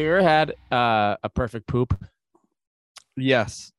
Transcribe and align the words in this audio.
you 0.00 0.10
ever 0.14 0.22
had 0.22 0.54
uh, 0.70 1.16
a 1.22 1.28
perfect 1.28 1.66
poop? 1.66 1.94
Yes. 3.16 3.72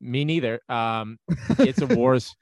Me 0.00 0.24
neither. 0.24 0.60
Um, 0.68 1.18
it's 1.58 1.80
a 1.80 1.86
wars. 1.86 2.34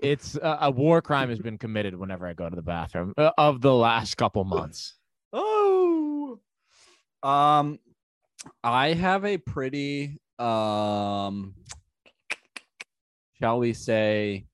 It's 0.00 0.36
a, 0.36 0.58
a 0.62 0.70
war 0.70 1.00
crime 1.02 1.28
has 1.30 1.38
been 1.38 1.58
committed 1.58 1.94
whenever 1.96 2.26
I 2.26 2.32
go 2.34 2.48
to 2.48 2.56
the 2.56 2.62
bathroom 2.62 3.14
uh, 3.16 3.30
of 3.38 3.60
the 3.60 3.72
last 3.74 4.16
couple 4.16 4.44
months. 4.44 4.94
Oh. 5.32 6.38
Um 7.22 7.78
I 8.62 8.88
have 8.92 9.24
a 9.24 9.38
pretty 9.38 10.20
um 10.38 11.54
shall 13.40 13.58
we 13.58 13.72
say 13.72 14.44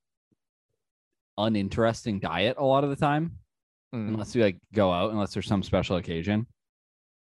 uninteresting 1.39 2.21
diet 2.21 2.57
a 2.59 2.65
lot 2.65 2.85
of 2.85 2.91
the 2.91 2.97
time 2.97 3.39
Mm. 3.93 4.07
unless 4.11 4.37
we 4.37 4.43
like 4.43 4.57
go 4.73 4.93
out 4.93 5.11
unless 5.11 5.35
there's 5.35 5.49
some 5.49 5.65
special 5.65 5.97
occasion. 5.97 6.47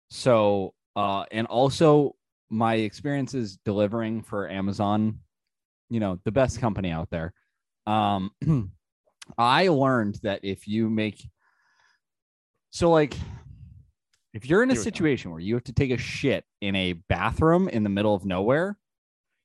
So 0.09 0.73
uh 0.95 1.26
and 1.31 1.48
also 1.48 2.16
my 2.50 2.76
experiences 2.76 3.58
delivering 3.63 4.23
for 4.23 4.50
Amazon, 4.50 5.20
you 5.90 6.00
know, 6.00 6.20
the 6.26 6.31
best 6.31 6.59
company 6.59 6.91
out 6.91 7.09
there. 7.09 7.34
Um 7.86 8.31
I 9.38 9.67
learned 9.67 10.20
that 10.23 10.40
if 10.44 10.67
you 10.67 10.90
make 10.90 11.30
so 12.72 12.90
like 12.90 13.16
if 14.33 14.45
you're 14.48 14.64
in 14.64 14.70
a 14.70 14.73
Here 14.73 14.80
we 14.81 14.83
go. 14.83 14.83
situation 14.83 15.31
where 15.31 15.39
you 15.39 15.56
have 15.56 15.64
to 15.66 15.73
take 15.73 15.92
a 15.92 15.98
shit 15.98 16.45
in 16.61 16.76
a 16.76 16.94
bathroom 16.94 17.67
in 17.67 17.83
the 17.83 17.89
middle 17.89 18.14
of 18.14 18.26
nowhere, 18.26 18.78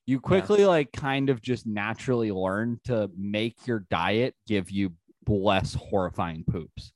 you 0.06 0.20
quickly 0.20 0.66
like 0.66 0.92
kind 0.92 1.30
of 1.30 1.40
just 1.40 1.66
naturally 1.66 2.30
learn 2.30 2.80
to 2.84 3.10
make 3.16 3.66
your 3.66 3.86
diet 3.90 4.34
give 4.46 4.70
you 4.70 4.92
less 5.26 5.74
horrifying 5.74 6.44
poops. 6.44 6.92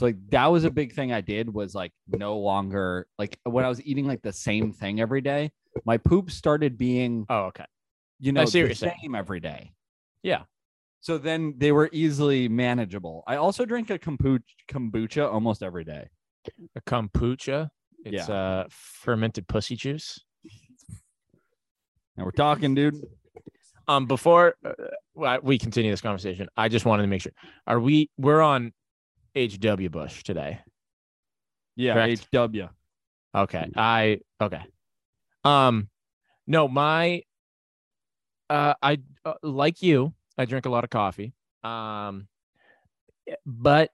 So 0.00 0.06
like 0.06 0.30
that 0.30 0.46
was 0.46 0.64
a 0.64 0.70
big 0.70 0.94
thing 0.94 1.12
I 1.12 1.20
did 1.20 1.52
was 1.52 1.74
like 1.74 1.92
no 2.08 2.38
longer 2.38 3.06
like 3.18 3.38
when 3.44 3.66
I 3.66 3.68
was 3.68 3.82
eating 3.82 4.06
like 4.06 4.22
the 4.22 4.32
same 4.32 4.72
thing 4.72 4.98
every 4.98 5.20
day, 5.20 5.52
my 5.84 5.98
poops 5.98 6.32
started 6.32 6.78
being 6.78 7.26
Oh, 7.28 7.48
okay. 7.48 7.66
you 8.18 8.32
know 8.32 8.46
see 8.46 8.62
the 8.62 8.74
same 8.74 9.14
every 9.14 9.40
day. 9.40 9.72
Yeah. 10.22 10.44
So 11.02 11.18
then 11.18 11.52
they 11.58 11.70
were 11.70 11.90
easily 11.92 12.48
manageable. 12.48 13.24
I 13.26 13.36
also 13.36 13.66
drink 13.66 13.90
a 13.90 13.98
kombucha, 13.98 14.40
kombucha 14.70 15.30
almost 15.30 15.62
every 15.62 15.84
day. 15.84 16.08
A 16.76 16.80
kombucha. 16.80 17.68
It's 18.02 18.30
uh 18.30 18.68
fermented 18.70 19.48
pussy 19.48 19.76
juice. 19.76 20.18
Now 22.16 22.24
we're 22.24 22.30
talking, 22.30 22.74
dude. 22.74 22.94
Um, 23.86 24.06
before 24.06 24.54
uh, 24.64 25.38
we 25.42 25.58
continue 25.58 25.90
this 25.90 26.00
conversation, 26.00 26.48
I 26.56 26.68
just 26.70 26.86
wanted 26.86 27.02
to 27.02 27.08
make 27.08 27.20
sure: 27.20 27.32
are 27.66 27.80
we 27.80 28.08
we're 28.16 28.40
on 28.40 28.72
HW 29.34 29.88
Bush 29.90 30.22
today? 30.22 30.60
Yeah. 31.76 32.06
HW. 32.06 32.68
Okay. 33.34 33.70
I 33.76 34.20
okay. 34.40 34.62
Um 35.44 35.88
no, 36.46 36.68
my 36.68 37.22
uh 38.48 38.74
I 38.82 38.98
uh, 39.24 39.34
like 39.42 39.82
you, 39.82 40.12
I 40.36 40.44
drink 40.44 40.66
a 40.66 40.70
lot 40.70 40.84
of 40.84 40.90
coffee. 40.90 41.32
Um 41.62 42.26
but 43.46 43.90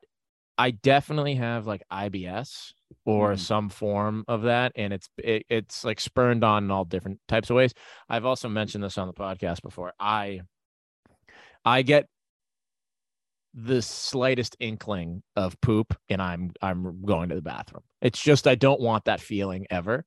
I 0.59 0.71
definitely 0.71 1.35
have 1.35 1.67
like 1.67 1.83
IBS 1.93 2.73
or 3.05 3.35
Mm. 3.35 3.39
some 3.39 3.69
form 3.69 4.25
of 4.27 4.43
that 4.43 4.73
and 4.75 4.93
it's 4.93 5.09
it, 5.19 5.45
it's 5.51 5.85
like 5.85 6.01
spurned 6.01 6.45
on 6.45 6.65
in 6.65 6.71
all 6.71 6.85
different 6.85 7.21
types 7.29 7.51
of 7.51 7.57
ways. 7.57 7.75
I've 8.09 8.25
also 8.25 8.49
mentioned 8.49 8.83
this 8.83 8.97
on 8.97 9.07
the 9.07 9.13
podcast 9.15 9.61
before. 9.63 9.93
I 10.01 10.41
I 11.65 11.83
get 11.83 12.09
the 13.57 13.81
slightest 13.81 14.55
inkling 14.61 15.23
of 15.35 15.59
poop 15.63 15.97
and 16.11 16.21
I'm 16.21 16.53
I'm 16.61 17.03
going 17.05 17.31
to 17.31 17.35
the 17.35 17.43
bathroom. 17.43 17.83
It's 18.03 18.21
just 18.21 18.47
I 18.47 18.55
don't 18.55 18.81
want 18.81 19.07
that 19.07 19.21
feeling 19.21 19.67
ever. 19.71 20.05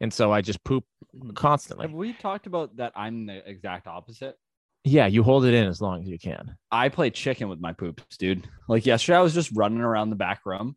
And 0.00 0.12
so 0.12 0.32
I 0.32 0.42
just 0.42 0.62
poop 0.64 0.84
hmm. 1.16 1.30
constantly. 1.30 1.86
Have 1.86 1.94
we 1.94 2.12
talked 2.12 2.46
about 2.46 2.76
that? 2.76 2.92
I'm 2.96 3.26
the 3.26 3.48
exact 3.48 3.86
opposite. 3.86 4.36
Yeah, 4.84 5.06
you 5.06 5.22
hold 5.22 5.44
it 5.44 5.54
in 5.54 5.66
as 5.66 5.80
long 5.80 6.02
as 6.02 6.08
you 6.08 6.18
can. 6.18 6.56
I 6.70 6.88
play 6.88 7.10
chicken 7.10 7.48
with 7.48 7.60
my 7.60 7.72
poops, 7.72 8.16
dude. 8.16 8.48
Like 8.68 8.86
yesterday, 8.86 9.18
I 9.18 9.22
was 9.22 9.34
just 9.34 9.50
running 9.54 9.80
around 9.80 10.10
the 10.10 10.16
back 10.16 10.46
room 10.46 10.76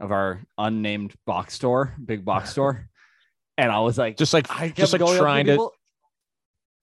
of 0.00 0.12
our 0.12 0.42
unnamed 0.58 1.14
box 1.26 1.54
store, 1.54 1.94
big 2.04 2.24
box 2.24 2.50
store, 2.52 2.88
and 3.56 3.70
I 3.70 3.80
was 3.80 3.96
like, 3.96 4.16
Just 4.16 4.34
like 4.34 4.50
I 4.50 4.70
just 4.70 4.92
like 4.92 5.18
trying 5.18 5.46
to 5.46 5.52
people- 5.52 5.72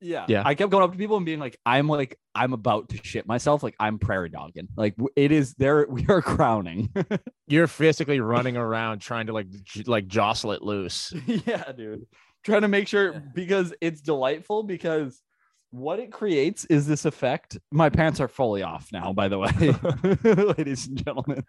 Yeah, 0.02 0.26
Yeah. 0.30 0.44
I 0.46 0.56
kept 0.56 0.72
going 0.72 0.84
up 0.84 0.92
to 0.94 0.98
people 0.98 1.18
and 1.18 1.26
being 1.26 1.40
like, 1.40 1.58
"I'm 1.66 1.88
like, 1.90 2.18
I'm 2.34 2.54
about 2.54 2.90
to 2.90 3.00
shit 3.04 3.28
myself. 3.28 3.64
Like, 3.64 3.76
I'm 3.80 4.00
prairie 4.00 4.30
dogging. 4.30 4.68
Like, 4.78 4.96
it 5.16 5.32
is 5.32 5.54
there. 5.56 5.86
We 5.90 6.06
are 6.08 6.22
crowning. 6.36 6.90
you're 7.48 7.68
physically 7.68 8.20
running 8.20 8.56
around 8.58 9.00
trying 9.00 9.28
to 9.28 9.34
like 9.34 9.50
j- 9.64 9.84
like 9.86 10.08
jostle 10.08 10.52
it 10.54 10.62
loose. 10.62 11.14
yeah, 11.26 11.72
dude. 11.74 12.06
Trying 12.46 12.62
to 12.62 12.68
make 12.70 12.88
sure 12.88 13.22
because 13.36 13.74
it's 13.82 14.00
delightful 14.02 14.64
because 14.64 15.22
what 15.72 16.00
it 16.00 16.12
creates 16.12 16.64
is 16.66 16.88
this 16.88 17.06
effect. 17.06 17.58
My 17.72 17.90
pants 17.90 18.20
are 18.22 18.28
fully 18.30 18.64
off 18.64 18.88
now, 18.94 19.12
by 19.14 19.28
the 19.28 19.38
way, 19.38 19.52
ladies 20.58 20.88
and 20.88 21.04
gentlemen. 21.04 21.44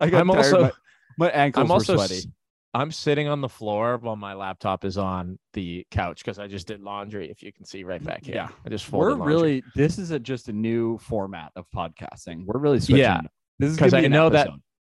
I 0.00 0.08
got 0.10 0.20
I'm 0.22 0.28
tired. 0.28 0.36
also- 0.38 0.62
my, 0.62 0.72
my 1.18 1.30
ankles 1.30 1.64
I'm 1.64 1.70
also 1.70 1.96
were 1.96 2.02
s- 2.02 2.08
sweaty. 2.08 2.32
I'm 2.74 2.90
sitting 2.90 3.28
on 3.28 3.40
the 3.42 3.48
floor 3.48 3.98
while 3.98 4.16
my 4.16 4.32
laptop 4.32 4.84
is 4.84 4.96
on 4.96 5.38
the 5.52 5.86
couch 5.90 6.18
because 6.24 6.38
I 6.38 6.46
just 6.46 6.66
did 6.66 6.80
laundry. 6.80 7.30
If 7.30 7.42
you 7.42 7.52
can 7.52 7.66
see 7.66 7.84
right 7.84 8.02
back 8.02 8.24
here, 8.24 8.34
Yeah. 8.36 8.48
I 8.64 8.68
just 8.70 8.90
We're 8.90 9.10
laundry. 9.10 9.26
really 9.34 9.64
this 9.74 9.98
is 9.98 10.10
a, 10.10 10.18
just 10.18 10.48
a 10.48 10.52
new 10.52 10.96
format 10.98 11.52
of 11.54 11.66
podcasting. 11.74 12.46
We're 12.46 12.58
really 12.60 12.80
switching. 12.80 12.96
Yeah, 12.98 13.20
this 13.58 13.72
is 13.72 13.78
'cause 13.78 13.90
gonna 13.92 14.04
I 14.04 14.08
know 14.08 14.30
that- 14.30 14.48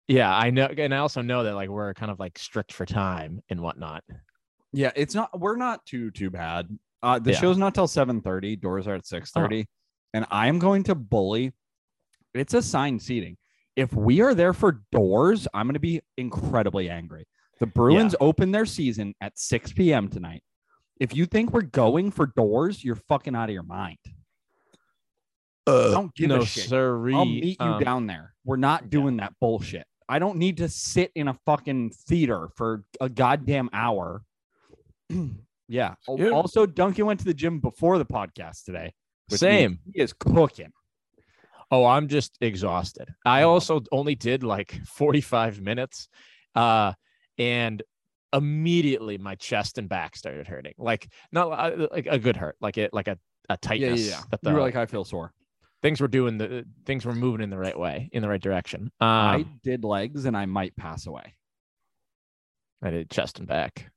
yeah. 0.08 0.34
I 0.34 0.50
know, 0.50 0.66
and 0.66 0.92
I 0.92 0.98
also 0.98 1.22
know 1.22 1.44
that 1.44 1.54
like 1.54 1.68
we're 1.68 1.94
kind 1.94 2.10
of 2.10 2.18
like 2.18 2.36
strict 2.38 2.72
for 2.72 2.84
time 2.84 3.42
and 3.48 3.60
whatnot. 3.60 4.02
Yeah, 4.72 4.90
it's 4.96 5.14
not. 5.14 5.38
We're 5.38 5.56
not 5.56 5.86
too 5.86 6.10
too 6.10 6.30
bad. 6.30 6.68
Uh, 7.02 7.20
the 7.20 7.30
Yeah. 7.32 7.38
show's 7.38 7.58
not 7.58 7.74
till 7.74 7.86
seven 7.86 8.20
thirty. 8.22 8.56
Doors 8.56 8.88
are 8.88 8.96
at 8.96 9.06
six 9.06 9.30
thirty, 9.30 9.68
and 10.12 10.26
I'm 10.32 10.58
going 10.58 10.82
to 10.84 10.94
bully. 10.96 11.52
It's 12.34 12.54
assigned 12.54 13.02
seating. 13.02 13.36
If 13.76 13.92
we 13.94 14.20
are 14.20 14.34
there 14.34 14.52
for 14.52 14.82
doors, 14.90 15.46
I'm 15.54 15.66
going 15.66 15.74
to 15.74 15.80
be 15.80 16.00
incredibly 16.16 16.90
angry. 16.90 17.26
The 17.60 17.66
Bruins 17.66 18.14
open 18.20 18.52
their 18.52 18.66
season 18.66 19.14
at 19.20 19.38
6 19.38 19.72
p.m. 19.72 20.08
tonight. 20.08 20.42
If 21.00 21.14
you 21.14 21.26
think 21.26 21.52
we're 21.52 21.62
going 21.62 22.10
for 22.10 22.26
doors, 22.26 22.84
you're 22.84 22.96
fucking 22.96 23.34
out 23.34 23.48
of 23.48 23.52
your 23.54 23.62
mind. 23.62 23.98
Uh, 25.66 25.90
don't 25.90 26.14
give 26.14 26.28
no, 26.28 26.38
a 26.40 26.46
shit. 26.46 26.68
sirree. 26.68 27.14
I'll 27.14 27.24
meet 27.24 27.56
you 27.60 27.66
Um, 27.66 27.82
down 27.82 28.06
there. 28.06 28.34
We're 28.44 28.56
not 28.56 28.90
doing 28.90 29.18
that 29.18 29.34
bullshit. 29.40 29.86
I 30.08 30.18
don't 30.18 30.38
need 30.38 30.56
to 30.58 30.68
sit 30.68 31.12
in 31.14 31.28
a 31.28 31.34
fucking 31.44 31.90
theater 31.90 32.48
for 32.56 32.84
a 33.00 33.08
goddamn 33.08 33.68
hour. 33.72 34.22
yeah. 35.10 35.26
Yeah. 35.68 35.94
Also, 36.30 36.64
Duncan 36.64 37.04
went 37.06 37.20
to 37.20 37.26
the 37.26 37.34
gym 37.34 37.60
before 37.60 37.98
the 37.98 38.06
podcast 38.06 38.64
today. 38.64 38.94
Same. 39.30 39.80
He 39.92 40.00
is 40.00 40.14
cooking. 40.14 40.72
Oh, 41.70 41.84
I'm 41.84 42.08
just 42.08 42.38
exhausted. 42.40 43.08
I 43.26 43.42
also 43.42 43.82
only 43.92 44.14
did 44.14 44.42
like 44.42 44.80
45 44.86 45.60
minutes. 45.60 46.08
Uh 46.54 46.94
and 47.38 47.82
immediately 48.32 49.16
my 49.18 49.34
chest 49.36 49.78
and 49.78 49.88
back 49.88 50.16
started 50.16 50.46
hurting. 50.46 50.74
Like 50.78 51.10
not 51.32 51.48
uh, 51.48 51.88
like 51.90 52.06
a 52.06 52.18
good 52.18 52.36
hurt, 52.36 52.56
like 52.60 52.78
it 52.78 52.92
like 52.92 53.08
a, 53.08 53.18
a 53.48 53.56
tightness. 53.56 54.06
yeah, 54.06 54.16
yeah. 54.18 54.22
That 54.30 54.50
You 54.50 54.54
were 54.54 54.60
like, 54.60 54.76
I 54.76 54.86
feel 54.86 55.04
sore. 55.04 55.32
things 55.82 56.00
were 56.00 56.08
doing 56.08 56.38
the 56.38 56.64
things 56.84 57.06
were 57.06 57.14
moving 57.14 57.40
in 57.42 57.50
the 57.50 57.58
right 57.58 57.78
way, 57.78 58.10
in 58.12 58.22
the 58.22 58.28
right 58.28 58.42
direction. 58.42 58.90
Um, 59.00 59.08
I 59.08 59.46
did 59.62 59.84
legs 59.84 60.24
and 60.24 60.36
I 60.36 60.46
might 60.46 60.76
pass 60.76 61.06
away. 61.06 61.34
I 62.82 62.90
did 62.90 63.10
chest 63.10 63.38
and 63.38 63.48
back. 63.48 63.90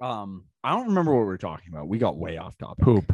Um, 0.00 0.44
I 0.62 0.70
don't 0.72 0.88
remember 0.88 1.12
what 1.12 1.20
we 1.20 1.26
were 1.26 1.38
talking 1.38 1.68
about. 1.72 1.88
We 1.88 1.98
got 1.98 2.16
way 2.16 2.36
off 2.36 2.56
topic. 2.58 2.84
Poop. 2.84 3.12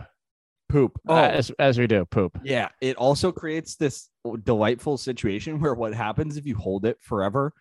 Poop. 0.69 1.00
Oh, 1.09 1.17
as, 1.17 1.50
as 1.59 1.79
we 1.79 1.89
do, 1.89 2.05
poop. 2.05 2.39
Yeah, 2.45 2.69
it 2.81 2.97
also 2.97 3.33
creates 3.33 3.75
this 3.75 4.09
delightful 4.45 4.99
situation 4.99 5.61
where 5.61 5.75
what 5.75 5.93
happens 5.95 6.37
if 6.37 6.47
you 6.47 6.55
hold 6.56 6.85
it 6.85 6.97
forever 7.00 7.53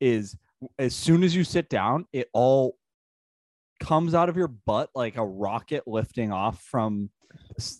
is 0.00 0.36
as 0.78 0.94
soon 0.94 1.22
as 1.22 1.34
you 1.34 1.44
sit 1.44 1.68
down, 1.68 2.06
it 2.12 2.28
all 2.32 2.76
comes 3.80 4.14
out 4.14 4.28
of 4.28 4.36
your 4.36 4.48
butt 4.48 4.90
like 4.94 5.16
a 5.16 5.24
rocket 5.24 5.84
lifting 5.86 6.32
off 6.32 6.60
from 6.62 7.10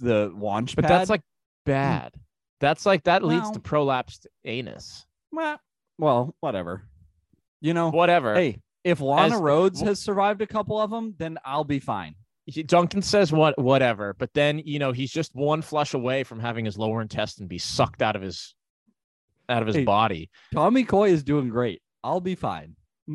the 0.01 0.33
launch 0.37 0.77
But 0.77 0.87
that's 0.87 1.11
like 1.11 1.23
bad. 1.67 2.15
That's 2.61 2.87
like 2.87 3.05
that 3.05 3.23
leads 3.25 3.51
to 3.53 3.61
prolapsed 3.61 4.27
anus. 4.45 5.07
well, 5.33 5.59
well, 5.99 6.35
whatever. 6.41 6.83
You 7.61 7.75
know, 7.75 7.91
Whatever. 7.91 8.35
hey, 8.35 8.61
if 8.85 9.01
Lana 9.01 9.35
As- 9.35 9.41
Rhoades 9.41 9.83
has 9.85 9.99
survived 9.99 10.43
a 10.43 10.47
couple 10.47 10.81
of 10.81 10.91
them, 10.91 11.15
then 11.19 11.39
I'll 11.45 11.65
be 11.65 11.81
fine. 11.81 12.15
he- 12.47 12.63
Duncan 12.63 13.03
says 13.03 13.33
what 13.33 13.59
whatever, 13.59 14.15
but 14.19 14.33
then 14.35 14.61
you 14.65 14.79
know 14.79 14.93
he's 14.93 15.11
just 15.11 15.35
one 15.35 15.61
flush 15.63 15.95
away 15.95 16.23
from 16.25 16.39
having 16.41 16.65
his 16.65 16.79
lower 16.79 17.03
intestine 17.03 17.47
be 17.49 17.59
sucked 17.59 18.01
out 18.03 18.15
of 18.17 18.23
his 18.23 18.55
out 19.49 19.63
of 19.63 19.67
his 19.67 19.77
Hey. 19.77 19.85
body. 19.85 20.31
Tommy 20.55 20.85
Coy 20.85 21.11
is 21.11 21.23
doing 21.25 21.49
great. 21.49 21.83
I'll 22.09 22.23
be 22.23 22.37
fine. 22.37 22.75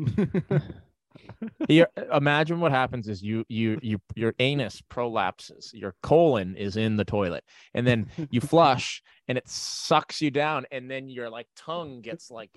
Here, 1.68 1.88
imagine 2.12 2.60
what 2.60 2.70
happens 2.70 3.08
is 3.08 3.24
you 3.24 3.44
you 3.48 3.76
you 3.82 4.00
your 4.14 4.34
anus 4.38 4.80
prolapses, 4.88 5.72
your 5.72 5.96
colon 6.00 6.54
is 6.54 6.76
in 6.76 6.96
the 6.96 7.04
toilet, 7.04 7.42
and 7.74 7.84
then 7.84 8.06
you 8.30 8.40
flush, 8.52 9.02
and 9.26 9.36
it 9.36 9.48
sucks 9.48 10.22
you 10.22 10.30
down, 10.30 10.66
and 10.70 10.88
then 10.88 11.08
your 11.08 11.28
like 11.28 11.48
tongue 11.56 12.02
gets 12.02 12.30
like 12.30 12.50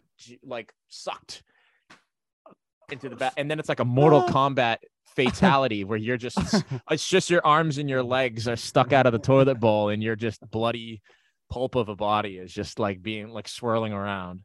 like 0.44 0.72
sucked 0.90 1.42
into 2.92 3.10
the 3.10 3.16
back, 3.16 3.34
and 3.36 3.50
then 3.50 3.58
it's 3.58 3.70
like 3.70 3.80
a 3.80 3.86
Mortal 3.86 4.22
Kombat 4.30 4.78
fatality 5.16 5.86
where 5.86 5.98
you're 5.98 6.18
just 6.18 6.38
it's 6.92 7.10
just 7.10 7.32
your 7.32 7.44
arms 7.44 7.80
and 7.80 7.90
your 7.90 8.04
legs 8.04 8.48
are 8.48 8.56
stuck 8.56 8.94
out 8.94 9.08
of 9.08 9.12
the 9.12 9.20
toilet 9.20 9.60
bowl, 9.60 9.90
and 9.90 10.04
you're 10.04 10.16
just 10.16 10.48
bloody 10.52 11.02
pulp 11.50 11.74
of 11.74 11.90
a 11.90 11.96
body 11.96 12.38
is 12.38 12.54
just 12.54 12.78
like 12.78 13.02
being 13.02 13.30
like 13.30 13.48
swirling 13.48 13.94
around. 13.94 14.42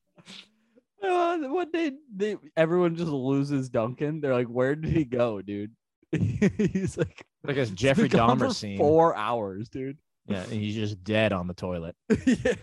Uh, 1.03 1.39
one 1.49 1.71
day, 1.73 1.93
they 2.15 2.37
everyone 2.57 2.95
just 2.97 3.11
loses 3.11 3.69
Duncan. 3.69 4.21
They're 4.21 4.35
like, 4.35 4.47
"Where 4.49 4.75
did 4.77 4.93
he 4.93 5.05
go, 5.05 5.43
dude?" 5.43 5.73
he's 6.13 6.97
like 6.99 7.25
Like 7.45 7.57
a 7.57 7.67
Jeffrey 7.67 8.09
Dahmer 8.09 8.55
scene. 8.55 8.79
Four 8.79 9.17
hours, 9.17 9.69
dude. 9.69 9.99
Yeah, 10.27 10.43
and 10.43 10.53
he's 10.53 10.75
just 10.75 11.03
dead 11.03 11.33
on 11.33 11.47
the 11.49 11.55
toilet. 11.55 11.97
yeah. 12.27 12.55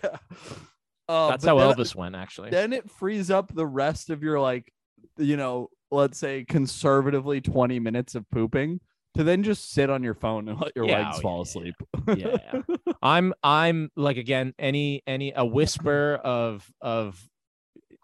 Uh, 1.08 1.30
That's 1.30 1.44
how 1.44 1.58
then- 1.58 1.74
Elvis 1.74 1.94
went, 1.94 2.14
actually. 2.14 2.50
Then 2.50 2.72
it 2.72 2.90
frees 2.90 3.30
up 3.30 3.52
the 3.54 3.66
rest 3.66 4.10
of 4.10 4.22
your 4.22 4.38
like, 4.40 4.72
you 5.18 5.36
know, 5.36 5.68
let's 5.90 6.18
say 6.18 6.44
conservatively 6.48 7.40
twenty 7.40 7.78
minutes 7.80 8.14
of 8.14 8.24
pooping 8.30 8.80
to 9.16 9.24
then 9.24 9.42
just 9.42 9.72
sit 9.72 9.90
on 9.90 10.04
your 10.04 10.14
phone 10.14 10.48
and 10.48 10.60
let 10.60 10.70
your 10.76 10.86
Yeah, 10.86 11.02
legs 11.08 11.16
oh, 11.18 11.20
fall 11.20 11.36
yeah, 11.38 11.42
asleep. 11.42 11.74
yeah. 12.16 12.62
I'm 13.02 13.34
I'm 13.42 13.90
like 13.96 14.16
again, 14.16 14.54
any 14.58 15.02
any 15.06 15.32
a 15.34 15.44
whisper 15.44 16.14
of 16.22 16.64
of 16.80 17.20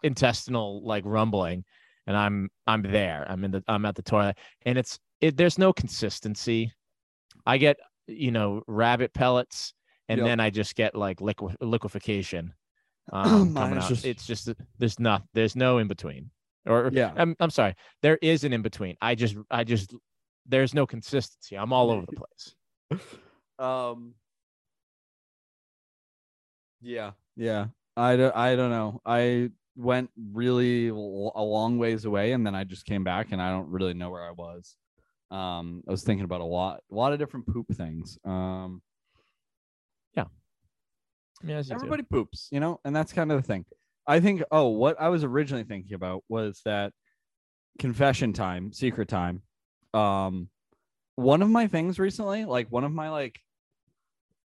intestinal 0.03 0.85
like 0.85 1.03
rumbling, 1.05 1.63
and 2.05 2.15
I'm 2.17 2.49
I'm 2.65 2.81
there. 2.81 3.25
I'm 3.29 3.43
in 3.43 3.51
the 3.51 3.63
I'm 3.67 3.85
at 3.85 3.95
the 3.95 4.01
toilet, 4.03 4.37
and 4.65 4.77
it's 4.77 4.99
it. 5.21 5.37
There's 5.37 5.57
no 5.57 5.73
consistency. 5.73 6.71
I 7.45 7.57
get 7.57 7.77
you 8.07 8.31
know 8.31 8.61
rabbit 8.67 9.13
pellets, 9.13 9.73
and 10.09 10.19
Yep. 10.19 10.27
then 10.27 10.39
I 10.39 10.49
just 10.49 10.75
get 10.75 10.95
like 10.95 11.21
liquid 11.21 11.55
liquefaction. 11.61 12.53
Um, 13.13 13.53
coming 13.55 13.77
out. 13.79 13.87
just- 13.87 14.03
It's 14.05 14.27
just 14.27 14.49
there's 14.79 14.99
not 14.99 15.23
there's 15.33 15.55
no 15.55 15.77
in 15.77 15.87
between. 15.87 16.29
Or 16.65 16.89
Yeah. 16.91 17.13
I'm 17.15 17.37
I'm 17.39 17.49
sorry, 17.49 17.73
there 18.01 18.17
is 18.21 18.43
an 18.43 18.51
in 18.51 18.61
between. 18.61 18.97
I 19.01 19.15
just 19.15 19.37
I 19.49 19.63
just 19.63 19.93
there's 20.45 20.73
no 20.73 20.85
consistency. 20.85 21.57
I'm 21.57 21.71
all 21.71 21.89
over 21.89 22.05
the 22.05 22.17
place. 22.21 23.01
Um. 23.59 24.13
Yeah, 26.81 27.11
yeah. 27.35 27.67
I 27.95 28.15
don't. 28.15 28.35
I 28.35 28.55
don't 28.55 28.69
know. 28.69 29.01
I 29.05 29.49
went 29.77 30.09
really 30.33 30.89
l- 30.89 31.31
a 31.35 31.43
long 31.43 31.77
ways 31.77 32.03
away, 32.05 32.33
and 32.33 32.45
then 32.45 32.55
I 32.55 32.63
just 32.65 32.85
came 32.85 33.03
back, 33.03 33.31
and 33.31 33.41
I 33.41 33.51
don't 33.51 33.69
really 33.69 33.93
know 33.93 34.09
where 34.09 34.23
I 34.27 34.31
was. 34.31 34.75
Um, 35.31 35.83
I 35.87 35.91
was 35.91 36.03
thinking 36.03 36.25
about 36.25 36.41
a 36.41 36.45
lot, 36.45 36.81
a 36.91 36.95
lot 36.95 37.13
of 37.13 37.19
different 37.19 37.47
poop 37.47 37.67
things. 37.73 38.17
Um, 38.25 38.81
Yeah, 40.15 41.61
do. 41.69 41.75
everybody 41.75 42.03
poops, 42.03 42.47
you 42.51 42.59
know, 42.59 42.79
and 42.83 42.95
that's 42.95 43.13
kind 43.13 43.31
of 43.31 43.41
the 43.41 43.47
thing. 43.47 43.65
I 44.07 44.19
think. 44.19 44.41
Oh, 44.51 44.69
what 44.69 44.99
I 44.99 45.09
was 45.09 45.23
originally 45.23 45.63
thinking 45.65 45.93
about 45.93 46.23
was 46.29 46.61
that 46.65 46.93
confession 47.77 48.33
time, 48.33 48.73
secret 48.73 49.07
time. 49.07 49.43
Um, 49.93 50.49
one 51.15 51.41
of 51.41 51.49
my 51.49 51.67
things 51.67 51.99
recently, 51.99 52.45
like 52.45 52.71
one 52.71 52.83
of 52.83 52.91
my 52.91 53.09
like, 53.09 53.39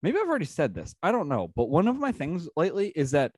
maybe 0.01 0.17
I've 0.17 0.29
already 0.29 0.45
said 0.45 0.73
this. 0.73 0.95
I 1.03 1.11
don't 1.11 1.27
know, 1.27 1.51
but 1.55 1.69
one 1.69 1.87
of 1.87 1.97
my 1.97 2.11
things 2.11 2.47
lately 2.55 2.93
is 2.95 3.11
that 3.11 3.33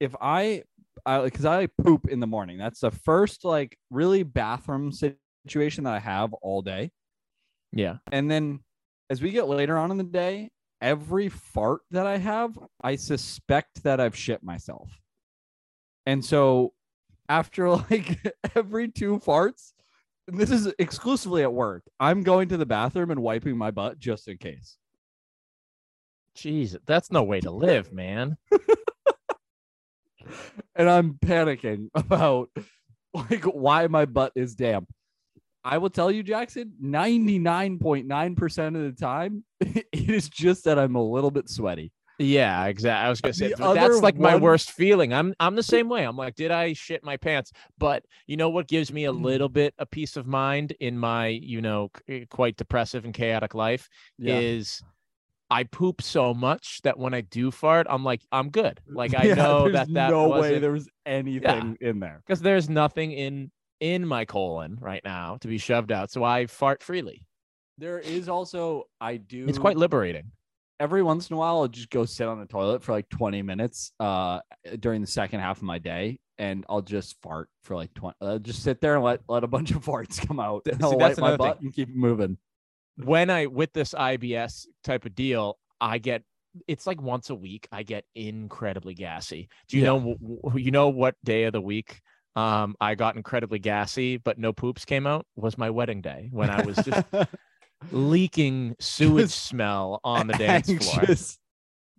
if 0.00 0.14
I, 0.20 0.64
I 1.06 1.22
because 1.22 1.44
I 1.44 1.66
poop 1.66 2.08
in 2.08 2.20
the 2.20 2.26
morning, 2.26 2.58
that's 2.58 2.80
the 2.80 2.90
first 2.90 3.44
like 3.44 3.78
really 3.90 4.22
bathroom 4.22 4.92
situation 4.92 5.84
that 5.84 5.94
I 5.94 5.98
have 5.98 6.32
all 6.34 6.62
day. 6.62 6.90
Yeah. 7.72 7.96
And 8.12 8.30
then 8.30 8.60
as 9.10 9.22
we 9.22 9.30
get 9.30 9.48
later 9.48 9.76
on 9.76 9.90
in 9.90 9.98
the 9.98 10.04
day, 10.04 10.50
every 10.80 11.28
fart 11.28 11.80
that 11.90 12.06
I 12.06 12.18
have, 12.18 12.58
I 12.82 12.96
suspect 12.96 13.82
that 13.84 14.00
I've 14.00 14.16
shit 14.16 14.42
myself. 14.42 14.90
And 16.06 16.24
so 16.24 16.72
after 17.28 17.70
like 17.70 18.18
every 18.54 18.88
two 18.88 19.18
farts, 19.18 19.72
and 20.26 20.38
this 20.38 20.50
is 20.50 20.72
exclusively 20.78 21.42
at 21.42 21.52
work, 21.52 21.84
I'm 21.98 22.22
going 22.22 22.48
to 22.50 22.56
the 22.56 22.66
bathroom 22.66 23.10
and 23.10 23.22
wiping 23.22 23.56
my 23.56 23.70
butt 23.70 23.98
just 23.98 24.28
in 24.28 24.38
case. 24.38 24.76
Jeez, 26.36 26.76
that's 26.86 27.10
no 27.10 27.24
way 27.24 27.40
to 27.40 27.50
live, 27.50 27.92
man. 27.92 28.36
And 30.78 30.88
I'm 30.88 31.14
panicking 31.14 31.88
about 31.94 32.48
like 33.12 33.44
why 33.44 33.86
my 33.88 34.06
butt 34.06 34.32
is 34.36 34.54
damp. 34.54 34.88
I 35.64 35.76
will 35.78 35.90
tell 35.90 36.10
you, 36.10 36.22
Jackson, 36.22 36.72
99.9% 36.82 38.66
of 38.66 38.72
the 38.72 38.92
time, 38.98 39.44
it 39.60 39.86
is 39.92 40.28
just 40.28 40.64
that 40.64 40.78
I'm 40.78 40.94
a 40.94 41.02
little 41.02 41.30
bit 41.30 41.48
sweaty. 41.50 41.92
Yeah, 42.20 42.64
exactly. 42.66 43.06
I 43.06 43.10
was 43.10 43.20
gonna 43.20 43.32
say 43.32 43.52
The 43.56 43.74
that's 43.74 44.02
like 44.02 44.18
my 44.18 44.34
worst 44.34 44.72
feeling. 44.72 45.12
I'm 45.12 45.34
I'm 45.38 45.54
the 45.54 45.62
same 45.62 45.88
way. 45.88 46.02
I'm 46.02 46.16
like, 46.16 46.34
did 46.34 46.50
I 46.50 46.72
shit 46.72 47.04
my 47.04 47.16
pants? 47.16 47.52
But 47.78 48.04
you 48.26 48.36
know 48.36 48.48
what 48.48 48.66
gives 48.66 48.92
me 48.92 49.04
a 49.04 49.12
Mm. 49.12 49.22
little 49.22 49.48
bit 49.48 49.72
a 49.78 49.86
peace 49.86 50.16
of 50.16 50.26
mind 50.26 50.72
in 50.80 50.98
my 50.98 51.28
you 51.28 51.60
know 51.60 51.90
quite 52.30 52.56
depressive 52.56 53.04
and 53.04 53.14
chaotic 53.14 53.54
life 53.54 53.88
is 54.18 54.82
I 55.50 55.64
poop 55.64 56.02
so 56.02 56.34
much 56.34 56.80
that 56.82 56.98
when 56.98 57.14
I 57.14 57.22
do 57.22 57.50
fart, 57.50 57.86
I'm 57.88 58.04
like, 58.04 58.20
I'm 58.30 58.50
good. 58.50 58.80
Like 58.88 59.14
I 59.16 59.24
Yeah, 59.24 59.34
know 59.36 59.64
there's 59.64 59.72
that 59.74 59.94
that 59.94 60.10
no 60.10 60.28
way 60.28 60.38
wasn't 60.38 60.62
there 60.62 60.72
was 60.72 60.88
anything 61.06 61.76
in 61.80 62.00
there. 62.00 62.22
because 62.26 62.40
there's 62.40 62.68
nothing 62.68 63.12
in 63.12 63.50
in 63.80 64.06
my 64.06 64.24
colon 64.24 64.76
right 64.80 65.02
now 65.04 65.36
to 65.40 65.48
be 65.48 65.56
shoved 65.58 65.92
out, 65.92 66.10
so 66.10 66.24
I 66.24 66.46
fart 66.46 66.82
freely. 66.82 67.24
There 67.78 67.98
is 68.00 68.28
also 68.28 68.84
I 69.00 69.16
do 69.18 69.48
It's 69.48 69.58
quite 69.58 69.76
liberating. 69.76 70.32
every 70.80 71.02
once 71.02 71.30
in 71.30 71.34
a 71.34 71.38
while 71.38 71.56
I'll 71.58 71.68
just 71.68 71.90
go 71.90 72.04
sit 72.04 72.26
on 72.28 72.38
the 72.40 72.46
toilet 72.46 72.82
for 72.82 72.92
like 72.92 73.08
20 73.08 73.42
minutes 73.42 73.92
uh 74.00 74.40
during 74.80 75.00
the 75.00 75.06
second 75.06 75.40
half 75.40 75.58
of 75.58 75.62
my 75.64 75.78
day 75.78 76.18
and 76.38 76.64
I'll 76.68 76.82
just 76.82 77.20
fart 77.22 77.48
for 77.62 77.74
like 77.74 77.92
20 77.94 78.16
uh, 78.20 78.38
just 78.38 78.62
sit 78.62 78.80
there 78.80 78.94
and 78.96 79.04
let 79.04 79.20
let 79.28 79.44
a 79.44 79.48
bunch 79.48 79.70
of 79.72 79.84
farts 79.84 80.24
come 80.26 80.40
out 80.40 80.62
and 80.70 80.82
See, 80.82 80.94
I'll 80.94 80.98
that's 80.98 81.18
my 81.18 81.30
another 81.30 81.38
thing. 81.38 81.54
butt 81.54 81.60
and 81.60 81.72
keep 81.72 81.88
moving. 81.88 82.38
When 83.04 83.30
I 83.30 83.46
with 83.46 83.72
this 83.72 83.94
IBS 83.94 84.66
type 84.84 85.04
of 85.06 85.14
deal, 85.14 85.58
I 85.80 85.98
get 85.98 86.22
it's 86.66 86.86
like 86.86 87.00
once 87.00 87.30
a 87.30 87.34
week 87.34 87.68
I 87.70 87.82
get 87.82 88.04
incredibly 88.14 88.94
gassy. 88.94 89.48
Do 89.68 89.76
you 89.76 89.84
Yeah. 89.84 89.90
know 89.90 90.16
you 90.56 90.70
know 90.70 90.88
what 90.88 91.14
day 91.24 91.44
of 91.44 91.52
the 91.52 91.60
week 91.60 92.00
um 92.36 92.74
I 92.80 92.94
got 92.94 93.16
incredibly 93.16 93.58
gassy 93.58 94.16
but 94.16 94.38
no 94.38 94.52
poops 94.52 94.84
came 94.84 95.06
out 95.06 95.26
was 95.36 95.56
my 95.58 95.70
wedding 95.70 96.00
day 96.00 96.28
when 96.32 96.50
I 96.50 96.64
was 96.64 96.76
just 96.76 97.04
leaking 97.90 98.76
sewage 98.80 99.26
Just 99.26 99.46
smell 99.46 100.00
on 100.04 100.26
the 100.26 100.34
dance 100.34 100.66
floor. 100.72 101.00
anxious, 101.00 101.38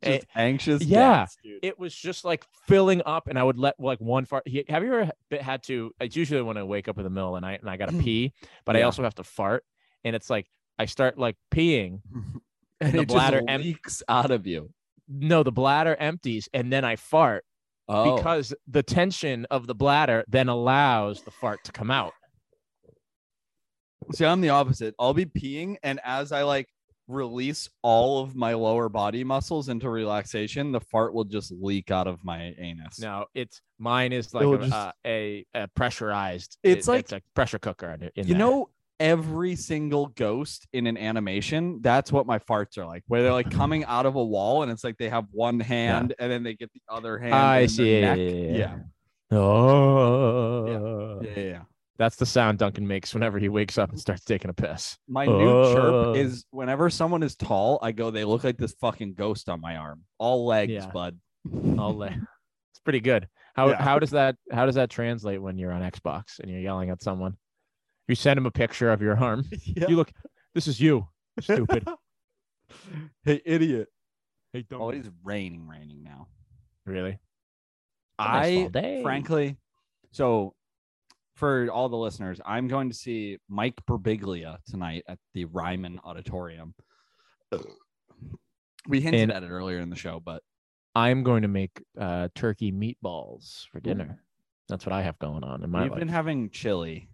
Eh, 0.04 0.18
just 0.18 0.28
anxious. 0.36 0.84
yeah. 0.84 1.26
gas. 1.26 1.38
It 1.62 1.80
was 1.80 1.94
just 1.94 2.24
like 2.26 2.46
filling 2.68 3.02
up 3.06 3.28
and 3.28 3.38
I 3.38 3.44
would 3.44 3.58
let 3.58 3.80
like 3.80 4.00
one 4.00 4.26
fart. 4.26 4.48
Have 4.70 4.84
you 4.84 4.94
ever 4.94 5.12
had 5.42 5.64
to 5.64 5.94
it's 6.00 6.16
usually 6.16 6.42
when 6.42 6.58
I 6.58 6.64
wake 6.64 6.88
up 6.88 6.98
in 6.98 7.04
the 7.04 7.10
middle 7.10 7.36
of 7.36 7.42
the 7.42 7.48
night 7.48 7.62
and 7.62 7.70
I 7.70 7.78
got 7.78 7.90
to 7.90 7.98
pee, 7.98 8.34
but 8.66 8.76
I 8.76 8.84
also 8.84 9.04
have 9.04 9.16
to 9.16 9.24
fart 9.24 9.64
and 10.04 10.16
it's 10.16 10.30
like 10.30 10.48
I 10.80 10.86
start 10.86 11.18
like 11.20 11.36
peeing 11.54 12.02
and 12.82 12.94
the 12.94 13.02
it 13.02 13.08
bladder 13.10 13.40
just 13.42 13.50
em- 13.50 13.62
leaks 13.62 14.02
out 14.08 14.32
of 14.32 14.48
you. 14.48 14.72
no, 15.08 15.44
the 15.44 15.52
bladder 15.52 15.96
empties 16.00 16.48
and 16.54 16.72
then 16.74 16.84
I 16.86 16.96
fart 16.96 17.44
Oh, 17.92 18.16
because 18.18 18.54
the 18.68 18.84
tension 18.84 19.46
of 19.50 19.66
the 19.68 19.74
bladder 19.76 20.24
then 20.28 20.48
allows 20.48 21.22
the 21.24 21.32
fart 21.32 21.64
to 21.64 21.72
come 21.72 21.90
out. 21.90 22.14
see, 24.14 24.26
I'm 24.26 24.42
the 24.42 24.50
opposite. 24.50 24.94
I'll 25.00 25.14
be 25.14 25.26
peeing, 25.26 25.78
and 25.84 26.00
as 26.04 26.32
I 26.32 26.44
like 26.44 26.68
release 27.08 27.68
all 27.82 28.22
of 28.22 28.36
my 28.36 28.54
lower 28.54 28.90
body 28.90 29.24
muscles 29.24 29.70
into 29.70 29.90
relaxation, 29.90 30.72
the 30.72 30.80
fart 30.80 31.14
will 31.16 31.24
just 31.24 31.52
leak 31.52 31.90
out 31.90 32.06
of 32.08 32.24
my 32.24 32.54
anus. 32.60 33.00
No, 33.00 33.26
it's 33.34 33.60
mine 33.80 34.14
is 34.14 34.34
like 34.36 34.46
a, 34.46 34.58
just- 34.60 34.72
uh, 34.74 34.92
a, 35.06 35.46
a 35.56 35.68
pressurized. 35.70 36.58
It's 36.64 36.88
it- 36.88 36.92
like- 36.92 37.00
it's 37.02 37.12
a 37.14 37.22
pressure 37.34 37.58
cooker. 37.60 37.90
In, 37.90 38.04
in 38.04 38.12
you 38.16 38.24
there. 38.26 38.38
know 38.38 38.70
every 39.00 39.56
single 39.56 40.08
ghost 40.08 40.68
in 40.74 40.86
an 40.88 40.98
animation 40.98 41.80
that's 41.82 42.12
what 42.12 42.26
my 42.26 42.38
farts 42.40 42.78
are 42.78 42.86
like 42.86 43.04
where 43.08 43.24
they're 43.24 43.32
like 43.32 43.50
coming 43.62 43.86
out 43.86 44.06
of 44.06 44.16
a 44.16 44.24
wall 44.24 44.64
and 44.64 44.72
it's 44.72 44.84
like 44.84 44.98
they 44.98 45.10
have 45.10 45.26
one 45.32 45.60
hand 45.60 46.14
and 46.20 46.32
then 46.32 46.44
they 46.44 46.54
get 46.54 46.70
the 46.74 46.82
other 46.90 47.18
hand 47.18 47.34
I 47.34 47.66
see. 47.66 48.00
Yeah, 48.02 48.14
yeah, 48.16 48.32
yeah 48.32 48.58
yeah. 48.58 48.78
Oh, 49.38 51.22
yeah, 51.22 51.32
yeah, 51.36 51.44
yeah. 51.44 51.62
that's 51.98 52.16
the 52.16 52.26
sound 52.26 52.58
Duncan 52.60 52.88
makes 52.88 53.14
whenever 53.14 53.40
he 53.40 53.50
wakes 53.50 53.78
up 53.78 53.90
and 53.92 54.00
starts 54.00 54.24
taking 54.24 54.50
a 54.50 54.54
piss. 54.54 54.98
my 55.08 55.26
new 55.26 55.50
Uh. 55.50 55.74
chirp 55.74 56.16
is 56.18 56.46
whenever 56.52 56.90
someone 56.90 57.24
is 57.24 57.36
tall 57.36 57.80
i 57.82 57.92
go 57.92 58.12
they 58.12 58.24
look 58.26 58.44
like 58.44 58.58
this 58.58 58.74
fucking 58.82 59.14
ghost 59.14 59.50
on 59.50 59.62
my 59.62 59.76
arm 59.78 60.02
all 60.18 60.46
legs 60.46 60.72
Yeah. 60.72 60.90
bud 60.92 61.18
All 61.78 61.94
legs. 61.96 62.22
It's 62.72 62.80
pretty 62.84 63.00
good. 63.00 63.28
How 63.56 63.70
Yeah. 63.70 63.82
how 63.82 63.98
does 64.00 64.12
that 64.12 64.36
how 64.52 64.66
does 64.66 64.76
that 64.76 64.90
translate 64.90 65.42
when 65.42 65.58
you're 65.58 65.72
on 65.72 65.82
Xbox 65.82 66.40
and 66.40 66.52
you're 66.52 66.60
yelling 66.60 66.90
at 66.90 67.02
someone? 67.02 67.38
You 68.10 68.16
send 68.16 68.38
him 68.38 68.46
a 68.46 68.52
picture 68.52 68.90
of 68.92 69.02
your 69.02 69.18
arm. 69.18 69.46
yeah. 69.64 69.88
You 69.88 69.96
look. 69.96 70.12
This 70.54 70.68
is 70.68 70.82
you. 70.82 71.08
Stupid. 71.40 71.88
hey 73.24 73.42
idiot 73.46 73.88
hey, 74.54 74.64
oh 74.74 74.90
it's 74.90 75.10
raining 75.24 75.68
raining 75.68 76.04
now 76.04 76.28
really. 76.86 77.18
I 78.20 78.70
day. 78.72 79.02
frankly, 79.02 79.58
so 80.12 80.54
for 81.36 81.70
all 81.72 81.88
the 81.88 81.96
listeners, 81.96 82.42
I'm 82.46 82.68
going 82.68 82.90
to 82.90 82.96
see 82.96 83.38
Mike 83.48 83.76
Birbiglia 83.90 84.58
tonight 84.70 85.04
at 85.08 85.18
the 85.34 85.46
Ryman 85.46 86.00
Auditorium. 86.04 86.74
We 88.88 89.00
hinted 89.02 89.22
And- 89.22 89.32
at 89.32 89.44
it 89.44 89.50
earlier 89.50 89.80
in 89.80 89.90
the 89.90 89.96
show, 89.96 90.20
but 90.20 90.44
I'm 90.96 91.24
going 91.24 91.44
to 91.44 91.48
make 91.48 91.82
uh, 91.98 92.28
turkey 92.36 92.72
meatballs 92.74 93.66
for 93.72 93.80
dinner. 93.80 94.22
That's 94.68 94.86
what 94.86 94.94
I 94.94 95.02
have 95.04 95.18
going 95.20 95.44
on 95.44 95.64
in 95.64 95.70
my 95.70 95.84
we've 95.84 95.92
life. 95.92 96.00
been 96.00 96.10
having 96.10 96.50
chili. 96.50 97.10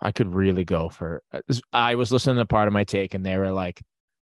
I 0.00 0.12
could 0.12 0.34
really 0.34 0.64
go 0.64 0.88
for. 0.88 1.22
uh, 1.32 1.40
I 1.72 1.94
was 1.94 2.12
listening 2.12 2.36
to 2.36 2.46
part 2.46 2.66
of 2.68 2.74
my 2.74 2.84
take, 2.84 3.14
and 3.14 3.24
they 3.24 3.36
were 3.38 3.52
like, 3.52 3.80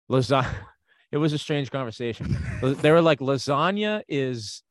"Lasagna." 0.10 0.48
It 1.14 1.18
was 1.18 1.34
a 1.34 1.38
strange 1.38 1.70
conversation. 1.72 2.38
they 2.62 2.90
were 2.90 3.02
like, 3.02 3.20
"Lasagna 3.20 4.02
is 4.08 4.64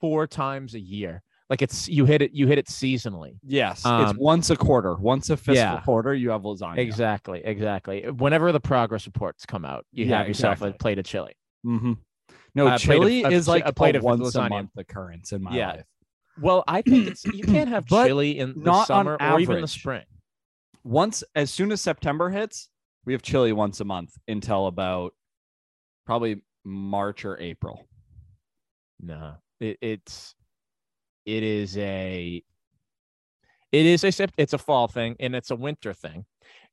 four 0.00 0.26
times 0.26 0.74
a 0.74 0.80
year. 0.80 1.22
Like 1.48 1.62
it's 1.62 1.88
you 1.88 2.04
hit 2.04 2.20
it. 2.20 2.32
You 2.32 2.48
hit 2.48 2.58
it 2.58 2.66
seasonally." 2.66 3.38
Yes, 3.44 3.78
it's 3.78 3.86
Um, 3.86 4.16
once 4.18 4.50
a 4.50 4.56
quarter. 4.56 4.96
Once 4.96 5.30
a 5.30 5.36
fiscal 5.36 5.54
yeah. 5.54 5.80
quarter, 5.82 6.12
you 6.12 6.30
have 6.30 6.42
lasagna. 6.42 6.78
Exactly. 6.78 7.42
Exactly. 7.44 8.10
Whenever 8.10 8.50
the 8.50 8.58
progress 8.58 9.06
reports 9.06 9.46
come 9.46 9.64
out, 9.64 9.86
you 9.92 10.06
Yeah, 10.06 10.18
have 10.18 10.26
yourself 10.26 10.62
a 10.62 10.72
plate 10.72 10.98
of 10.98 11.04
chili. 11.04 11.36
Mm-hmm. 11.64 11.92
No, 12.56 12.66
of- 12.66 12.80
chili 12.80 13.22
a 13.22 13.28
is 13.28 13.46
like 13.46 13.64
a 13.64 13.72
plate 13.72 13.94
a 13.94 13.98
of 13.98 14.04
once 14.04 14.34
a 14.34 14.48
month 14.48 14.70
occurrence 14.76 15.32
in 15.32 15.44
my 15.44 15.54
Yeah. 15.54 15.68
life. 15.74 15.84
Well, 16.40 16.64
I 16.66 16.82
think 16.82 17.06
it's 17.06 17.24
you 17.24 17.44
can't 17.44 17.68
have 17.68 17.86
chili 17.88 18.40
in 18.40 18.54
the 18.54 18.60
not 18.64 18.88
summer 18.88 19.16
or 19.20 19.38
even 19.38 19.60
the 19.60 19.68
spring. 19.68 20.02
Once, 20.84 21.24
as 21.34 21.50
soon 21.50 21.72
as 21.72 21.80
September 21.80 22.28
hits, 22.30 22.68
we 23.06 23.12
have 23.12 23.22
chili 23.22 23.52
once 23.52 23.80
a 23.80 23.84
month 23.84 24.16
until 24.28 24.66
about 24.66 25.14
probably 26.06 26.42
March 26.64 27.24
or 27.24 27.38
April. 27.40 27.86
No, 29.00 29.34
it, 29.60 29.78
it's 29.80 30.34
it 31.26 31.42
is 31.42 31.76
a 31.78 32.42
it 33.72 33.86
is 33.86 34.04
a 34.04 34.28
it's 34.36 34.52
a 34.52 34.58
fall 34.58 34.86
thing 34.88 35.16
and 35.20 35.34
it's 35.34 35.50
a 35.50 35.56
winter 35.56 35.92
thing. 35.92 36.24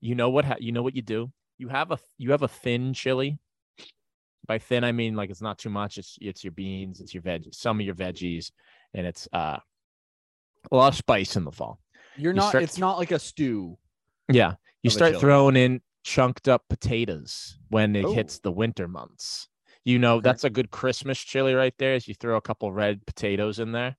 You 0.02 0.16
know 0.16 0.30
what 0.30 0.46
ha- 0.46 0.56
you 0.60 0.72
know 0.72 0.84
what 0.84 0.96
you 0.96 1.02
do? 1.02 1.32
You 1.58 1.70
have 1.70 1.92
a 1.92 2.00
you 2.18 2.32
have 2.32 2.44
a 2.44 2.48
thin 2.48 2.94
chili. 2.94 3.40
By 4.48 4.60
thin 4.60 4.84
I 4.84 4.92
mean 4.92 5.16
like 5.16 5.30
it's 5.30 5.42
not 5.42 5.58
too 5.58 5.70
much. 5.70 5.98
It's 5.98 6.18
it's 6.22 6.44
your 6.44 6.52
beans, 6.52 7.00
it's 7.00 7.14
your 7.14 7.24
veg, 7.24 7.46
some 7.54 7.80
of 7.80 7.86
your 7.86 7.96
veggies, 7.96 8.52
and 8.94 9.06
it's 9.08 9.28
uh 9.34 9.58
a 10.72 10.76
lot 10.76 10.90
of 10.90 10.96
spice 10.98 11.36
in 11.36 11.44
the 11.44 11.52
fall. 11.52 11.80
You're 12.18 12.34
You 12.34 12.38
not. 12.38 12.50
start- 12.50 12.64
it's 12.64 12.78
not 12.78 12.98
like 12.98 13.12
a 13.12 13.20
stew. 13.20 13.78
Yeah, 14.30 14.56
you 14.84 14.90
start 14.90 15.20
throwing 15.20 15.56
in 15.56 15.82
chunked 16.04 16.48
up 16.48 16.64
potatoes 16.70 17.58
when 17.70 17.96
it 17.96 18.06
Oh. 18.06 18.14
hits 18.14 18.40
the 18.40 18.52
winter 18.52 18.88
months. 18.88 19.48
You 19.86 20.00
know 20.00 20.16
Okay. 20.16 20.24
that's 20.24 20.44
a 20.44 20.50
good 20.50 20.72
Christmas 20.72 21.18
chili 21.20 21.54
right 21.54 21.74
there 21.78 21.94
as 21.96 22.08
you 22.08 22.14
throw 22.14 22.38
a 22.38 22.42
couple 22.42 22.72
red 22.72 23.06
potatoes 23.06 23.60
in 23.60 23.72
there. 23.72 23.96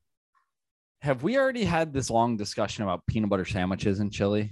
Have 1.02 1.22
we 1.24 1.36
already 1.36 1.64
had 1.64 1.92
this 1.92 2.10
long 2.10 2.36
discussion 2.36 2.84
about 2.84 3.04
peanut 3.06 3.28
butter 3.30 3.44
sandwiches 3.44 3.98
and 4.00 4.12
chili? 4.12 4.50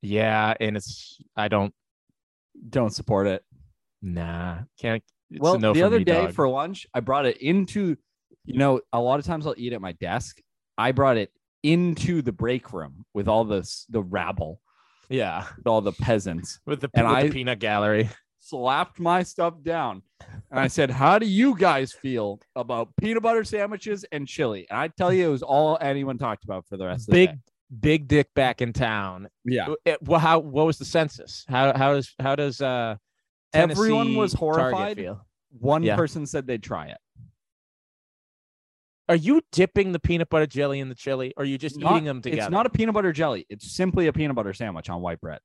Yeah, 0.00 0.54
and 0.60 0.76
it's 0.76 1.18
I 1.36 1.48
don't 1.48 1.74
Don't 2.68 2.90
support 2.94 3.26
it. 3.26 3.44
nah 4.02 4.62
can't. 4.78 5.02
It's 5.30 5.40
well, 5.40 5.58
no 5.58 5.72
the 5.72 5.82
other 5.82 5.98
me, 5.98 6.04
day 6.04 6.26
dog. 6.26 6.34
for 6.34 6.48
lunch, 6.48 6.86
I 6.92 7.00
brought 7.00 7.24
it 7.26 7.38
into. 7.38 7.96
You 8.44 8.58
know, 8.58 8.80
a 8.92 9.00
lot 9.00 9.20
of 9.20 9.24
times 9.24 9.46
I'll 9.46 9.54
eat 9.56 9.72
at 9.72 9.80
my 9.80 9.92
desk. 9.92 10.40
I 10.76 10.90
brought 10.92 11.16
it 11.16 11.32
into 11.62 12.22
the 12.22 12.32
break 12.32 12.72
room 12.72 13.04
with 13.14 13.28
all 13.28 13.44
this 13.44 13.86
the 13.90 14.02
rabble, 14.02 14.60
yeah 15.08 15.46
with 15.56 15.66
all 15.66 15.80
the 15.80 15.92
peasants. 15.92 16.60
with 16.66 16.80
the, 16.80 16.90
And 16.94 17.08
with 17.08 17.26
the 17.26 17.30
peanut 17.32 17.58
gallery. 17.58 18.10
slapped 18.40 18.98
my 18.98 19.22
stuff 19.22 19.54
down. 19.62 20.02
And 20.50 20.58
I 20.58 20.66
said, 20.66 20.90
How 20.90 21.18
do 21.18 21.26
you 21.26 21.56
guys 21.56 21.92
feel 21.92 22.40
about 22.56 22.88
peanut 23.00 23.22
butter 23.22 23.44
sandwiches 23.44 24.04
and 24.12 24.26
chili? 24.26 24.66
And 24.70 24.78
I 24.78 24.88
tell 24.88 25.12
you, 25.12 25.28
it 25.28 25.30
was 25.30 25.42
all 25.42 25.78
anyone 25.80 26.18
talked 26.18 26.44
about 26.44 26.66
for 26.68 26.76
the 26.76 26.86
rest 26.86 27.08
of 27.08 27.12
Big 27.12 27.28
the 27.30 27.34
day. 27.36 27.40
big 27.80 28.08
dick 28.08 28.28
back 28.34 28.60
in 28.60 28.72
town. 28.72 29.28
Yeah. 29.44 29.68
It- 29.84 30.02
well, 30.02 30.18
how 30.20 30.40
what 30.40 30.66
was 30.66 30.78
the 30.78 30.84
census? 30.84 31.44
How 31.48 31.76
how 31.76 31.92
does 31.94 32.14
how 32.18 32.34
does 32.36 32.60
uh 32.60 32.96
Everyone 33.54 34.14
was 34.16 34.32
horrified. 34.32 35.06
One 35.58 35.82
Yeah. 35.82 35.96
person 35.96 36.24
said 36.26 36.46
they'd 36.46 36.62
try 36.62 36.86
it. 36.86 36.98
Are 39.08 39.16
you 39.16 39.42
dipping 39.52 39.92
the 39.92 39.98
peanut 39.98 40.28
butter 40.28 40.46
jelly 40.46 40.80
in 40.80 40.88
the 40.88 40.94
chili, 40.94 41.34
or 41.36 41.42
are 41.42 41.46
you 41.46 41.58
just 41.58 41.78
Not- 41.78 41.92
eating 41.92 42.04
them 42.04 42.22
together? 42.22 42.42
It's 42.42 42.50
not 42.50 42.66
a 42.66 42.70
peanut 42.70 42.94
butter 42.94 43.12
jelly. 43.12 43.46
It's 43.48 43.70
simply 43.72 44.06
a 44.06 44.12
peanut 44.12 44.36
butter 44.36 44.52
sandwich 44.54 44.88
on 44.88 45.00
white 45.00 45.20
bread. 45.20 45.40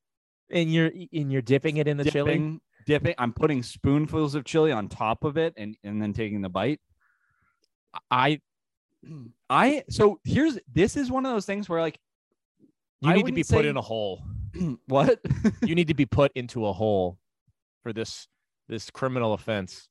and 0.49 0.71
you're 0.73 0.91
and 1.11 1.31
you're 1.31 1.41
dipping 1.41 1.77
it 1.77 1.87
in 1.87 1.97
the 1.97 2.05
chili. 2.05 2.31
dipping, 2.33 2.61
dipping. 2.85 3.15
I'm 3.17 3.33
putting 3.33 3.63
spoonfuls 3.63 4.35
of 4.35 4.45
chili 4.45 4.71
on 4.71 4.87
top 4.87 5.23
of 5.25 5.37
it 5.37 5.53
and, 5.57 5.75
and 5.83 6.01
then 6.01 6.13
taking 6.13 6.41
the 6.41 6.49
bite. 6.49 6.79
I 8.11 8.39
I 9.49 9.83
so 9.89 10.19
here's 10.23 10.57
this 10.71 10.95
is 10.95 11.11
one 11.11 11.25
of 11.25 11.33
those 11.33 11.45
things 11.45 11.67
where 11.67 11.81
like 11.81 11.99
you 13.01 13.09
I 13.09 13.15
need 13.15 13.25
to 13.25 13.31
be 13.31 13.41
wouldn't 13.41 13.49
put 13.49 13.65
in 13.65 13.75
a 13.77 13.81
hole. 13.81 14.23
what 14.87 15.19
you 15.63 15.75
need 15.75 15.87
to 15.89 15.93
be 15.93 16.05
put 16.05 16.31
into 16.35 16.65
a 16.65 16.73
hole 16.73 17.17
for 17.83 17.91
this 17.91 18.27
this 18.69 18.89
criminal 18.89 19.33
offense. 19.33 19.89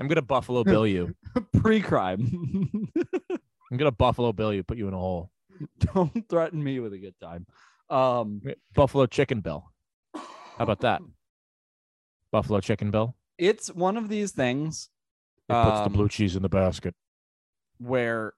I'm 0.00 0.06
gonna 0.08 0.22
Buffalo 0.22 0.64
Bill 0.64 0.86
you. 0.86 1.14
pre-crime. 1.60 2.88
I'm 3.70 3.76
gonna 3.76 3.90
Buffalo 3.92 4.32
Bill 4.32 4.52
you, 4.52 4.62
put 4.62 4.78
you 4.78 4.88
in 4.88 4.94
a 4.94 4.98
hole. 4.98 5.30
Don't 5.94 6.28
threaten 6.28 6.62
me 6.62 6.78
with 6.80 6.92
a 6.92 6.98
good 6.98 7.14
time. 7.20 7.46
Um, 7.90 8.42
Buffalo 8.74 9.06
Chicken 9.06 9.40
Bill. 9.40 9.64
How 10.14 10.22
about 10.64 10.80
that? 10.80 11.00
Buffalo 12.30 12.60
Chicken 12.60 12.90
Bill. 12.90 13.16
it's 13.38 13.68
one 13.72 13.96
of 13.96 14.08
these 14.08 14.32
things 14.32 14.90
It 15.48 15.52
puts 15.52 15.78
the 15.80 15.86
Um, 15.86 15.92
blue 15.92 16.08
cheese 16.08 16.36
in 16.36 16.42
the 16.42 16.48
basket. 16.48 16.94
where 17.78 18.34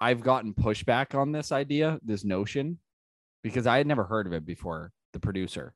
I've 0.00 0.20
gotten 0.22 0.52
pushback 0.54 1.14
on 1.18 1.32
this 1.32 1.52
idea, 1.52 1.98
this 2.02 2.24
notion, 2.24 2.78
because 3.42 3.66
I 3.66 3.78
had 3.78 3.86
never 3.86 4.04
heard 4.04 4.26
of 4.26 4.32
it 4.32 4.44
before. 4.44 4.92
The 5.12 5.20
producer, 5.20 5.74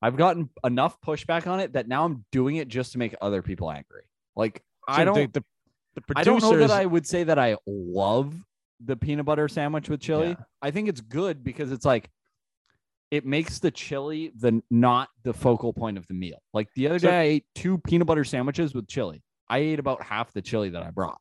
I've 0.00 0.16
gotten 0.16 0.48
enough 0.64 1.00
pushback 1.00 1.46
on 1.46 1.60
it 1.60 1.72
that 1.72 1.88
now 1.88 2.04
I'm 2.04 2.24
doing 2.30 2.56
it 2.56 2.68
just 2.68 2.92
to 2.92 2.98
make 2.98 3.14
other 3.20 3.42
people 3.42 3.70
angry. 3.70 4.04
Like 4.36 4.62
I 4.86 5.04
don't, 5.04 5.32
The, 5.32 5.40
the, 5.94 6.02
the 6.08 6.14
I 6.16 6.24
don't 6.24 6.40
know 6.42 6.56
that 6.58 6.70
I 6.70 6.86
would 6.86 7.06
say 7.06 7.24
that 7.24 7.38
I 7.38 7.56
love 7.66 8.34
the 8.84 8.96
peanut 8.96 9.26
butter 9.26 9.48
sandwich 9.48 9.88
with 9.88 10.00
chili. 10.00 10.28
Yeah. 10.28 10.34
I 10.62 10.70
think 10.70 10.88
it's 10.88 11.00
good 11.00 11.42
because 11.42 11.72
it's 11.72 11.84
like 11.84 12.10
it 13.10 13.26
makes 13.26 13.58
the 13.58 13.70
chili 13.70 14.30
the 14.36 14.62
not 14.70 15.08
the 15.24 15.32
focal 15.32 15.72
point 15.72 15.98
of 15.98 16.06
the 16.06 16.14
meal. 16.14 16.38
Like 16.54 16.68
the 16.76 16.86
other 16.88 16.98
So- 16.98 17.08
day, 17.08 17.18
I 17.18 17.22
ate 17.24 17.46
two 17.54 17.78
peanut 17.78 18.06
butter 18.06 18.24
sandwiches 18.24 18.74
with 18.74 18.86
chili. 18.86 19.22
I 19.48 19.58
ate 19.58 19.78
about 19.78 20.02
half 20.02 20.32
the 20.32 20.42
chili 20.42 20.68
that 20.70 20.82
I 20.82 20.90
brought. 20.90 21.18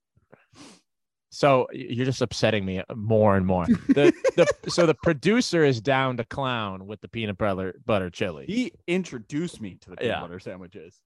So 1.30 1.68
you're 1.74 2.06
just 2.06 2.22
upsetting 2.22 2.64
me 2.66 2.80
uh, 2.80 2.96
more 2.96 3.36
and 3.36 3.46
more. 3.46 3.66
The 3.66 4.14
the 4.38 4.48
so 4.70 4.86
the 4.86 4.94
producer 4.96 5.64
is 5.66 5.82
down 5.82 6.18
to 6.18 6.24
clown 6.24 6.88
with 6.88 7.02
the 7.02 7.08
peanut 7.10 7.38
butter 7.38 7.76
butter 7.86 8.10
chili. 8.10 8.46
He 8.48 8.72
introduced 8.88 9.60
me 9.60 9.76
to 9.82 9.90
the 9.90 9.98
peanut 9.98 10.16
Yeah. 10.16 10.22
butter 10.22 10.40
sandwiches. 10.40 11.02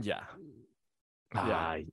Yeah. 0.00 0.20
Yeah. 1.34 1.40
I, 1.42 1.86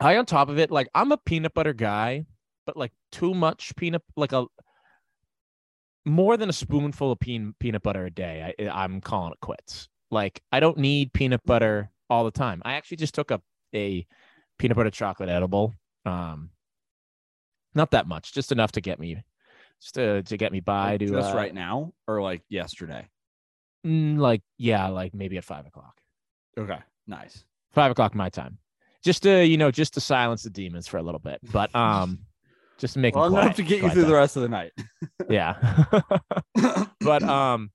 I 0.00 0.16
on 0.18 0.26
top 0.26 0.48
of 0.50 0.58
it, 0.58 0.70
like 0.70 0.88
I'm 0.94 1.12
a 1.12 1.16
peanut 1.16 1.54
butter 1.54 1.72
guy, 1.72 2.26
but 2.66 2.76
like 2.76 2.92
too 3.10 3.32
much 3.32 3.74
peanut, 3.76 4.02
like 4.16 4.32
a 4.32 4.44
more 6.04 6.36
than 6.36 6.50
a 6.50 6.52
spoonful 6.52 7.12
of 7.12 7.20
peanut 7.20 7.58
peanut 7.58 7.82
butter 7.82 8.04
a 8.04 8.10
day. 8.10 8.54
I 8.58 8.68
I'm 8.68 9.00
calling 9.00 9.32
it 9.32 9.40
quits. 9.40 9.88
Like 10.10 10.42
I 10.52 10.60
don't 10.60 10.76
need 10.78 11.12
peanut 11.14 11.40
butter 11.46 11.90
all 12.10 12.24
the 12.24 12.30
time. 12.30 12.60
I 12.64 12.74
actually 12.74 12.98
just 12.98 13.14
took 13.14 13.30
a 13.30 13.40
a 13.74 14.06
peanut 14.58 14.76
butter 14.76 14.90
chocolate 14.90 15.30
edible. 15.30 15.72
Um, 16.04 16.50
not 17.74 17.90
that 17.92 18.06
much, 18.06 18.32
just 18.32 18.52
enough 18.52 18.72
to 18.72 18.80
get 18.80 18.98
me, 19.00 19.22
just 19.80 19.94
to 19.96 20.22
to 20.22 20.36
get 20.36 20.52
me 20.52 20.60
by. 20.60 20.92
Like, 20.92 21.00
to 21.00 21.06
just 21.08 21.32
uh, 21.32 21.36
right 21.36 21.54
now 21.54 21.92
or 22.06 22.22
like 22.22 22.42
yesterday. 22.48 23.08
mm, 23.86 24.18
like 24.18 24.42
yeah, 24.58 24.88
like 24.88 25.14
maybe 25.14 25.36
at 25.38 25.44
five 25.44 25.66
o'clock. 25.66 26.00
Okay. 26.58 26.78
Nice. 27.06 27.44
five 27.72 27.90
o'clock 27.90 28.14
my 28.14 28.28
time 28.30 28.58
just 29.04 29.22
to 29.24 29.44
you 29.44 29.58
know 29.58 29.70
just 29.70 29.92
to 29.94 30.00
silence 30.00 30.42
the 30.44 30.48
demons 30.50 30.86
for 30.88 30.96
a 30.96 31.02
little 31.02 31.18
bit 31.18 31.38
but 31.52 31.74
um 31.74 32.20
just 32.78 32.94
to 32.94 33.00
make 33.00 33.14
Well 33.14 33.28
them 33.28 33.40
enough 33.40 33.56
to 33.56 33.62
get 33.62 33.74
you 33.76 33.80
quiet 33.80 33.92
through 33.94 34.04
the 34.06 34.14
rest 34.14 34.36
of 34.36 34.42
the 34.42 34.48
night. 34.48 34.72
yeah 35.28 35.84
but 37.00 37.22
um 37.24 37.70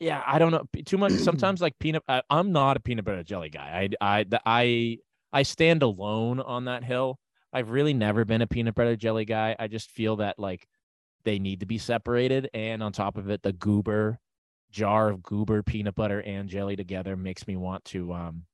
yeah 0.00 0.22
i 0.26 0.38
don't 0.38 0.52
know 0.52 0.64
too 0.86 0.96
much 0.96 1.12
sometimes 1.12 1.60
like 1.60 1.74
peanut 1.78 2.02
I, 2.08 2.22
i'm 2.30 2.52
not 2.52 2.78
a 2.78 2.80
peanut 2.80 3.04
butter 3.04 3.22
jelly 3.24 3.50
guy 3.50 3.90
i 4.00 4.18
i 4.18 4.24
the- 4.24 4.40
i 4.46 4.96
i 5.34 5.42
stand 5.42 5.82
alone 5.82 6.40
on 6.40 6.64
that 6.64 6.82
hill 6.82 7.18
i've 7.52 7.70
really 7.70 7.92
never 7.92 8.24
been 8.24 8.40
a 8.40 8.46
peanut 8.46 8.74
butter 8.74 8.96
jelly 8.96 9.24
guy 9.26 9.54
i 9.58 9.66
just 9.68 9.90
feel 9.90 10.16
that 10.16 10.38
like 10.38 10.66
they 11.24 11.38
need 11.38 11.60
to 11.60 11.66
be 11.66 11.76
separated 11.78 12.48
and 12.54 12.82
on 12.82 12.92
top 12.92 13.16
of 13.18 13.28
it 13.28 13.42
the 13.42 13.52
goober 13.52 14.18
jar 14.70 15.10
of 15.10 15.22
goober 15.22 15.62
peanut 15.62 15.94
butter 15.94 16.20
and 16.22 16.48
jelly 16.48 16.76
together 16.76 17.16
makes 17.16 17.46
me 17.46 17.56
want 17.56 17.84
to 17.84 18.12
um 18.12 18.44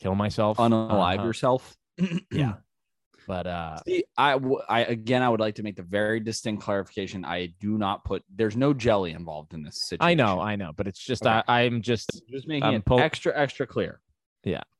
kill 0.00 0.14
myself 0.14 0.56
Unalive 0.58 1.18
Uh, 1.20 1.24
yourself. 1.24 1.76
yeah 2.30 2.54
but 3.26 3.46
uh 3.46 3.76
See, 3.86 4.04
I, 4.16 4.32
w- 4.32 4.60
I 4.68 4.80
again, 4.84 5.22
I 5.22 5.28
would 5.28 5.40
like 5.40 5.54
to 5.56 5.62
make 5.62 5.76
the 5.76 5.82
very 5.82 6.20
distinct 6.20 6.62
clarification. 6.62 7.24
I 7.24 7.46
do 7.60 7.78
not 7.78 8.04
put. 8.04 8.22
There's 8.34 8.56
no 8.56 8.72
jelly 8.74 9.12
involved 9.12 9.54
in 9.54 9.62
this 9.62 9.82
situation. 9.88 10.10
i 10.10 10.14
know 10.14 10.40
i 10.40 10.56
know 10.56 10.72
but 10.76 10.86
it's 10.88 10.98
just 11.04 11.26
Okay. 11.26 11.42
I, 11.46 11.62
i'm 11.64 11.82
just 11.82 12.22
just 12.28 12.46
making 12.48 12.68
I'm 12.68 12.74
it 12.76 12.84
po- 12.84 12.98
extra, 12.98 13.32
extra 13.36 13.66
clear. 13.66 14.00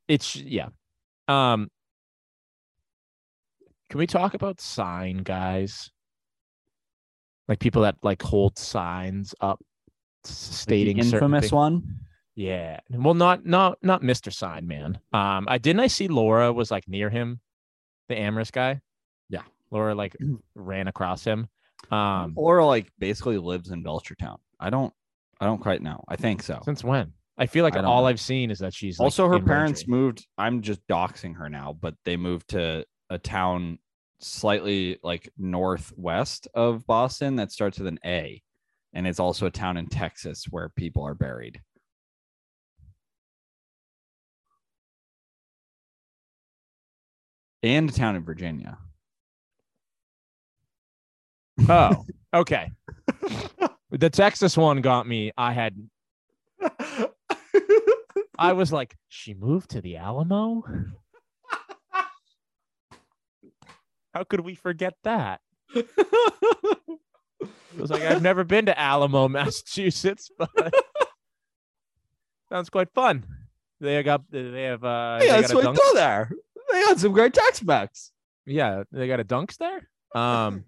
It's 0.08 0.34
yeah 0.36 0.68
um 1.28 1.70
Can 3.90 3.98
we 3.98 4.06
talk 4.06 4.34
about 4.34 4.60
sign 4.60 5.18
guys? 5.18 5.90
Like 7.46 7.60
people 7.60 7.82
that 7.82 7.96
like 8.02 8.20
hold 8.22 8.58
signs 8.58 9.34
up 9.40 9.60
stating 10.24 10.96
the 10.96 11.02
infamous 11.02 11.50
one. 11.52 11.82
Yeah. 12.34 12.80
Well, 12.90 13.14
not 13.14 13.46
not 13.46 13.78
not 13.82 14.02
Mr. 14.02 14.32
Sign 14.32 14.66
Man. 14.66 14.98
Um, 15.12 15.46
I 15.48 15.58
didn't 15.58 15.80
I 15.80 15.86
see 15.86 16.08
Laura 16.08 16.52
was 16.52 16.70
like 16.70 16.86
near 16.86 17.10
him, 17.10 17.40
the 18.08 18.16
Amherst 18.16 18.52
guy. 18.52 18.80
Yeah. 19.28 19.42
Laura 19.70 19.94
like 19.94 20.16
ran 20.54 20.88
across 20.88 21.24
him. 21.24 21.48
Um, 21.90 22.34
Laura 22.36 22.66
like 22.66 22.90
basically 22.98 23.38
lives 23.38 23.70
in 23.70 23.82
Belchertown. 23.82 24.38
I 24.60 24.70
don't 24.70 24.92
I 25.40 25.46
don't 25.46 25.60
quite 25.60 25.82
know. 25.82 26.04
I 26.08 26.16
think 26.16 26.42
so. 26.42 26.60
since 26.64 26.84
when? 26.84 27.12
I 27.38 27.46
feel 27.46 27.62
like 27.62 27.76
I 27.76 27.82
all 27.82 28.02
know. 28.02 28.08
I've 28.08 28.20
seen 28.20 28.50
is 28.50 28.58
that 28.58 28.74
she's 28.74 28.98
like, 28.98 29.06
also 29.06 29.28
her 29.28 29.38
parents 29.40 29.86
moved 29.86 30.26
i'm 30.36 30.60
just 30.60 30.84
doxing 30.88 31.36
her 31.36 31.48
now 31.48 31.76
but 31.80 31.94
they 32.04 32.16
moved 32.16 32.48
to 32.50 32.84
a 33.10 33.18
town 33.18 33.78
slightly 34.20 34.98
like 35.04 35.30
northwest 35.38 36.48
of 36.54 36.86
boston 36.86 37.36
that 37.36 37.52
starts 37.52 37.78
with 37.78 37.86
an 37.86 37.98
a 38.04 38.42
and 38.92 39.06
it's 39.06 39.20
also 39.20 39.46
a 39.46 39.50
town 39.50 39.76
in 39.76 39.86
texas 39.86 40.46
where 40.50 40.68
people 40.68 41.04
are 41.04 41.14
buried 41.14 41.60
and 47.62 47.88
a 47.88 47.92
town 47.92 48.16
in 48.16 48.24
virginia 48.24 48.78
Oh, 51.68 52.04
okay. 52.34 52.70
the 53.90 54.10
Texas 54.10 54.56
one 54.56 54.80
got 54.80 55.06
me. 55.06 55.32
I 55.36 55.52
had 55.52 55.76
I 58.38 58.52
was 58.52 58.72
like, 58.72 58.96
she 59.08 59.34
moved 59.34 59.70
to 59.70 59.80
the 59.80 59.96
Alamo? 59.96 60.62
How 64.14 64.24
could 64.24 64.40
we 64.40 64.54
forget 64.54 64.94
that? 65.04 65.40
It 65.74 65.86
was 67.76 67.90
like 67.90 68.02
I've 68.02 68.22
never 68.22 68.44
been 68.44 68.66
to 68.66 68.78
Alamo, 68.78 69.28
Massachusetts, 69.28 70.30
but 70.38 70.74
sounds 72.48 72.70
quite 72.70 72.92
fun. 72.94 73.24
They 73.80 74.02
got 74.02 74.22
they 74.30 74.64
have 74.64 74.82
uh 74.82 75.20
got 75.24 75.50
a 75.50 75.62
dunk- 75.62 75.78
there 75.94 76.30
they 76.72 76.82
got 76.82 76.98
some 76.98 77.12
great 77.12 77.32
tex-mex 77.32 78.10
yeah, 78.48 78.82
they 78.90 79.06
got 79.06 79.20
a 79.20 79.24
dunks 79.24 79.56
there. 79.58 79.88
Um 80.14 80.64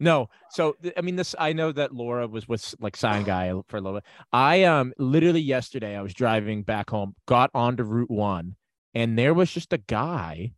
No, 0.00 0.28
so 0.50 0.76
I 0.96 1.00
mean, 1.00 1.16
this 1.16 1.34
I 1.38 1.52
know 1.52 1.72
that 1.72 1.94
Laura 1.94 2.26
was 2.26 2.48
with 2.48 2.74
like 2.80 2.96
sign 2.96 3.22
guy 3.24 3.52
for 3.68 3.76
a 3.76 3.80
little 3.80 3.98
bit. 3.98 4.04
I 4.32 4.64
um 4.64 4.92
literally 4.98 5.40
yesterday 5.40 5.96
I 5.96 6.02
was 6.02 6.14
driving 6.14 6.62
back 6.62 6.90
home, 6.90 7.14
got 7.26 7.50
onto 7.54 7.84
Route 7.84 8.10
One, 8.10 8.56
and 8.94 9.18
there 9.18 9.34
was 9.34 9.50
just 9.50 9.72
a 9.72 9.78
guy 9.78 10.52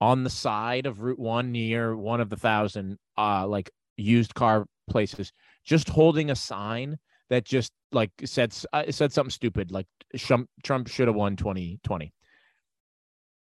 on 0.00 0.24
the 0.24 0.30
side 0.30 0.86
of 0.86 1.00
Route 1.00 1.18
One 1.18 1.52
near 1.52 1.96
one 1.96 2.20
of 2.20 2.30
the 2.30 2.36
thousand 2.36 2.98
uh 3.16 3.46
like 3.46 3.70
used 3.96 4.34
car 4.34 4.66
places, 4.90 5.32
just 5.64 5.88
holding 5.88 6.30
a 6.30 6.36
sign 6.36 6.98
that 7.30 7.44
just 7.44 7.72
like 7.92 8.10
said 8.24 8.54
uh, 8.72 8.90
said 8.90 9.12
something 9.12 9.30
stupid 9.30 9.70
like 9.70 9.86
Trump 10.16 10.48
Trump 10.62 10.88
should 10.88 11.08
have 11.08 11.16
won 11.16 11.36
2020. 11.36 12.12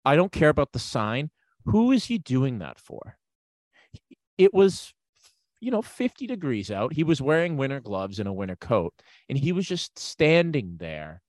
I 0.03 0.15
don't 0.15 0.31
care 0.31 0.49
about 0.49 0.71
the 0.71 0.79
sign. 0.79 1.31
Who 1.65 1.91
is 1.91 2.05
he 2.05 2.17
doing 2.17 2.59
that 2.59 2.79
for? 2.79 3.17
It 4.37 4.53
was 4.53 4.93
you 5.61 5.71
know 5.71 5.81
50 5.81 6.27
degrees 6.27 6.71
out. 6.71 6.93
He 6.93 7.03
was 7.03 7.21
wearing 7.21 7.57
winter 7.57 7.79
gloves 7.79 8.19
and 8.19 8.27
a 8.27 8.33
winter 8.33 8.55
coat 8.55 8.93
and 9.29 9.37
he 9.37 9.51
was 9.51 9.67
just 9.67 9.97
standing 9.97 10.77
there 10.77 11.21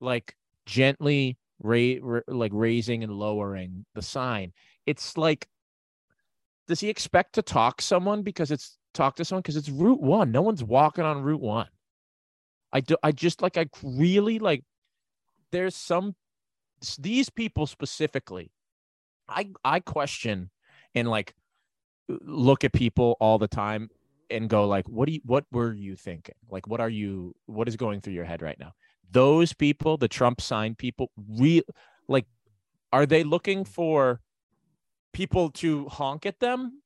like 0.00 0.34
gently 0.66 1.38
ra- 1.60 2.00
ra- 2.00 2.20
like 2.28 2.52
raising 2.54 3.02
and 3.04 3.12
lowering 3.12 3.84
the 3.94 4.02
sign. 4.02 4.52
It's 4.86 5.16
like 5.16 5.48
does 6.68 6.80
he 6.80 6.88
expect 6.88 7.34
to 7.34 7.42
talk 7.42 7.80
someone 7.80 8.22
because 8.22 8.50
it's 8.50 8.76
talk 8.92 9.14
to 9.16 9.24
someone? 9.24 9.42
Because 9.42 9.56
it's 9.56 9.68
route 9.68 10.00
1 10.00 10.32
no 10.32 10.42
one's 10.42 10.64
walking 10.64 11.04
on 11.04 11.22
route 11.22 11.40
1 11.40 11.66
i 12.72 12.80
do 12.80 12.96
i 13.02 13.12
just 13.12 13.42
like 13.42 13.56
i 13.56 13.66
really 13.82 14.38
like 14.38 14.64
there's 15.52 15.74
some 15.74 16.14
these 16.98 17.30
people 17.30 17.66
specifically 17.66 18.50
i 19.28 19.48
i 19.64 19.80
question 19.80 20.50
and 20.94 21.08
like 21.08 21.34
look 22.08 22.64
at 22.64 22.72
people 22.72 23.16
all 23.20 23.38
the 23.38 23.48
time 23.48 23.90
and 24.30 24.48
go 24.48 24.66
like 24.66 24.88
what 24.88 25.06
do 25.06 25.12
you 25.12 25.20
what 25.24 25.44
were 25.52 25.72
you 25.72 25.96
thinking? 25.96 26.34
Like 26.50 26.66
what 26.66 26.80
are 26.80 26.88
you 26.88 27.34
what 27.46 27.68
is 27.68 27.76
going 27.76 28.00
through 28.00 28.14
your 28.14 28.24
head 28.24 28.42
right 28.42 28.58
now? 28.58 28.72
Those 29.10 29.52
people 29.52 29.96
the 29.96 30.08
trump 30.08 30.40
sign 30.40 30.74
people 30.74 31.10
real 31.28 31.62
like 32.08 32.26
are 32.92 33.06
they 33.06 33.24
looking 33.24 33.64
for 33.64 34.20
people 35.12 35.50
to 35.50 35.86
honk 35.88 36.26
at 36.26 36.40
them? 36.40 36.82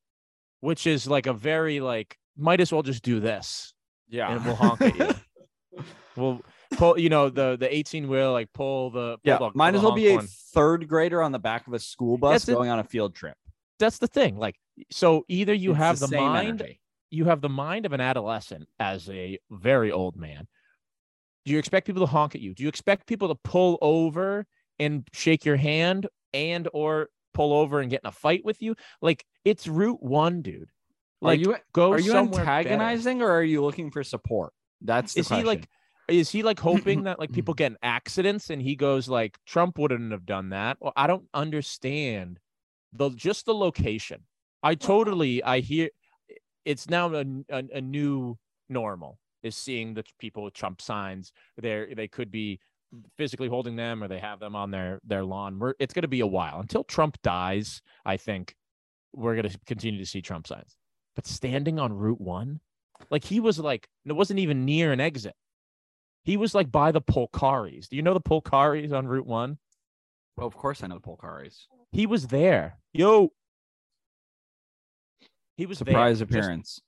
Which 0.61 0.87
is 0.87 1.06
like 1.06 1.26
a 1.26 1.33
very 1.33 1.80
like 1.80 2.18
might 2.37 2.61
as 2.61 2.72
well 2.72 2.83
just 2.83 3.02
do 3.02 3.20
this 3.20 3.74
yeah. 4.09 4.33
and 4.33 4.44
we'll 4.44 4.56
honk 4.56 4.80
at 4.83 4.98
you. 4.98 5.14
We'll 6.16 6.42
pull 6.72 6.98
you 6.98 7.09
know 7.09 7.30
the 7.30 7.56
the 7.59 7.72
18 7.72 8.09
wheel 8.09 8.33
like 8.33 8.52
pull 8.52 8.90
the 8.90 9.12
pull 9.12 9.20
yeah 9.22 9.38
the- 9.38 9.52
might 9.54 9.74
as 9.74 9.80
well 9.80 9.92
be 9.92 10.09
a 10.09 10.20
third 10.20 10.88
grader 10.88 11.22
on 11.22 11.33
the 11.33 11.38
back 11.38 11.66
of 11.66 11.72
a 11.72 11.78
school 11.78 12.18
bus 12.18 12.33
That's 12.33 12.48
it. 12.48 12.54
going 12.54 12.68
on 12.68 12.80
a 12.80 12.85
field 12.85 13.14
trip. 13.14 13.37
That's 13.78 13.98
the 13.98 14.09
thing 14.09 14.37
like 14.37 14.56
so 14.90 15.24
either 15.28 15.54
you 15.54 15.70
It's 15.70 15.78
have 15.78 15.98
the, 15.98 16.08
same 16.08 16.22
mind 16.22 16.60
energy. 16.60 16.80
you 17.10 17.24
have 17.26 17.40
the 17.40 17.48
mind 17.48 17.86
of 17.86 17.92
an 17.92 18.00
adolescent 18.00 18.68
as 18.78 19.08
a 19.10 19.38
very 19.50 19.90
old 19.92 20.16
man. 20.16 20.46
Do 21.44 21.52
you 21.52 21.58
expect 21.58 21.86
people 21.86 22.02
to 22.02 22.10
honk 22.10 22.34
at 22.34 22.40
you? 22.40 22.54
Do 22.54 22.62
you 22.62 22.68
expect 22.68 23.06
people 23.06 23.28
to 23.28 23.34
pull 23.44 23.78
over 23.80 24.46
and 24.78 25.06
shake 25.12 25.44
your 25.44 25.56
hand 25.56 26.06
and 26.32 26.68
or 26.72 27.08
pull 27.34 27.52
over 27.52 27.80
and 27.80 27.90
get 27.90 28.02
in 28.04 28.08
a 28.08 28.12
fight 28.12 28.44
with 28.44 28.60
you? 28.62 28.74
Like 29.00 29.24
it's 29.44 29.66
Route 29.66 30.02
One, 30.02 30.42
dude. 30.42 30.70
Like 31.22 31.38
are 31.38 31.42
you 31.42 31.56
go 31.72 31.92
are 31.92 31.98
you 31.98 32.12
somewhere 32.12 32.44
better. 32.44 32.50
antagonizing 32.68 33.22
or 33.22 33.30
are 33.30 33.42
you 33.42 33.62
looking 33.62 33.90
for 33.90 34.02
support 34.02 34.52
that's 34.80 35.12
the 35.14 35.20
Is 35.20 35.28
he 35.28 35.44
like 35.44 35.68
is 36.08 36.30
he 36.30 36.42
like 36.42 36.58
hoping 36.58 37.02
that 37.04 37.18
like 37.18 37.32
people 37.32 37.54
get 37.54 37.72
in 37.72 37.78
accidents 37.82 38.50
and 38.50 38.60
he 38.62 38.74
goes 38.76 39.08
like 39.08 39.38
Trump 39.46 39.78
wouldn't 39.78 40.12
have 40.12 40.26
done 40.26 40.50
that? 40.50 40.78
Well, 40.80 40.92
I 40.96 41.06
don't 41.06 41.28
understand 41.34 42.38
the 42.92 43.10
just 43.10 43.46
the 43.46 43.54
location. 43.54 44.24
I 44.62 44.75
totally 44.75 45.42
I 45.42 45.61
hear 45.61 45.90
it's 46.64 46.88
now 46.88 47.12
a, 47.14 47.25
a, 47.49 47.64
a 47.75 47.81
new 47.81 48.37
normal 48.68 49.18
is 49.42 49.57
seeing 49.57 49.94
the 49.94 50.05
people 50.18 50.42
with 50.42 50.55
Trump 50.55 50.81
signs. 50.83 51.33
They 51.61 51.92
they 51.94 52.09
could 52.09 52.31
be 52.31 52.61
physically 53.16 53.49
holding 53.49 53.77
them 53.77 54.03
or 54.03 54.09
they 54.09 54.18
have 54.18 54.40
them 54.40 54.55
on 54.55 54.70
their 54.70 55.01
their 55.05 55.25
lawn. 55.25 55.59
We're, 55.59 55.75
it's 55.79 55.94
going 55.94 56.03
to 56.03 56.09
be 56.09 56.20
a 56.20 56.27
while 56.27 56.61
until 56.61 56.85
Trump 56.85 57.16
dies. 57.23 57.81
I 58.05 58.16
think 58.16 58.55
we're 59.12 59.37
going 59.37 59.49
to 59.49 59.59
continue 59.66 59.99
to 59.99 60.07
see 60.07 60.23
Trump 60.23 60.46
signs. 60.46 60.77
But 61.16 61.27
standing 61.27 61.79
on 61.79 61.92
Route 61.92 62.20
One, 62.20 62.61
like 63.11 63.25
he 63.25 63.40
was 63.40 63.59
like 63.59 63.88
it 64.05 64.12
wasn't 64.12 64.40
even 64.40 64.64
near 64.64 64.92
an 64.92 65.01
exit. 65.01 65.35
He 66.23 66.37
was 66.37 66.55
like 66.55 66.70
by 66.70 66.92
the 66.92 67.01
Polcari's. 67.01 67.88
Do 67.88 67.96
you 67.96 68.03
know 68.03 68.14
the 68.14 68.20
Polcari's 68.20 68.92
on 68.92 69.07
Route 69.07 69.27
One? 69.27 69.59
well, 70.40 70.46
of 70.46 70.57
course 70.57 70.83
i 70.83 70.87
know 70.87 70.94
the 70.94 71.01
polcari's 71.01 71.66
He 71.92 72.07
was 72.07 72.29
there. 72.29 72.79
Yo. 72.92 73.33
He 75.61 75.66
was 75.66 75.79
there, 75.79 75.92
surprise 75.92 76.18
just- 76.18 76.31
appearance 76.31 76.81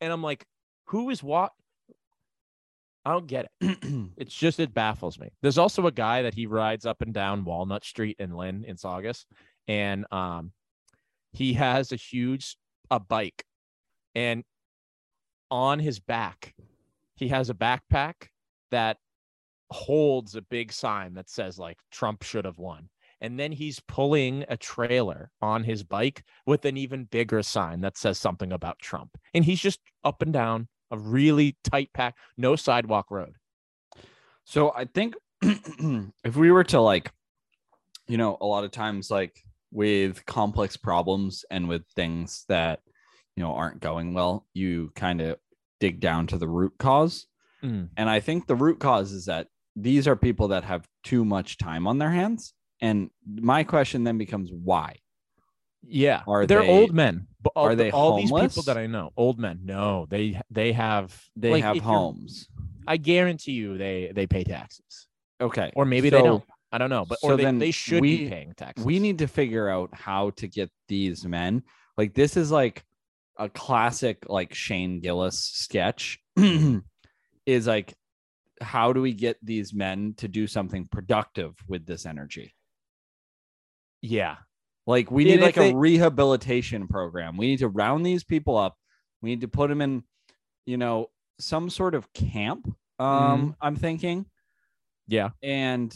and 0.00 0.12
I'm 0.12 0.22
like, 0.22 0.46
who 0.86 1.10
is 1.10 1.22
what? 1.22 1.52
I 3.04 3.12
don't 3.12 3.26
get 3.26 3.50
it. 3.60 3.78
It's 4.16 4.34
just 4.34 4.60
it 4.60 4.74
baffles 4.74 5.18
me. 5.18 5.30
There's 5.40 5.56
also 5.56 5.86
a 5.86 5.92
guy 5.92 6.22
that 6.22 6.34
he 6.34 6.46
rides 6.46 6.84
up 6.84 7.00
and 7.00 7.14
down 7.14 7.44
Walnut 7.44 7.84
Street 7.84 8.16
in 8.18 8.36
Lynn 8.36 8.64
in 8.64 8.76
Saugus, 8.76 9.24
and 9.66 10.04
um, 10.12 10.52
he 11.32 11.54
has 11.54 11.92
a 11.92 11.96
huge 11.96 12.56
a 12.90 13.00
bike, 13.00 13.44
and 14.14 14.44
on 15.50 15.78
his 15.78 15.98
back, 16.00 16.54
he 17.16 17.28
has 17.28 17.48
a 17.48 17.54
backpack 17.54 18.28
that 18.70 18.98
holds 19.70 20.34
a 20.34 20.42
big 20.42 20.70
sign 20.70 21.14
that 21.14 21.30
says 21.30 21.58
like 21.58 21.78
Trump 21.90 22.22
should 22.22 22.44
have 22.44 22.58
won. 22.58 22.90
And 23.20 23.38
then 23.38 23.52
he's 23.52 23.80
pulling 23.80 24.44
a 24.48 24.56
trailer 24.56 25.30
on 25.42 25.64
his 25.64 25.82
bike 25.82 26.24
with 26.46 26.64
an 26.64 26.76
even 26.76 27.04
bigger 27.04 27.42
sign 27.42 27.80
that 27.82 27.98
says 27.98 28.18
something 28.18 28.52
about 28.52 28.78
Trump. 28.78 29.10
And 29.34 29.44
he's 29.44 29.60
just 29.60 29.80
up 30.04 30.22
and 30.22 30.32
down 30.32 30.68
a 30.90 30.98
really 30.98 31.56
tight 31.64 31.90
pack, 31.92 32.16
no 32.36 32.56
sidewalk 32.56 33.10
road. 33.10 33.34
So 34.44 34.72
I 34.74 34.86
think 34.86 35.14
if 35.42 36.36
we 36.36 36.50
were 36.50 36.64
to 36.64 36.80
like, 36.80 37.12
you 38.08 38.16
know, 38.16 38.36
a 38.40 38.46
lot 38.46 38.64
of 38.64 38.70
times 38.70 39.10
like 39.10 39.36
with 39.70 40.24
complex 40.26 40.76
problems 40.76 41.44
and 41.50 41.68
with 41.68 41.82
things 41.94 42.44
that, 42.48 42.80
you 43.36 43.42
know, 43.42 43.54
aren't 43.54 43.80
going 43.80 44.14
well, 44.14 44.46
you 44.54 44.92
kind 44.96 45.20
of 45.20 45.36
dig 45.78 46.00
down 46.00 46.26
to 46.28 46.38
the 46.38 46.48
root 46.48 46.72
cause. 46.78 47.26
Mm. 47.62 47.90
And 47.96 48.10
I 48.10 48.20
think 48.20 48.46
the 48.46 48.56
root 48.56 48.80
cause 48.80 49.12
is 49.12 49.26
that 49.26 49.48
these 49.76 50.08
are 50.08 50.16
people 50.16 50.48
that 50.48 50.64
have 50.64 50.86
too 51.04 51.24
much 51.24 51.58
time 51.58 51.86
on 51.86 51.98
their 51.98 52.10
hands. 52.10 52.52
And 52.80 53.10
my 53.26 53.64
question 53.64 54.04
then 54.04 54.18
becomes 54.18 54.50
why? 54.52 54.96
Yeah, 55.86 56.22
Are 56.26 56.46
they're 56.46 56.62
they- 56.62 56.68
old 56.68 56.92
men. 56.94 57.26
All, 57.56 57.68
are 57.68 57.74
they 57.74 57.90
all 57.90 58.18
these 58.18 58.30
people 58.30 58.64
that 58.64 58.76
I 58.76 58.86
know, 58.86 59.12
old 59.16 59.38
men? 59.38 59.60
No, 59.64 60.06
they 60.10 60.38
they 60.50 60.72
have 60.72 61.18
They 61.36 61.52
like, 61.52 61.62
have 61.64 61.78
homes. 61.78 62.48
I 62.86 62.98
guarantee 62.98 63.52
you, 63.52 63.78
they 63.78 64.12
they 64.14 64.26
pay 64.26 64.44
taxes, 64.44 65.08
Okay. 65.40 65.72
or 65.74 65.86
maybe 65.86 66.10
they 66.10 66.20
don't. 66.20 66.44
I 66.70 66.76
don't 66.78 66.90
know, 66.90 67.04
but 67.06 67.18
So 67.20 67.28
or 67.30 67.36
they, 67.36 67.44
then 67.44 67.58
they 67.58 67.70
should 67.70 68.02
we- 68.02 68.18
be 68.24 68.28
paying 68.28 68.52
taxes. 68.54 68.84
we 68.84 68.98
need 68.98 69.18
to 69.18 69.26
figure 69.26 69.68
out 69.70 69.88
how 69.94 70.30
to 70.36 70.46
get 70.48 70.70
these 70.86 71.24
men 71.26 71.62
like 71.96 72.12
this 72.14 72.36
is 72.36 72.50
like 72.50 72.84
a 73.38 73.48
classic 73.48 74.26
like 74.28 74.52
Shane 74.54 75.00
Gillis 75.00 75.38
sketch 75.40 76.18
is 77.46 77.66
like 77.66 77.94
how 78.60 78.92
do 78.92 79.00
we 79.00 79.14
get 79.14 79.38
these 79.42 79.72
men 79.72 80.12
to 80.18 80.28
do 80.28 80.46
something 80.46 80.86
productive 80.86 81.54
with 81.66 81.86
this 81.86 82.04
energy 82.06 82.54
yeah, 84.02 84.36
like 84.86 85.10
we 85.10 85.24
Yeah, 85.24 85.36
need 85.36 85.42
like 85.42 85.56
a 85.56 85.74
rehabilitation 85.74 86.88
program. 86.88 87.36
We 87.36 87.46
need 87.46 87.58
to 87.60 87.68
round 87.68 88.04
these 88.06 88.24
people 88.24 88.56
up. 88.56 88.76
We 89.22 89.30
need 89.30 89.40
to 89.42 89.48
put 89.48 89.68
them 89.68 89.80
in 89.80 90.04
you 90.66 90.76
know 90.76 91.10
some 91.38 91.70
sort 91.70 91.94
of 91.94 92.12
camp 92.12 92.66
um 92.98 93.56
i'm 93.62 93.76
thinking. 93.76 94.26
Yeah, 95.06 95.30
and 95.42 95.94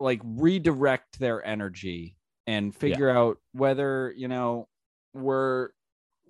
like 0.00 0.20
redirect 0.24 1.18
their 1.18 1.44
energy 1.44 2.16
and 2.46 2.74
figure 2.74 3.10
out 3.10 3.36
whether 3.52 4.12
you 4.16 4.26
know 4.28 4.66
we're 5.14 5.68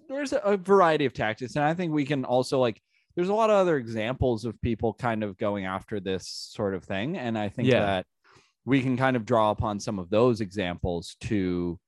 there's 0.09 0.33
a, 0.33 0.39
a 0.39 0.57
variety 0.57 1.05
of 1.07 1.13
tactics. 1.15 1.55
And 1.57 1.65
i 1.65 1.73
think 1.75 1.93
we 1.93 2.05
can 2.05 2.25
also 2.25 2.59
like 2.59 2.81
there's 3.17 3.29
a 3.29 3.35
lot 3.35 3.51
of 3.51 3.57
other 3.57 3.77
examples 3.77 4.45
of 4.45 4.61
people 4.61 4.93
kind 4.95 5.23
of 5.25 5.37
going 5.39 5.65
after 5.67 6.01
this 6.01 6.27
sort 6.29 6.75
of 6.75 6.85
thing. 6.85 7.17
And 7.17 7.39
i 7.39 7.49
think 7.49 7.69
Yeah. 7.69 7.81
that 7.81 8.07
we 8.71 8.81
can 8.83 8.97
kind 8.97 9.17
of 9.17 9.25
draw 9.27 9.51
upon 9.51 9.81
some 9.81 9.99
of 9.99 10.09
those 10.11 10.41
examples 10.41 11.17
to 11.23 11.79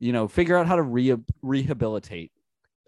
you 0.00 0.12
know 0.12 0.26
figure 0.28 0.56
out 0.56 0.66
how 0.66 0.76
to 0.76 0.82
re- 0.82 1.16
rehabilitate 1.42 2.32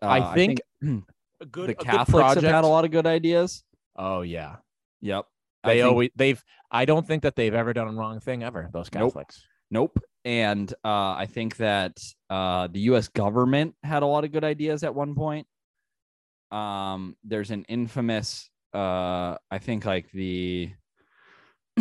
Uh, 0.02 0.08
I 0.08 0.34
think 0.34 0.60
a 0.82 1.46
good 1.46 1.68
the 1.68 1.72
a 1.72 1.74
good 1.74 1.78
catholics 1.78 2.34
have 2.34 2.44
had 2.44 2.64
a 2.64 2.66
lot 2.68 2.84
of 2.84 2.90
good 2.90 3.06
ideas 3.06 3.64
Oh 3.96 4.22
yeah, 4.22 4.56
yep 5.00 5.24
I 5.62 5.68
they 5.68 5.74
think- 5.80 5.90
always 5.90 6.10
they've. 6.16 6.44
I 6.70 6.84
don't 6.84 7.06
think 7.06 7.22
that 7.22 7.36
they've 7.36 7.54
ever 7.54 7.72
done 7.72 7.88
a 7.88 7.92
wrong 7.92 8.18
thing 8.20 8.42
ever. 8.42 8.68
Those 8.72 8.90
Nope. 8.92 9.12
Catholics. 9.12 9.46
Nope. 9.70 9.98
And 10.24 10.68
uh, 10.84 11.12
I 11.22 11.26
think 11.30 11.56
that 11.58 11.96
uh, 12.28 12.66
the 12.66 12.80
U.S. 12.90 13.06
government 13.08 13.74
had 13.82 14.02
a 14.02 14.06
lot 14.06 14.24
of 14.24 14.32
good 14.32 14.42
ideas 14.44 14.82
at 14.82 14.94
one 14.94 15.14
point. 15.14 15.46
Um, 16.50 17.16
there's 17.22 17.50
an 17.52 17.64
infamous, 17.68 18.50
uh, 18.74 19.36
I 19.50 19.58
think, 19.60 19.84
like 19.86 20.10
the 20.10 20.72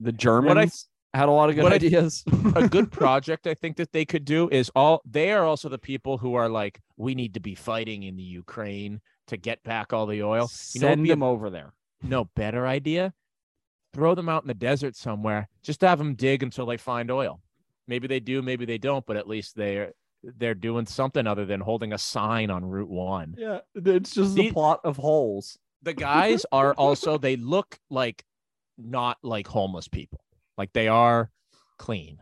the 0.00 0.12
Germans 0.12 0.88
had 1.14 1.28
a 1.28 1.32
lot 1.32 1.48
of 1.48 1.56
good 1.56 1.72
ideas. 1.72 2.22
a 2.54 2.68
good 2.68 2.90
project 3.00 3.46
I 3.46 3.54
think 3.54 3.76
that 3.78 3.92
they 3.92 4.04
could 4.04 4.24
do 4.24 4.48
is 4.50 4.70
all 4.76 5.00
they 5.04 5.32
are 5.32 5.44
also 5.44 5.68
the 5.68 5.78
people 5.78 6.18
who 6.18 6.34
are 6.34 6.48
like 6.48 6.80
we 6.96 7.14
need 7.14 7.34
to 7.34 7.40
be 7.40 7.54
fighting 7.54 8.02
in 8.02 8.16
the 8.16 8.22
Ukraine 8.22 9.00
to 9.28 9.36
get 9.36 9.62
back 9.62 9.92
all 9.92 10.06
the 10.06 10.22
oil. 10.22 10.48
You 10.74 10.80
know, 10.80 10.88
what'd 10.88 10.98
Send 10.98 11.06
a- 11.06 11.08
them 11.08 11.22
over 11.22 11.50
there. 11.50 11.72
no 12.02 12.26
better 12.36 12.66
idea. 12.66 13.12
Throw 13.94 14.14
them 14.14 14.28
out 14.28 14.42
in 14.42 14.48
the 14.48 14.54
desert 14.54 14.94
somewhere. 14.94 15.48
Just 15.62 15.80
have 15.80 15.96
them 15.98 16.14
dig 16.14 16.42
until 16.42 16.66
they 16.66 16.76
find 16.76 17.10
oil. 17.10 17.40
Maybe 17.88 18.06
they 18.06 18.20
do, 18.20 18.42
maybe 18.42 18.66
they 18.66 18.78
don't, 18.78 19.06
but 19.06 19.16
at 19.16 19.26
least 19.28 19.56
they're 19.56 19.92
they're 20.38 20.54
doing 20.54 20.86
something 20.86 21.26
other 21.26 21.46
than 21.46 21.60
holding 21.60 21.92
a 21.92 21.98
sign 21.98 22.50
on 22.50 22.64
Route 22.64 22.88
One. 22.90 23.34
Yeah, 23.38 23.60
it's 23.74 24.12
just 24.12 24.34
the 24.34 24.50
plot 24.52 24.80
of 24.84 24.96
holes. 24.96 25.56
The 25.82 25.94
guys 25.94 26.44
are 26.52 26.74
also 26.78 27.16
they 27.16 27.36
look 27.36 27.78
like 27.90 28.24
not 28.78 29.18
like 29.22 29.46
homeless 29.46 29.88
people. 29.88 30.20
Like 30.58 30.72
they 30.72 30.88
are 30.88 31.30
clean. 31.78 32.18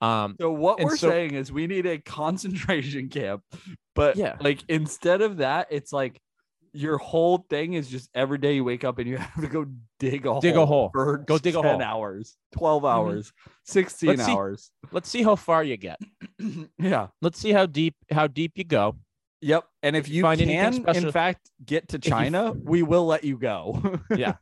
Um 0.00 0.36
So 0.40 0.50
what 0.52 0.80
we're 0.80 0.96
so- 0.96 1.08
saying 1.08 1.34
is 1.34 1.52
we 1.52 1.66
need 1.66 1.86
a 1.86 1.98
concentration 2.20 3.08
camp, 3.08 3.42
but 3.94 4.16
Yeah. 4.16 4.36
like 4.40 4.62
instead 4.68 5.22
of 5.22 5.38
that, 5.38 5.68
it's 5.70 5.92
like 5.92 6.20
your 6.76 6.98
whole 6.98 7.38
thing 7.48 7.74
is 7.74 7.88
just 7.88 8.10
every 8.16 8.36
day 8.38 8.54
you 8.56 8.64
wake 8.64 8.82
up 8.82 8.98
and 8.98 9.08
you 9.08 9.16
have 9.18 9.40
to 9.40 9.46
go 9.46 9.64
dig 10.00 10.26
a 10.26 10.40
Dig 10.40 10.56
a 10.56 10.66
hole 10.66 10.66
hole. 10.66 10.90
for 10.92 11.18
Go 11.18 11.38
dig 11.38 11.54
a 11.54 11.62
10 11.62 11.70
hole. 11.74 11.82
hours, 11.82 12.36
12 12.52 12.82
Mhm. 12.82 12.90
hours, 12.92 13.32
16 13.64 14.08
Let's 14.08 14.24
see- 14.24 14.32
hours. 14.32 14.70
let's 14.90 15.08
see 15.08 15.22
how 15.22 15.36
far 15.36 15.62
you 15.62 15.76
get. 15.76 16.00
yeah. 16.78 17.08
Let's 17.22 17.38
see 17.38 17.52
how 17.52 17.66
deep 17.66 17.94
how 18.10 18.26
deep 18.26 18.52
you 18.56 18.64
go. 18.64 18.96
Yep. 19.44 19.64
And 19.82 19.94
if 19.94 20.08
you 20.08 20.22
Find 20.22 20.40
can, 20.40 20.88
in 20.96 21.12
fact, 21.12 21.50
get 21.64 21.88
to 21.88 21.96
you- 21.96 22.00
China, 22.10 22.52
we 22.52 22.82
will 22.82 23.04
let 23.04 23.24
you 23.24 23.36
go. 23.38 24.00
Yeah. 24.16 24.36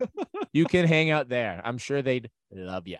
you 0.53 0.65
can 0.65 0.87
hang 0.87 1.11
out 1.11 1.29
there. 1.29 1.61
I'm 1.65 1.79
sure 1.79 2.03
they'd 2.03 2.31
love 2.53 2.87
you. 2.87 2.99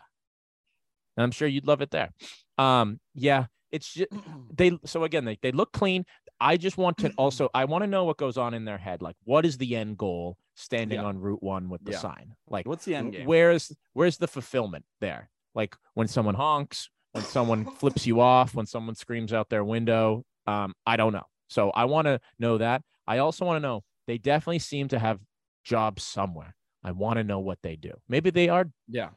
And 1.17 1.23
I'm 1.25 1.31
sure 1.31 1.47
you'd 1.47 1.67
love 1.67 1.81
it 1.81 1.91
there. 1.93 2.11
Um, 2.59 2.99
yeah, 3.15 3.47
it's 3.71 3.93
just 3.93 4.11
they 4.53 4.79
so 4.85 5.05
again 5.05 5.25
they, 5.25 5.39
they 5.43 5.53
look 5.53 5.73
clean. 5.73 6.05
I 6.41 6.57
just 6.57 6.77
want 6.77 6.99
to 6.99 7.13
also 7.19 7.49
I 7.55 7.67
want 7.67 7.83
to 7.83 7.87
know 7.89 8.05
what 8.05 8.17
goes 8.17 8.37
on 8.37 8.53
in 8.55 8.65
their 8.65 8.79
head. 8.79 9.01
Like 9.03 9.17
what 9.25 9.47
is 9.47 9.59
the 9.59 9.77
end 9.77 9.97
goal 9.97 10.37
standing 10.57 10.99
Yeah. 11.01 11.07
on 11.07 11.19
Route 11.19 11.43
One 11.43 11.69
with 11.69 11.85
the 11.85 11.93
Yeah. 11.93 11.99
sign? 11.99 12.35
Like 12.49 12.67
What's 12.67 12.85
the 12.85 12.95
end 12.97 13.13
game? 13.13 13.27
where's 13.27 13.73
where's 13.93 14.17
the 14.17 14.27
fulfillment 14.29 14.85
there? 15.01 15.31
Like 15.55 15.77
when 15.95 16.09
someone 16.09 16.35
honks, 16.35 16.89
when 17.13 17.23
someone 17.25 17.65
flips 17.77 18.07
you 18.07 18.21
off, 18.21 18.55
when 18.55 18.67
someone 18.67 18.95
screams 18.97 19.33
out 19.33 19.51
their 19.51 19.63
window. 19.65 20.25
Um, 20.49 20.75
I 20.85 20.97
don't 20.97 21.13
know. 21.13 21.27
So 21.53 21.71
I 21.71 21.85
want 21.85 22.07
to 22.07 22.21
know 22.39 22.59
that. 22.59 22.83
I 23.07 23.19
also 23.19 23.45
want 23.45 23.57
to 23.57 23.61
know 23.69 23.85
they 24.07 24.19
definitely 24.19 24.59
seem 24.61 24.89
to 24.89 24.99
have 24.99 25.21
jobs 25.65 26.03
somewhere. 26.03 26.55
I 26.83 26.93
want 26.93 27.19
to 27.19 27.25
know 27.25 27.39
what 27.41 27.59
they 27.63 27.77
do. 27.77 27.93
Maybe 28.09 28.31
they 28.31 28.49
are, 28.49 28.71
yeah. 28.89 29.11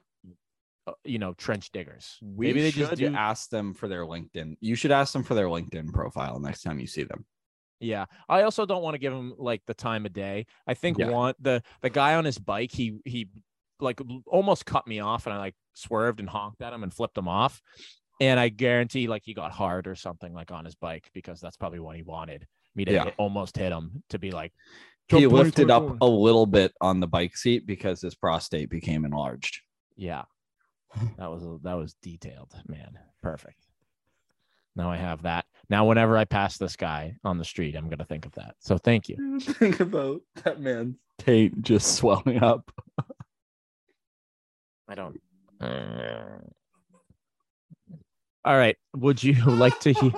uh, 0.85 0.91
you 1.03 1.17
know, 1.17 1.33
trench 1.33 1.71
diggers. 1.71 2.17
We 2.21 2.47
Maybe 2.47 2.61
they 2.61 2.71
should 2.71 2.89
just 2.89 2.95
do. 2.97 3.13
ask 3.15 3.49
them 3.49 3.73
for 3.73 3.87
their 3.87 4.05
LinkedIn. 4.05 4.57
You 4.59 4.75
should 4.75 4.91
ask 4.91 5.13
them 5.13 5.23
for 5.23 5.33
their 5.33 5.47
LinkedIn 5.47 5.93
profile 5.93 6.39
next 6.39 6.61
time 6.61 6.79
you 6.79 6.87
see 6.87 7.03
them. 7.03 7.25
Yeah. 7.79 8.05
I 8.29 8.43
also 8.43 8.65
don't 8.65 8.83
want 8.83 8.93
to 8.95 8.99
give 8.99 9.13
him 9.13 9.33
like 9.37 9.61
the 9.65 9.73
time 9.73 10.05
of 10.05 10.13
day. 10.13 10.45
I 10.67 10.73
think 10.75 10.97
Yeah. 10.97 11.09
one 11.09 11.33
the 11.39 11.61
the 11.81 11.89
guy 11.89 12.15
on 12.15 12.25
his 12.25 12.37
bike, 12.37 12.71
he 12.71 12.99
he 13.05 13.29
like 13.79 13.99
almost 14.27 14.65
cut 14.65 14.87
me 14.87 14.99
off 14.99 15.25
and 15.25 15.33
I 15.33 15.37
like 15.39 15.55
swerved 15.73 16.19
and 16.19 16.29
honked 16.29 16.61
at 16.61 16.73
him 16.73 16.83
and 16.83 16.93
flipped 16.93 17.17
him 17.17 17.27
off. 17.27 17.61
And 18.21 18.39
I 18.39 18.49
guarantee 18.49 19.07
like 19.07 19.23
he 19.25 19.33
got 19.33 19.51
hard 19.51 19.87
or 19.87 19.95
something 19.95 20.33
like 20.33 20.51
on 20.51 20.65
his 20.65 20.75
bike 20.75 21.09
because 21.13 21.41
that's 21.41 21.57
probably 21.57 21.79
what 21.79 21.95
he 21.95 22.03
wanted 22.03 22.47
me 22.75 22.85
to 22.85 22.91
Yeah. 22.93 23.03
hit- 23.05 23.15
almost 23.17 23.57
hit 23.57 23.71
him 23.71 24.03
to 24.09 24.19
be 24.19 24.31
like 24.31 24.53
He 25.07 25.27
lifted 25.27 25.69
up 25.69 25.97
a 26.01 26.05
little 26.05 26.45
bit 26.45 26.73
on 26.81 26.99
the 26.99 27.07
bike 27.07 27.35
seat 27.37 27.65
because 27.67 28.01
his 28.01 28.15
prostate 28.15 28.69
became 28.69 29.05
enlarged. 29.05 29.61
Yeah. 29.95 30.23
That 31.17 31.29
was 31.29 31.43
that 31.63 31.73
was 31.73 31.93
detailed, 32.01 32.53
man. 32.67 32.97
Perfect. 33.21 33.59
Now 34.77 34.89
I 34.91 34.97
have 34.97 35.23
that. 35.23 35.45
Now 35.69 35.85
whenever 35.85 36.17
I 36.17 36.23
pass 36.25 36.57
this 36.57 36.75
guy 36.77 37.17
on 37.23 37.37
the 37.37 37.43
street, 37.45 37.75
I'm 37.75 37.89
gonna 37.89 38.05
think 38.05 38.25
of 38.25 38.31
that. 38.33 38.55
So 38.59 38.77
thank 38.77 39.09
you. 39.09 39.39
Think 39.39 39.79
about 39.81 40.21
that 40.43 40.59
man's 40.61 40.95
taint 41.17 41.61
just 41.63 41.95
swelling 41.97 42.41
up. 42.41 42.71
I 44.87 44.95
don't. 44.95 45.19
Uh, 45.59 46.39
All 48.45 48.55
right. 48.55 48.77
Would 48.95 49.23
you 49.23 49.33
like 49.45 49.79
to? 49.81 49.91
he- 49.93 50.13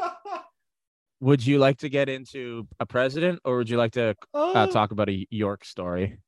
Would 1.21 1.45
you 1.45 1.57
like 1.57 1.79
to 1.79 1.89
get 1.89 2.09
into 2.09 2.67
a 2.79 2.85
president, 2.85 3.39
or 3.43 3.57
would 3.57 3.69
you 3.69 3.77
like 3.77 3.93
to 3.93 4.15
uh, 4.35 4.67
talk 4.67 4.91
about 4.91 5.09
a 5.09 5.25
York 5.31 5.65
story? 5.65 6.19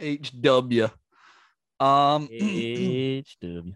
HW. 0.00 0.88
Um, 1.78 2.28
HW. 2.32 3.74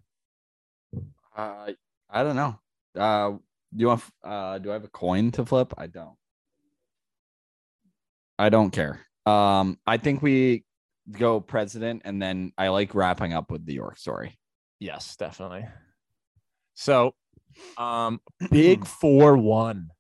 uh, 1.37 1.73
I 2.09 2.23
don't 2.23 2.37
know. 2.37 2.59
Uh, 2.97 3.31
do 3.31 3.41
you 3.77 3.89
want? 3.89 4.05
Uh, 4.23 4.59
do 4.59 4.71
I 4.71 4.75
have 4.75 4.85
a 4.85 4.89
coin 4.89 5.33
to 5.33 5.45
flip? 5.45 5.75
I 5.77 5.87
don't. 5.89 6.17
I 8.39 8.49
don't 8.49 8.71
care. 8.71 9.01
Um, 9.27 9.79
I 9.87 9.97
think 9.99 10.23
we 10.23 10.65
go 11.11 11.41
president, 11.41 12.03
and 12.05 12.23
then 12.23 12.53
I 12.57 12.69
like 12.69 12.95
wrapping 12.95 13.33
up 13.33 13.51
with 13.51 13.67
the 13.67 13.75
York 13.75 13.99
story. 13.99 14.39
Yes, 14.81 15.17
definitely. 15.17 15.67
So, 16.75 17.15
um, 17.77 18.21
big 18.51 18.87
four 18.87 19.37
one, 19.37 19.90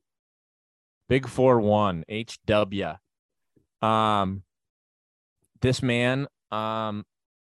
big 1.08 1.28
four 1.28 1.60
one, 1.60 2.04
HW. 2.08 3.86
Um, 3.86 4.42
this 5.60 5.82
man, 5.82 6.26
um, 6.50 7.04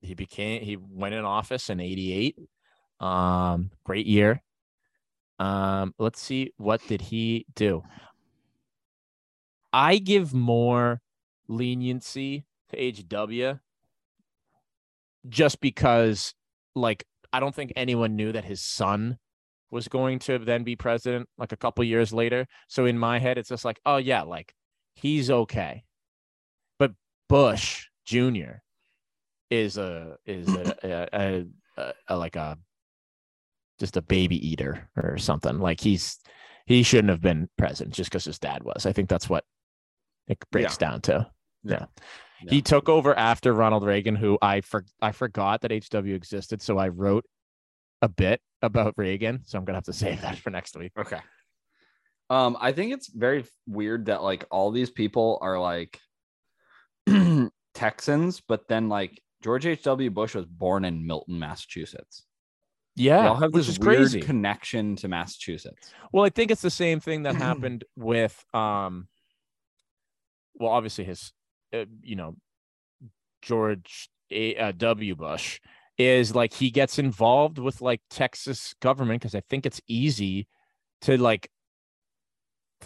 he 0.01 0.15
became 0.15 0.63
he 0.63 0.77
went 0.77 1.15
in 1.15 1.25
office 1.25 1.71
in 1.71 1.81
'88. 1.81 2.39
Um, 3.01 3.71
great 3.85 4.07
year. 4.07 4.43
Um, 5.39 5.95
let's 5.99 6.21
see 6.21 6.53
what 6.57 6.81
did 6.87 7.01
he 7.01 7.47
do. 7.55 7.83
I 9.73 9.99
give 9.99 10.33
more 10.33 11.03
leniency 11.49 12.47
to 12.71 12.77
HW 12.77 13.59
just 15.29 15.61
because 15.61 16.35
like 16.75 17.05
I 17.33 17.41
don't 17.41 17.55
think 17.55 17.73
anyone 17.75 18.15
knew 18.17 18.33
that 18.33 18.45
his 18.45 18.63
son 18.63 19.19
was 19.75 19.89
going 19.89 20.21
to 20.21 20.39
then 20.39 20.63
be 20.63 20.77
president 20.77 21.29
like 21.37 21.51
a 21.51 21.57
couple 21.57 21.83
years 21.83 22.13
later. 22.13 22.47
So 22.69 22.87
in 22.87 22.97
my 22.97 23.19
head, 23.19 23.37
it's 23.37 23.49
just 23.49 23.65
like, 23.65 23.81
oh 23.85 23.97
yeah, 23.97 24.23
like 24.23 24.55
he's 24.95 25.31
okay. 25.31 25.83
But 26.79 26.93
Bush 27.29 27.89
Jr. 28.07 28.63
is 29.51 29.77
a 29.77 30.17
is 30.25 30.49
a, 30.55 31.09
a, 31.13 31.45
a, 31.77 31.93
a, 32.09 32.17
like 32.17 32.37
a 32.37 32.57
just 33.81 33.97
a 33.97 34.03
baby 34.03 34.37
eater 34.49 34.89
or 34.97 35.19
something. 35.19 35.59
Like 35.59 35.81
he's 35.81 36.21
he 36.67 36.85
shouldn't 36.85 37.11
have 37.11 37.21
been 37.21 37.49
president 37.59 37.97
just 37.97 38.11
because 38.11 38.25
his 38.25 38.39
dad 38.39 38.63
was. 38.63 38.87
I 38.87 38.93
think 38.93 39.09
that's 39.09 39.29
what 39.29 39.45
it 40.29 40.39
breaks 40.53 40.77
down 40.77 41.01
to. 41.03 41.29
Yeah. 41.65 41.87
He 42.49 42.63
took 42.63 42.89
over 42.89 43.19
after 43.19 43.53
Ronald 43.53 43.85
Reagan, 43.85 44.15
who 44.15 44.39
I 44.41 44.61
for, 44.61 44.85
I 45.01 45.13
forgot 45.13 45.63
that 45.63 45.73
HW 45.73 46.15
existed, 46.15 46.61
so 46.63 46.79
I 46.79 46.89
wrote 46.89 47.25
a 48.05 48.09
bit 48.09 48.41
about 48.61 48.95
Reagan. 48.99 49.41
So 49.45 49.59
I'm 49.59 49.65
gonna 49.65 49.79
have 49.79 49.85
to 49.85 49.93
save 49.93 50.21
that 50.21 50.37
for 50.39 50.51
next 50.51 50.77
week. 50.77 50.93
Okay. 50.99 51.21
Um, 52.31 52.57
I 52.61 52.73
think 52.73 52.93
it's 52.93 53.09
very 53.09 53.45
weird 53.67 54.07
that 54.07 54.23
like 54.23 54.45
all 54.51 54.71
these 54.71 54.91
people 54.91 55.39
are 55.41 55.59
like 55.59 55.99
Texans, 57.75 58.43
but 58.47 58.69
then 58.69 58.89
like 58.89 59.21
George 59.43 59.67
H.W. 59.67 60.11
Bush 60.11 60.35
was 60.35 60.47
born 60.47 60.85
in 60.85 61.07
Milton, 61.07 61.39
Massachusetts. 61.39 62.25
They 62.97 63.05
Yeah, 63.05 63.29
all 63.29 63.35
have 63.37 63.53
which 63.53 63.67
this 63.67 63.75
is 63.77 63.79
weird 63.79 63.99
crazy. 63.99 64.21
connection 64.21 64.97
to 64.97 65.09
Massachusetts. 65.09 65.93
Well, 66.13 66.25
I 66.25 66.29
think 66.31 66.51
it's 66.51 66.63
the 66.63 66.71
same 66.71 67.01
thing 67.01 67.23
that 67.25 67.35
happened 67.49 67.85
with 67.97 68.43
um 68.55 69.09
well, 70.55 70.71
obviously 70.71 71.05
his 71.05 71.33
uh, 71.75 71.85
you 72.03 72.17
know 72.17 72.37
George 73.43 74.09
A, 74.31 74.57
uh, 74.57 74.73
W 74.73 75.15
Bush 75.17 75.61
is 75.99 76.35
like 76.35 76.53
he 76.53 76.71
gets 76.71 76.99
involved 76.99 77.59
with 77.59 77.81
like 77.81 78.01
Texas 78.11 78.75
government 78.81 79.21
because 79.23 79.35
I 79.35 79.43
think 79.49 79.65
it's 79.67 79.81
easy 79.87 80.49
to 81.03 81.17
like 81.17 81.49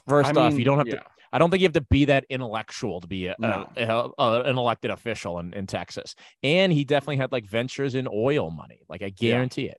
first 0.06 0.36
I 0.36 0.40
off 0.40 0.52
mean, 0.52 0.58
you 0.58 0.64
don't 0.64 0.78
have 0.78 0.86
yeah. 0.88 0.96
to 0.96 1.04
I 1.32 1.38
don't 1.38 1.50
think 1.50 1.60
you 1.60 1.66
have 1.66 1.74
to 1.74 1.82
be 1.82 2.06
that 2.06 2.24
intellectual 2.30 3.00
to 3.02 3.06
be 3.06 3.26
a, 3.26 3.36
No. 3.38 3.68
a- 3.76 4.08
a- 4.18 4.42
an 4.44 4.56
elected 4.56 4.90
official 4.90 5.38
in, 5.40 5.52
in 5.52 5.66
Texas. 5.66 6.14
And 6.42 6.72
he 6.72 6.84
definitely 6.84 7.18
had 7.18 7.32
like 7.32 7.44
ventures 7.46 7.94
in 7.94 8.08
oil 8.10 8.50
money. 8.50 8.80
Like 8.88 9.02
I 9.02 9.10
guarantee 9.10 9.66
it. 9.66 9.76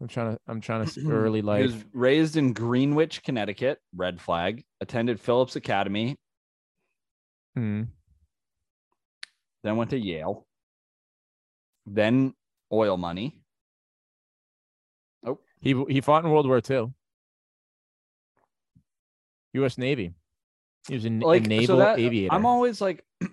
I'm 0.00 0.08
trying 0.08 0.32
to 0.34 0.40
I'm 0.48 0.60
trying 0.60 0.84
to 0.84 0.90
see 0.90 1.08
early 1.08 1.38
He 1.38 1.42
life. 1.42 1.62
was 1.62 1.84
raised 1.92 2.36
in 2.36 2.52
Greenwich, 2.52 3.22
Connecticut, 3.22 3.78
red 3.94 4.20
flag, 4.20 4.64
attended 4.80 5.20
Phillips 5.20 5.54
Academy, 5.56 6.16
Hmm. 7.54 7.82
then 9.62 9.76
went 9.76 9.90
to 9.90 9.98
Yale, 9.98 10.44
then 11.86 12.34
oil 12.72 12.96
money. 12.96 13.40
Oh, 15.26 15.38
he 15.60 15.74
he 15.88 16.00
fought 16.00 16.24
in 16.24 16.30
World 16.30 16.46
War 16.46 16.60
II. 16.68 16.92
U.S. 19.54 19.78
Navy. 19.78 20.12
He 20.88 20.94
was 20.94 21.04
a, 21.04 21.08
n- 21.08 21.22
a 21.22 21.26
Like 21.26 21.46
naval 21.46 21.66
so 21.66 21.76
that, 21.78 21.98
aviator. 21.98 22.34
I'm 22.34 22.44
always 22.46 22.80
like 22.80 23.04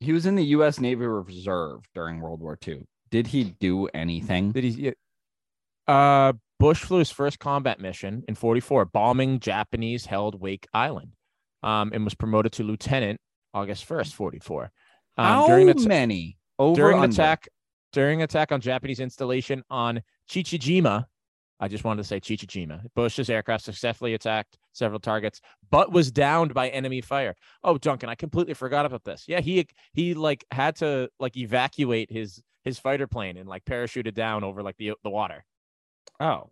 he 0.00 0.12
was 0.12 0.26
in 0.26 0.36
the 0.36 0.44
US 0.56 0.78
Navy 0.78 1.04
Reserve 1.06 1.80
during 1.94 2.20
World 2.20 2.40
War 2.40 2.58
II. 2.66 2.84
Did 3.10 3.26
he 3.28 3.44
do 3.58 3.88
anything? 3.88 4.52
Did 4.52 4.64
he? 4.64 4.70
yeah. 4.70 4.92
Uh, 5.88 6.34
Bush 6.60 6.80
flew 6.82 6.98
his 6.98 7.10
first 7.10 7.38
combat 7.40 7.80
mission 7.80 8.22
in 8.28 8.34
'44, 8.36 8.84
bombing 8.86 9.40
Japanese 9.40 10.06
held 10.06 10.40
Wake 10.40 10.68
Island, 10.72 11.12
um, 11.64 11.90
and 11.92 12.04
was 12.04 12.14
promoted 12.14 12.52
to 12.52 12.62
lieutenant 12.62 13.18
August 13.52 13.88
1st, 13.88 14.12
'44. 14.14 14.70
Um, 15.18 15.26
How 15.26 15.46
during 15.48 15.66
the 15.66 15.74
t- 15.74 15.88
many? 15.88 16.38
Over 16.58 16.76
during 16.76 16.98
an 16.98 17.04
under? 17.04 17.14
attack 17.14 17.48
during 17.92 18.22
attack 18.22 18.52
on 18.52 18.60
Japanese 18.60 19.00
installation 19.00 19.62
on 19.70 20.02
Chichijima. 20.28 21.06
I 21.60 21.68
just 21.68 21.84
wanted 21.84 22.02
to 22.02 22.08
say 22.08 22.18
Chichijima. 22.20 22.82
Bush's 22.96 23.30
aircraft 23.30 23.64
successfully 23.64 24.14
attacked 24.14 24.58
several 24.72 24.98
targets, 24.98 25.40
but 25.70 25.92
was 25.92 26.10
downed 26.10 26.54
by 26.54 26.68
enemy 26.68 27.00
fire. 27.00 27.36
Oh, 27.62 27.78
Duncan, 27.78 28.08
I 28.08 28.16
completely 28.16 28.54
forgot 28.54 28.84
about 28.84 29.04
this. 29.04 29.24
Yeah, 29.28 29.40
he 29.40 29.68
he 29.92 30.14
like 30.14 30.44
had 30.50 30.76
to 30.76 31.08
like 31.20 31.36
evacuate 31.36 32.10
his 32.10 32.42
his 32.64 32.78
fighter 32.78 33.06
plane 33.06 33.36
and 33.36 33.48
like 33.48 33.64
parachuted 33.64 34.14
down 34.14 34.42
over 34.42 34.62
like 34.62 34.76
the 34.76 34.94
the 35.04 35.10
water. 35.10 35.44
Oh. 36.18 36.50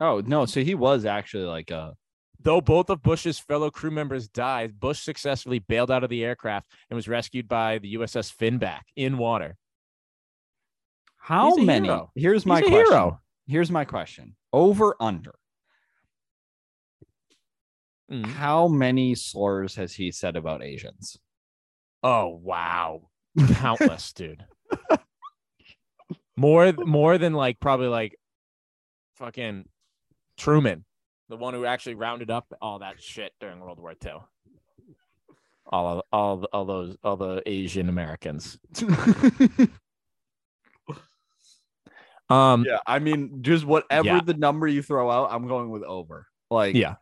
Oh, 0.00 0.22
no. 0.24 0.46
So 0.46 0.62
he 0.62 0.76
was 0.76 1.04
actually 1.04 1.46
like 1.46 1.72
a 1.72 1.96
Though 2.40 2.60
both 2.60 2.88
of 2.88 3.02
Bush's 3.02 3.40
fellow 3.40 3.70
crew 3.70 3.90
members 3.90 4.28
died, 4.28 4.78
Bush 4.78 5.00
successfully 5.00 5.58
bailed 5.58 5.90
out 5.90 6.04
of 6.04 6.10
the 6.10 6.24
aircraft 6.24 6.70
and 6.88 6.94
was 6.94 7.08
rescued 7.08 7.48
by 7.48 7.78
the 7.78 7.96
USS 7.96 8.32
Finback 8.32 8.82
in 8.94 9.18
water. 9.18 9.56
How 11.18 11.54
many? 11.56 11.88
hero. 11.88 12.10
Here's 12.14 12.46
my 12.46 12.60
question. 12.60 12.72
hero. 12.72 13.20
Here's 13.46 13.70
my 13.70 13.84
question. 13.84 14.34
Over 14.52 14.94
under. 15.00 15.34
Mhm. 18.10 18.26
How 18.26 18.68
many 18.68 19.14
slurs 19.14 19.74
has 19.74 19.92
he 19.94 20.10
said 20.10 20.36
about 20.36 20.62
Asians? 20.62 21.18
Oh 22.02 22.28
wow, 22.42 23.08
countless, 23.54 24.12
dude. 24.12 24.44
More, 26.36 26.72
more 26.72 27.18
than 27.18 27.32
like 27.34 27.58
probably 27.60 27.88
like 27.88 28.16
fucking 29.16 29.68
Truman, 30.36 30.84
the 31.28 31.36
one 31.36 31.52
who 31.52 31.64
actually 31.66 31.96
rounded 31.96 32.30
up 32.30 32.46
all 32.62 32.78
that 32.78 33.02
shit 33.02 33.32
during 33.40 33.58
World 33.60 33.80
War 33.80 33.94
II. 34.04 34.12
All, 35.70 35.98
of, 35.98 36.02
all, 36.12 36.44
all 36.52 36.64
those, 36.64 36.96
all 37.04 37.16
the 37.16 37.42
Asian 37.44 37.88
Americans. 37.90 38.58
Um, 42.30 42.64
yeah, 42.66 42.78
I 42.86 42.98
mean, 42.98 43.42
just 43.42 43.64
whatever 43.64 44.06
Yeah. 44.08 44.20
the 44.24 44.34
number 44.34 44.66
you 44.66 44.82
throw 44.82 45.10
out, 45.10 45.30
I'm 45.32 45.48
going 45.48 45.70
with 45.70 45.82
over. 45.82 46.26
Like, 46.50 46.74
Yeah. 46.74 46.96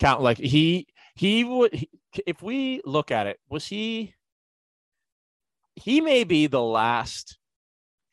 count 0.00 0.22
like 0.22 0.38
he 0.38 0.86
he 1.16 1.42
would 1.44 1.74
he, 1.74 1.88
if 2.26 2.40
we 2.42 2.80
look 2.84 3.10
at 3.10 3.26
it 3.26 3.38
was 3.48 3.66
he 3.66 4.14
he 5.74 6.00
may 6.00 6.22
be 6.24 6.46
the 6.46 6.62
last 6.62 7.36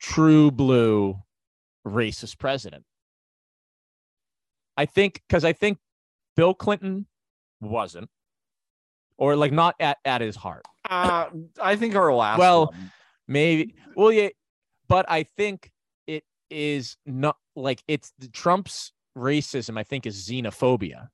true 0.00 0.50
blue 0.50 1.16
racist 1.86 2.38
president 2.38 2.84
i 4.76 4.84
think 4.84 5.22
because 5.28 5.44
i 5.44 5.52
think 5.52 5.78
bill 6.34 6.52
clinton 6.54 7.06
wasn't 7.60 8.08
or 9.16 9.36
like 9.36 9.52
not 9.52 9.74
at, 9.80 9.98
at 10.04 10.20
his 10.20 10.34
heart 10.36 10.64
uh, 10.90 11.26
I 11.60 11.74
think 11.76 11.94
our 11.96 12.12
last 12.12 12.38
Well, 12.38 12.66
one- 12.66 12.90
maybe 13.28 13.74
well 13.94 14.10
yeah 14.12 14.28
but 14.88 15.06
i 15.08 15.22
think 15.22 15.70
is 16.50 16.96
not 17.06 17.36
like 17.54 17.82
it's 17.88 18.12
the 18.18 18.28
trump's 18.28 18.92
racism 19.16 19.78
i 19.78 19.82
think 19.82 20.06
is 20.06 20.28
xenophobia 20.28 21.08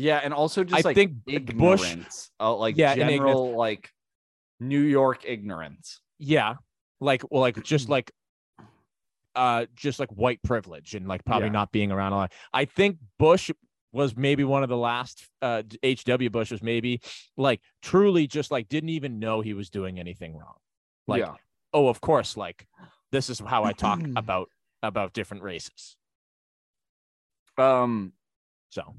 yeah, 0.00 0.20
and 0.22 0.32
also 0.32 0.62
just 0.62 0.78
I 0.78 0.88
like 0.88 0.94
think 0.94 1.24
Bush- 1.56 1.96
uh, 2.38 2.54
like 2.54 2.76
Yeah, 2.76 2.92
ignorance. 2.92 3.10
general 3.16 3.56
like 3.56 3.90
New 4.60 4.78
York 4.82 5.24
ignorance. 5.26 6.00
Yeah. 6.20 6.54
Like 7.00 7.22
well, 7.32 7.40
like 7.40 7.60
just 7.64 7.88
like 7.96 8.12
uh 9.34 9.66
just 9.74 9.98
like 9.98 10.10
white 10.10 10.40
privilege 10.44 10.94
and 10.94 11.08
like 11.08 11.24
probably 11.24 11.48
Yeah. 11.48 11.52
not 11.52 11.72
being 11.72 11.90
around 11.90 12.12
a 12.12 12.16
lot. 12.16 12.32
I 12.52 12.64
think 12.64 12.98
Bush 13.18 13.50
was 13.92 14.16
maybe 14.16 14.44
one 14.44 14.62
of 14.62 14.68
the 14.68 14.76
last 14.76 15.26
uh 15.42 15.64
HW 15.82 16.28
Bush 16.30 16.52
was 16.52 16.62
maybe 16.62 17.00
like 17.36 17.60
truly 17.82 18.28
just 18.28 18.52
like 18.52 18.68
didn't 18.68 18.90
even 18.90 19.18
know 19.18 19.40
he 19.40 19.52
was 19.52 19.68
doing 19.68 19.98
anything 19.98 20.36
wrong. 20.36 20.54
Like 21.08 21.20
yeah, 21.22 21.34
oh 21.72 21.88
of 21.88 22.00
course 22.00 22.36
like 22.36 22.68
this 23.12 23.30
is 23.30 23.38
how 23.40 23.64
I 23.64 23.72
talk 23.72 24.00
about 24.16 24.48
about 24.82 25.12
different 25.12 25.42
races. 25.42 25.96
um, 27.56 28.12
So 28.70 28.94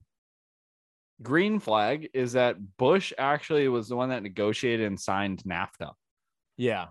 green 1.21 1.59
flag 1.59 2.09
is 2.13 2.33
that 2.33 2.55
Bush 2.77 3.13
actually 3.17 3.67
was 3.67 3.87
the 3.89 3.95
one 3.95 4.09
that 4.09 4.23
negotiated 4.23 4.87
and 4.87 4.99
signed 4.99 5.43
NAFTA. 5.45 5.93
yeah. 6.57 6.87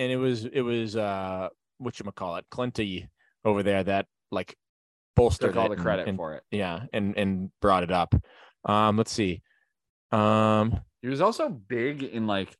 And 0.00 0.12
it 0.12 0.16
was 0.16 0.44
it 0.44 0.60
was 0.60 0.94
uh 0.96 1.48
what 1.78 1.98
you 1.98 2.04
call 2.12 2.36
it, 2.36 2.44
Clinty 2.50 3.08
over 3.44 3.62
there 3.64 3.82
that 3.84 4.06
like 4.30 4.56
bolstered 5.16 5.56
all 5.56 5.66
it 5.66 5.68
the 5.70 5.74
and- 5.74 5.82
credit 5.82 6.08
and 6.08 6.16
for 6.16 6.34
it. 6.34 6.44
yeah 6.52 6.84
and 6.92 7.16
and 7.18 7.50
brought 7.60 7.82
it 7.82 7.90
up 7.90 8.14
um 8.64 8.96
let's 8.96 9.10
see 9.10 9.42
um 10.12 10.80
He 11.02 11.08
was 11.08 11.20
also 11.20 11.48
big 11.48 12.04
in 12.04 12.26
like 12.28 12.56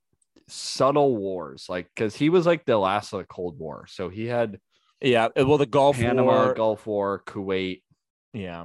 subtle 0.49 1.17
wars, 1.17 1.67
like 1.69 1.89
because 1.95 2.15
he 2.15 2.29
was 2.29 2.47
like 2.47 2.65
the 2.65 2.79
last 2.79 3.13
of 3.13 3.21
the 3.21 3.25
Cold 3.25 3.59
War. 3.59 3.87
So 3.89 4.09
he 4.09 4.27
had 4.27 4.59
yeah 5.01 5.29
well 5.37 5.59
the 5.59 5.67
gulf 5.67 5.97
Panama, 5.97 6.45
war 6.47 6.55
Gulf 6.55 6.87
War, 6.87 7.23
Kuwait. 7.27 7.83
yeah 8.33 8.65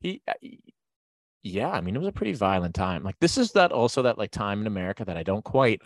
he 0.00 0.22
uh, 0.28 0.32
yeah 1.42 1.70
i 1.70 1.80
mean 1.80 1.96
it 1.96 1.98
was 1.98 2.08
a 2.08 2.12
pretty 2.12 2.34
violent 2.34 2.74
time 2.74 3.02
like 3.02 3.16
this 3.20 3.38
is 3.38 3.52
that 3.52 3.72
also 3.72 4.02
that 4.02 4.18
like 4.18 4.30
time 4.30 4.60
in 4.60 4.66
america 4.66 5.04
that 5.04 5.16
i 5.16 5.22
don't 5.22 5.44
quite 5.44 5.80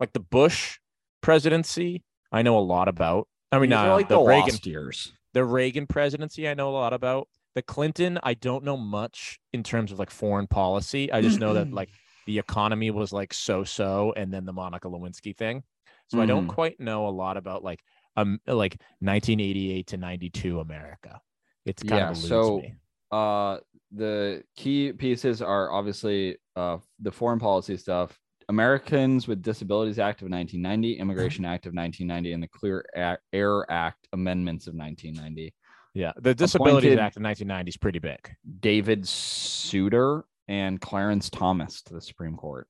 like 0.00 0.12
the 0.12 0.20
bush 0.20 0.78
presidency 1.20 2.02
i 2.32 2.42
know 2.42 2.58
a 2.58 2.60
lot 2.60 2.88
about 2.88 3.28
i 3.50 3.58
mean 3.58 3.72
uh, 3.72 3.94
like 3.94 4.08
the, 4.08 4.18
the, 4.18 4.24
reagan 4.24 4.56
years. 4.64 5.12
the 5.34 5.44
Reagan 5.44 5.86
presidency, 5.86 6.48
I 6.48 6.54
know 6.54 6.70
a 6.70 6.76
lot 6.76 6.92
about. 6.92 7.28
The 7.54 7.62
Clinton, 7.62 8.18
I 8.22 8.34
don't 8.34 8.64
know 8.64 8.76
much 8.76 9.38
in 9.52 9.62
terms 9.62 9.92
of 9.92 9.98
like 9.98 10.10
foreign 10.10 10.46
policy. 10.46 11.12
I 11.12 11.20
just 11.20 11.38
know 11.38 11.52
that 11.54 11.70
like 11.72 11.90
the 12.26 12.38
economy 12.38 12.90
was 12.90 13.12
like 13.12 13.34
so 13.34 13.62
so, 13.64 14.14
and 14.16 14.32
then 14.32 14.44
the 14.44 14.52
Monica 14.52 14.88
Lewinsky 14.88 15.36
thing. 15.36 15.62
So 16.08 16.20
I 16.20 16.26
don't 16.26 16.46
Mhm. 16.46 16.50
quite 16.54 16.80
know 16.80 17.08
a 17.08 17.10
lot 17.10 17.36
about 17.36 17.62
like 17.64 17.80
um 18.16 18.38
like 18.46 18.76
1988 19.00 19.86
to 19.88 19.96
92 19.96 20.60
America. 20.60 21.20
It's 21.64 21.82
kind 21.82 22.00
Yeah, 22.00 22.10
of 22.10 22.16
so- 22.16 22.58
me. 22.58 22.74
Uh, 23.10 23.58
the 23.90 24.42
key 24.56 24.92
pieces 24.92 25.42
are 25.42 25.70
obviously 25.70 26.38
uh 26.56 26.78
the 27.00 27.12
foreign 27.12 27.38
policy 27.38 27.76
stuff. 27.76 28.18
Americans 28.48 29.28
with 29.28 29.40
Disabilities 29.42 29.98
Act 29.98 30.22
of 30.22 30.28
1990, 30.28 30.98
Immigration 30.98 31.44
Act 31.44 31.66
of 31.66 31.74
1990, 31.74 32.32
and 32.32 32.42
the 32.42 32.48
Clear 32.48 32.84
Air 32.94 33.20
Air 33.32 33.70
Act 33.70 34.08
amendments 34.12 34.66
of 34.66 34.74
1990. 34.74 35.54
Yeah, 35.94 36.12
the 36.16 36.34
Disabilities 36.34 36.92
appointed- 36.92 36.98
Act 36.98 37.16
of 37.16 37.22
1990 37.22 37.68
is 37.68 37.76
pretty 37.76 37.98
big. 37.98 38.34
David 38.60 39.06
Souter 39.06 40.24
and 40.48 40.80
Clarence 40.80 41.28
Thomas 41.30 41.82
to 41.82 41.94
the 41.94 42.00
Supreme 42.00 42.36
Court. 42.36 42.66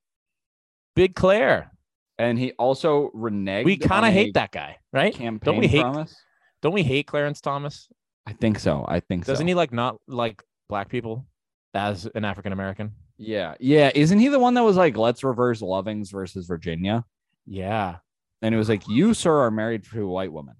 Big 0.97 1.15
Claire. 1.15 1.71
And 2.19 2.39
he 2.39 2.53
also 2.53 3.11
reneged. 3.15 3.65
We 3.65 3.77
kind 3.77 4.05
of 4.05 4.13
hate 4.13 4.35
that 4.35 4.53
guy, 4.53 4.77
right? 4.93 5.15
campaign 5.15 5.59
we 5.59 5.67
hate- 5.67 5.81
promise. 5.81 6.15
Don't 6.61 6.73
we 6.73 6.83
hate 6.83 7.07
Clarence 7.07 7.41
Thomas? 7.41 7.89
I 8.27 8.33
think 8.35 8.59
so. 8.59 8.85
I 8.87 9.01
think 9.01 9.25
so. 9.25 9.33
Doesn't 9.33 9.45
so. 9.47 9.49
he 9.49 9.55
like 9.55 9.73
not 9.73 9.97
like 10.07 10.43
black 10.69 10.89
people 10.89 11.27
as 11.75 12.07
an 12.15 12.25
African 12.25 12.53
American? 12.53 12.93
Yeah, 13.19 13.55
yeah. 13.59 13.91
Isn't 13.95 14.19
he 14.21 14.29
the 14.29 14.39
one 14.39 14.55
that 14.55 14.63
was 14.63 14.77
like, 14.77 14.97
"Let's 14.97 15.25
reverse 15.25 15.61
Lovings 15.61 16.13
versus 16.13 16.47
Virginia"? 16.47 17.05
Yeah. 17.47 17.97
And 18.43 18.55
it 18.55 18.59
was 18.59 18.69
like, 18.69 18.87
"You, 18.89 19.15
sir, 19.15 19.33
are 19.41 19.51
married 19.51 19.85
to 19.85 20.05
a 20.05 20.09
white 20.09 20.33
woman. 20.33 20.55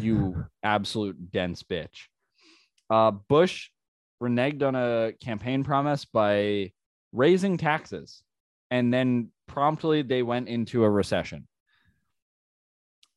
You 0.00 0.46
absolute 0.62 1.30
dense 1.30 1.62
bitch." 1.62 2.08
Uh, 2.88 3.10
Bush 3.12 3.70
reneged 4.22 4.62
on 4.62 4.74
a 4.74 5.12
campaign 5.22 5.64
promise 5.64 6.04
by 6.04 6.72
raising 7.12 7.56
taxes, 7.58 8.22
and 8.70 8.92
then 8.92 9.30
promptly 9.46 10.02
they 10.02 10.22
went 10.22 10.48
into 10.48 10.84
a 10.84 10.90
recession. 10.90 11.46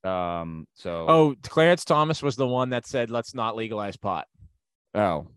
Um. 0.03 0.65
So. 0.75 1.05
Oh, 1.08 1.36
Clarence 1.43 1.84
Thomas 1.86 2.23
was 2.23 2.36
the 2.36 2.47
one 2.47 2.69
that 2.69 2.88
said, 2.88 3.10
let's 3.10 3.34
not 3.34 3.55
legalize 3.55 3.97
pot. 3.97 4.27
Oh. 4.93 5.27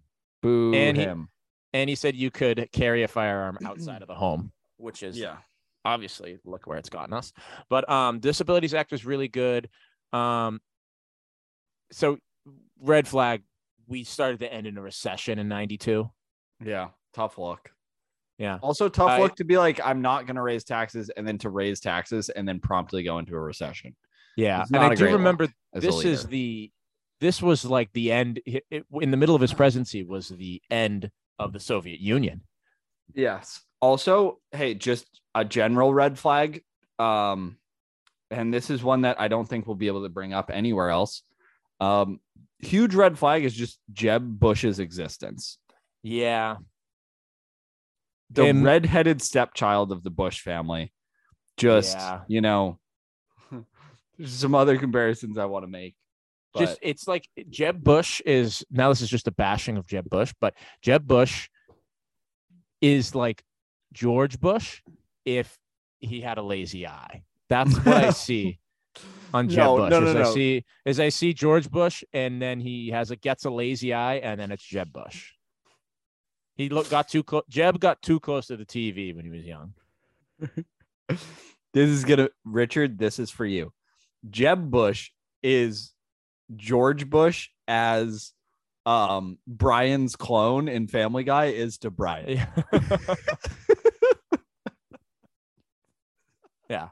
Boo 0.40 0.72
And 0.74 0.96
he- 0.96 1.02
him. 1.02 1.28
And 1.74 1.88
he 1.88 1.96
said 1.96 2.14
you 2.14 2.30
could 2.30 2.68
carry 2.70 3.02
a 3.02 3.08
firearm 3.08 3.58
outside 3.64 4.02
of 4.02 4.08
the 4.08 4.14
home, 4.14 4.52
which 4.76 5.02
is 5.02 5.18
yeah. 5.18 5.38
obviously 5.86 6.38
look 6.44 6.66
where 6.66 6.76
it's 6.76 6.90
gotten 6.90 7.14
us. 7.14 7.32
But 7.70 7.88
um 7.88 8.20
Disabilities 8.20 8.74
Act 8.74 8.92
was 8.92 9.06
really 9.06 9.28
good. 9.28 9.70
Um 10.12 10.60
so 11.92 12.18
red 12.80 13.06
flag, 13.06 13.42
we 13.86 14.04
started 14.04 14.40
to 14.40 14.52
end 14.52 14.66
in 14.66 14.78
a 14.78 14.82
recession 14.82 15.38
in 15.38 15.48
92. 15.48 16.10
Yeah. 16.64 16.88
Tough 17.14 17.38
luck. 17.38 17.70
Yeah. 18.38 18.58
Also, 18.62 18.88
tough 18.88 19.10
I- 19.10 19.18
luck 19.18 19.36
to 19.36 19.44
be 19.44 19.58
like, 19.58 19.80
I'm 19.84 20.02
not 20.02 20.26
going 20.26 20.36
to 20.36 20.42
raise 20.42 20.64
taxes 20.64 21.10
and 21.16 21.26
then 21.26 21.38
to 21.38 21.50
raise 21.50 21.80
taxes 21.80 22.28
and 22.28 22.46
then 22.48 22.60
promptly 22.60 23.02
go 23.02 23.18
into 23.18 23.34
a 23.34 23.40
recession. 23.40 23.94
Yeah. 24.36 24.64
And 24.72 24.78
I 24.78 24.94
do 24.94 25.04
remember 25.04 25.44
look 25.44 25.52
as 25.74 25.84
a 25.84 25.86
this 25.86 26.04
is 26.04 26.26
the 26.26 26.70
this 27.20 27.40
was 27.42 27.64
like 27.64 27.92
the 27.92 28.10
end 28.10 28.40
it, 28.46 28.64
it- 28.70 28.86
in 29.00 29.10
the 29.10 29.16
middle 29.16 29.34
of 29.34 29.40
his 29.40 29.52
presidency 29.52 30.02
was 30.02 30.28
the 30.28 30.60
end 30.70 31.10
of 31.38 31.52
the 31.52 31.60
Soviet 31.60 32.00
Union. 32.00 32.42
Yes. 33.14 33.60
Also, 33.80 34.38
hey, 34.52 34.74
just 34.74 35.06
a 35.34 35.44
general 35.44 35.92
red 35.92 36.18
flag. 36.18 36.62
Um, 36.98 37.58
and 38.30 38.52
this 38.52 38.70
is 38.70 38.82
one 38.82 39.02
that 39.02 39.20
I 39.20 39.28
don't 39.28 39.46
think 39.46 39.66
we'll 39.66 39.76
be 39.76 39.88
able 39.88 40.04
to 40.04 40.08
bring 40.08 40.32
up 40.32 40.50
anywhere 40.52 40.88
else. 40.90 41.22
Um, 41.82 42.20
huge 42.60 42.94
red 42.94 43.18
flag 43.18 43.44
is 43.44 43.54
just 43.54 43.78
Jeb 43.92 44.38
Bush's 44.38 44.78
existence. 44.78 45.58
Yeah. 46.02 46.56
The 48.30 48.46
Him- 48.46 48.62
redheaded 48.62 49.20
stepchild 49.20 49.92
of 49.92 50.02
the 50.02 50.10
Bush 50.10 50.40
family. 50.40 50.92
Just, 51.56 51.96
Yeah. 51.96 52.20
you 52.28 52.40
know, 52.40 52.78
there's 54.18 54.32
some 54.32 54.54
other 54.54 54.78
comparisons 54.78 55.36
I 55.38 55.44
want 55.46 55.64
to 55.64 55.70
make. 55.70 55.96
just 56.56 56.78
it's 56.82 57.08
like 57.08 57.28
Jeb 57.50 57.82
Bush 57.82 58.20
is 58.26 58.64
now 58.70 58.88
this 58.90 59.00
is 59.00 59.08
just 59.10 59.26
a 59.26 59.32
bashing 59.32 59.76
of 59.78 59.86
Jeb 59.86 60.08
Bush, 60.08 60.32
but 60.40 60.54
Jeb 60.82 61.06
Bush 61.06 61.48
is 62.80 63.14
like 63.14 63.42
George 63.92 64.38
Bush 64.40 64.82
if 65.24 65.58
he 66.00 66.20
had 66.20 66.38
a 66.38 66.42
lazy 66.42 66.86
eye. 66.86 67.22
That's 67.48 67.74
what 67.84 67.96
I 68.04 68.10
see 68.26 68.58
on 69.34 69.48
Jeb 69.48 69.58
No, 69.58 69.76
Bush. 69.76 69.90
no, 69.90 70.00
no, 70.00 70.06
is 70.06 70.16
I 70.28 70.34
see 70.34 70.64
is 70.84 71.00
I 71.00 71.08
see 71.08 71.32
George 71.32 71.70
Bush 71.70 72.04
and 72.12 72.40
then 72.40 72.60
he 72.60 72.90
has 72.90 73.10
a 73.10 73.16
gets 73.16 73.44
a 73.44 73.50
lazy 73.50 73.92
eye 73.92 74.16
and 74.16 74.40
then 74.40 74.50
it's 74.52 74.64
Jeb 74.64 74.92
Bush. 74.92 75.32
He 76.54 76.68
look 76.68 76.90
got 76.90 77.08
too 77.08 77.22
close. 77.22 77.44
Jeb 77.48 77.80
got 77.80 78.02
too 78.02 78.20
close 78.20 78.46
to 78.48 78.56
the 78.56 78.66
TV 78.66 79.14
when 79.14 79.24
he 79.24 79.30
was 79.30 79.44
young. 79.44 79.74
this 81.08 81.88
is 81.88 82.04
gonna 82.04 82.28
Richard. 82.44 82.98
This 82.98 83.18
is 83.18 83.30
for 83.30 83.46
you. 83.46 83.72
Jeb 84.28 84.70
Bush 84.70 85.10
is 85.42 85.92
George 86.54 87.08
Bush 87.08 87.48
as 87.66 88.32
um 88.84 89.38
Brian's 89.46 90.16
clone 90.16 90.68
in 90.68 90.88
Family 90.88 91.24
Guy 91.24 91.46
is 91.46 91.78
to 91.78 91.90
Brian. 91.90 92.28
Yeah. 92.28 92.46
yeah. 96.68 96.88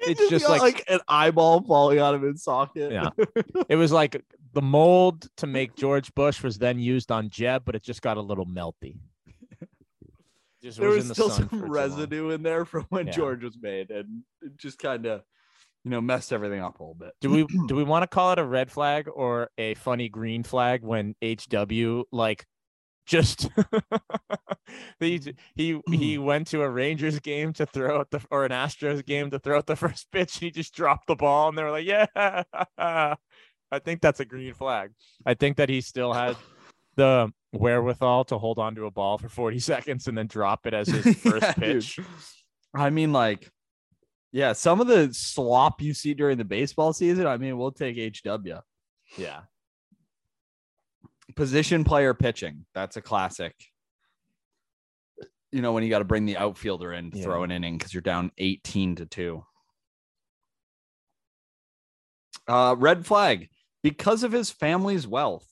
It's 0.00 0.28
just 0.30 0.46
got, 0.46 0.60
like- 0.60 0.84
an 0.88 1.00
eyeball 1.08 1.62
falling 1.62 1.98
out 1.98 2.14
of 2.14 2.22
his 2.22 2.42
socket. 2.42 2.92
Yeah. 2.92 3.10
It 3.68 3.76
was 3.76 3.92
like 3.92 4.22
the 4.54 4.62
mold 4.62 5.28
to 5.38 5.46
make 5.46 5.76
George 5.76 6.14
Bush 6.14 6.42
was 6.42 6.58
then 6.58 6.78
used 6.78 7.10
on 7.12 7.28
Jeb, 7.30 7.64
but 7.64 7.74
it 7.74 7.82
just 7.82 8.00
got 8.02 8.16
a 8.16 8.20
little 8.22 8.46
melty. 8.46 8.96
Just 10.62 10.78
there 10.80 10.88
was 10.88 11.04
in 11.04 11.08
the 11.08 11.14
still 11.14 11.30
some 11.30 11.44
for 11.48 11.56
too 11.56 11.62
long. 11.62 11.70
residue 11.70 12.30
in 12.30 12.42
there 12.42 12.64
from 12.64 12.84
when 12.88 13.06
Yeah. 13.06 13.12
George 13.12 13.44
was 13.44 13.56
made, 13.60 13.90
and 13.90 14.22
it 14.42 14.56
just 14.56 14.78
kind 14.80 15.06
of, 15.06 15.22
you 15.84 15.90
know, 15.92 16.00
messed 16.00 16.32
everything 16.32 16.60
up 16.60 16.80
a 16.80 16.82
little 16.82 16.94
bit. 16.96 17.12
Do 17.20 17.30
we 17.30 17.46
do 17.68 17.76
we 17.76 17.84
want 17.84 18.02
to 18.02 18.08
call 18.08 18.32
it 18.32 18.40
a 18.40 18.44
red 18.44 18.68
flag 18.70 19.08
or 19.12 19.50
a 19.56 19.74
funny 19.74 20.08
green 20.08 20.42
flag 20.42 20.82
when 20.82 21.14
HW 21.22 22.02
like 22.10 22.44
just 23.08 23.48
he 25.00 25.20
he 25.56 25.80
he 25.90 26.18
went 26.18 26.46
to 26.48 26.62
a 26.62 26.68
Rangers 26.68 27.18
game 27.20 27.52
to 27.54 27.64
throw 27.66 28.00
out 28.00 28.10
the 28.10 28.20
or 28.30 28.44
an 28.44 28.52
Astros 28.52 29.04
game 29.04 29.30
to 29.30 29.38
throw 29.38 29.56
out 29.58 29.66
the 29.66 29.76
first 29.84 30.12
pitch 30.12 30.36
and 30.36 30.42
he 30.42 30.50
just 30.50 30.74
dropped 30.74 31.06
the 31.06 31.16
ball 31.16 31.48
and 31.48 31.56
they 31.58 31.62
were 31.64 31.70
like, 31.70 31.86
yeah. 31.86 32.06
I 33.70 33.78
think 33.80 34.00
that's 34.00 34.20
a 34.20 34.24
green 34.24 34.54
flag. 34.54 34.92
I 35.26 35.34
think 35.34 35.56
that 35.56 35.68
he 35.68 35.80
still 35.80 36.12
had 36.12 36.36
the 36.96 37.32
wherewithal 37.52 38.24
to 38.26 38.38
hold 38.38 38.58
on 38.58 38.74
to 38.74 38.84
a 38.86 38.90
ball 38.90 39.18
for 39.18 39.28
40 39.28 39.58
seconds 39.58 40.06
and 40.06 40.16
then 40.16 40.26
drop 40.26 40.66
it 40.66 40.74
as 40.74 40.88
his 40.88 41.16
first 41.16 41.42
Yeah, 41.42 41.52
dude. 41.54 41.82
pitch. 41.82 42.00
I 42.74 42.90
mean, 42.90 43.12
like, 43.12 43.50
yeah, 44.32 44.52
some 44.52 44.80
of 44.80 44.86
the 44.86 45.08
slop 45.12 45.80
you 45.82 45.94
see 45.94 46.14
during 46.14 46.38
the 46.38 46.44
baseball 46.44 46.92
season. 46.92 47.26
I 47.26 47.36
mean, 47.38 47.56
we'll 47.58 47.72
take 47.72 47.96
HW. 47.96 48.58
Yeah. 49.16 49.40
Position 51.38 51.84
player 51.84 52.14
pitching. 52.14 52.66
That's 52.74 52.96
a 52.96 53.00
classic. 53.00 53.54
You 55.52 55.62
know, 55.62 55.72
when 55.72 55.84
you 55.84 55.88
got 55.88 56.00
to 56.00 56.04
bring 56.04 56.26
the 56.26 56.36
outfielder 56.36 56.92
in 56.92 57.12
to 57.12 57.16
Yeah. 57.18 57.22
throw 57.22 57.44
an 57.44 57.52
inning 57.52 57.78
because 57.78 57.94
you're 57.94 58.00
down 58.00 58.32
18 58.38 58.96
to 58.96 59.06
2. 59.06 59.46
Uh, 62.48 62.74
red 62.76 63.06
flag. 63.06 63.50
Because 63.84 64.24
of 64.24 64.32
his 64.32 64.50
family's 64.50 65.06
wealth, 65.06 65.46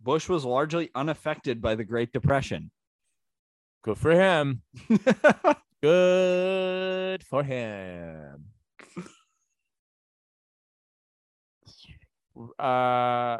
Bush 0.00 0.28
was 0.28 0.44
largely 0.44 0.90
unaffected 0.94 1.60
by 1.60 1.74
the 1.74 1.82
Great 1.84 2.12
Depression. 2.12 2.70
Good 3.82 3.98
for 3.98 4.12
him. 4.12 4.62
Good 5.82 7.24
for 7.24 7.42
him. 7.42 8.44
Uh, 12.58 13.38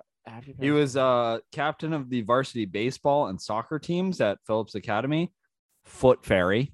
He 0.60 0.70
was 0.70 0.96
uh 0.96 1.38
captain 1.52 1.92
of 1.92 2.08
the 2.08 2.22
varsity 2.22 2.64
baseball 2.64 3.26
and 3.28 3.40
soccer 3.40 3.78
teams 3.78 4.20
at 4.20 4.38
Phillips 4.46 4.74
Academy. 4.74 5.32
Foot 5.84 6.24
Fairy. 6.24 6.72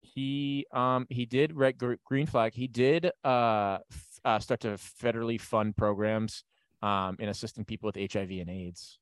he 0.00 0.66
um 0.72 1.06
he 1.10 1.26
did 1.26 1.54
red 1.54 1.76
green 2.04 2.26
flag. 2.26 2.54
He 2.54 2.66
did 2.66 3.10
uh, 3.24 3.78
f- 3.90 4.20
uh 4.24 4.38
start 4.38 4.60
to 4.60 4.68
federally 4.68 5.40
fund 5.40 5.76
programs 5.76 6.44
um 6.82 7.16
in 7.18 7.28
assisting 7.28 7.64
people 7.64 7.88
with 7.92 8.12
HIV 8.12 8.30
and 8.30 8.50
AIDS. 8.50 8.98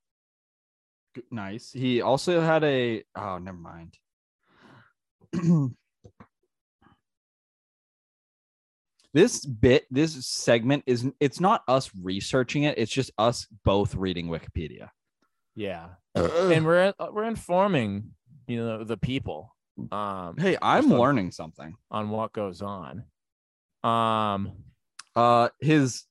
Nice. 1.30 1.72
He 1.72 2.00
also 2.02 2.40
had 2.40 2.64
a 2.64 3.04
oh, 3.14 3.38
never 3.38 3.56
mind. 3.56 3.98
this 9.14 9.46
bit, 9.46 9.86
this 9.90 10.26
segment 10.26 10.82
is 10.86 11.06
it's 11.20 11.40
not 11.40 11.62
us 11.68 11.90
researching 12.02 12.64
it, 12.64 12.76
it's 12.76 12.92
just 12.92 13.10
us 13.16 13.46
both 13.64 13.94
reading 13.94 14.26
Wikipedia. 14.28 14.90
Yeah, 15.56 15.86
and 16.14 16.66
we're 16.66 16.92
uh, 16.98 17.06
we're 17.12 17.24
informing 17.24 18.10
you 18.48 18.58
know 18.58 18.84
the 18.84 18.96
people 18.98 19.54
um 19.92 20.36
hey, 20.36 20.56
I'm 20.60 20.82
Just 20.84 20.92
on- 20.94 21.00
learning 21.00 21.30
something. 21.30 21.74
on 21.90 22.10
what 22.10 22.32
goes 22.32 22.60
on. 22.60 23.04
Um, 23.82 24.52
Uh 25.16 25.48
his 25.60 26.04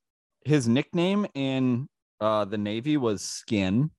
his 0.46 0.68
nickname 0.68 1.26
in 1.36 1.88
uh 2.22 2.46
the 2.46 2.58
Navy 2.58 2.96
was 2.98 3.22
Skin. 3.22 3.92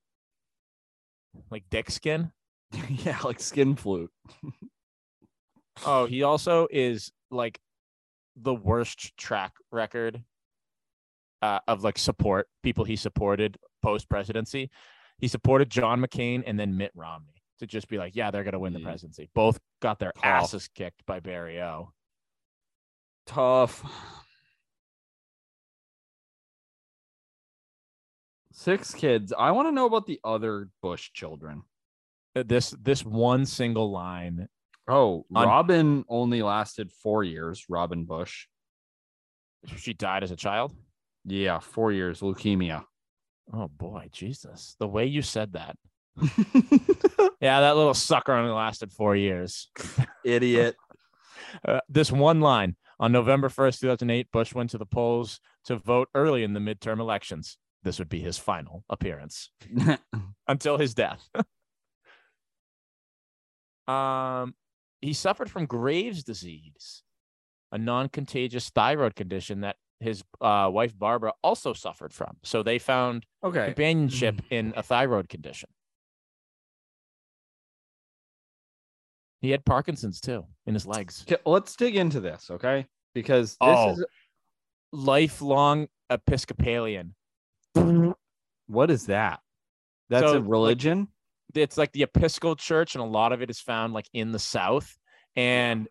like 1.50 1.64
dick 1.70 1.90
skin. 1.90 2.32
yeah, 2.88 3.18
like 3.24 3.38
skin 3.40 3.76
flute. 3.76 4.10
Oh, 5.84 6.06
he 6.06 6.22
also 6.22 6.68
is 6.70 7.10
like 7.32 7.58
the 8.36 8.54
worst 8.54 9.16
track 9.16 9.52
record 9.70 10.22
uh, 11.42 11.60
of 11.68 11.84
like 11.84 11.98
support 11.98 12.48
people 12.62 12.84
he 12.84 12.96
supported 12.96 13.56
post 13.82 14.08
presidency. 14.08 14.70
He 15.18 15.28
supported 15.28 15.70
John 15.70 16.00
McCain 16.00 16.42
and 16.46 16.58
then 16.58 16.76
Mitt 16.76 16.90
Romney 16.94 17.42
to 17.60 17.66
just 17.66 17.86
be 17.88 17.98
like, 17.98 18.16
yeah, 18.16 18.30
they're 18.30 18.44
gonna 18.44 18.58
win 18.58 18.72
the 18.72 18.80
Mm. 18.80 18.84
presidency. 18.84 19.28
Both 19.34 19.60
got 19.80 19.98
their 19.98 20.12
Tough. 20.12 20.24
asses 20.24 20.68
kicked 20.68 21.04
by 21.06 21.20
Barry 21.20 21.60
O. 21.62 21.92
Tough. 23.26 23.82
Six 28.52 28.94
kids. 28.94 29.32
I 29.36 29.50
want 29.50 29.68
to 29.68 29.72
know 29.72 29.86
about 29.86 30.06
the 30.06 30.20
other 30.24 30.68
Bush 30.80 31.10
children. 31.12 31.62
this 32.34 32.70
this 32.70 33.04
one 33.04 33.46
single 33.46 33.90
line. 33.90 34.48
Oh, 34.86 35.24
On- 35.34 35.46
Robin 35.46 36.04
only 36.08 36.42
lasted 36.42 36.92
four 36.92 37.24
years. 37.24 37.64
Robin 37.68 38.04
Bush. 38.04 38.46
She 39.76 39.94
died 39.94 40.22
as 40.22 40.30
a 40.30 40.36
child. 40.36 40.74
Yeah, 41.24 41.58
four 41.58 41.90
years. 41.92 42.20
Leukemia. 42.20 42.84
Oh 43.52 43.68
boy, 43.68 44.08
Jesus! 44.12 44.76
The 44.78 44.88
way 44.88 45.06
you 45.06 45.22
said 45.22 45.52
that. 45.54 45.76
Yeah, 47.40 47.60
that 47.60 47.76
little 47.76 47.92
sucker 47.92 48.32
only 48.32 48.52
lasted 48.52 48.90
four 48.90 49.14
years. 49.14 49.68
Idiot. 50.24 50.76
Uh, 51.62 51.80
this 51.90 52.10
one 52.10 52.40
line 52.40 52.74
on 52.98 53.12
November 53.12 53.50
1st, 53.50 53.80
2008, 53.80 54.30
Bush 54.32 54.54
went 54.54 54.70
to 54.70 54.78
the 54.78 54.86
polls 54.86 55.40
to 55.66 55.76
vote 55.76 56.08
early 56.14 56.42
in 56.42 56.54
the 56.54 56.60
midterm 56.60 57.00
elections. 57.00 57.58
This 57.82 57.98
would 57.98 58.08
be 58.08 58.20
his 58.20 58.38
final 58.38 58.82
appearance 58.88 59.50
until 60.48 60.78
his 60.78 60.94
death. 60.94 61.28
um, 63.86 64.54
he 65.04 65.12
suffered 65.12 65.50
from 65.50 65.66
Graves' 65.66 66.24
disease, 66.24 67.02
a 67.70 67.76
non-contagious 67.76 68.70
thyroid 68.70 69.14
condition 69.14 69.60
that 69.60 69.76
his 70.00 70.24
uh, 70.40 70.70
wife 70.72 70.98
Barbara 70.98 71.34
also 71.42 71.74
suffered 71.74 72.12
from. 72.12 72.38
So 72.42 72.62
they 72.62 72.78
found 72.78 73.26
okay. 73.44 73.66
companionship 73.66 74.40
in 74.50 74.72
a 74.76 74.82
thyroid 74.82 75.28
condition. 75.28 75.68
He 79.42 79.50
had 79.50 79.66
Parkinson's 79.66 80.22
too 80.22 80.46
in 80.66 80.72
his 80.72 80.86
legs. 80.86 81.22
Okay, 81.28 81.40
Let's 81.44 81.76
dig 81.76 81.96
into 81.96 82.20
this, 82.20 82.50
okay? 82.50 82.86
Because 83.14 83.50
this 83.50 83.56
Oh. 83.60 83.90
is 83.90 84.04
Lifelong 84.90 85.86
Episcopalian. 86.08 87.14
what 88.66 88.90
is 88.90 89.06
that? 89.06 89.40
That's 90.08 90.24
So, 90.30 90.38
a 90.38 90.40
religion? 90.40 91.08
It's 91.54 91.76
like 91.78 91.92
the 91.92 92.02
Episcopal 92.02 92.56
Church, 92.56 92.94
and 92.94 93.02
a 93.02 93.06
lot 93.06 93.32
of 93.32 93.42
it 93.42 93.50
is 93.50 93.60
found 93.60 93.92
like 93.92 94.08
in 94.12 94.32
the 94.32 94.38
South, 94.38 94.96
and 95.36 95.88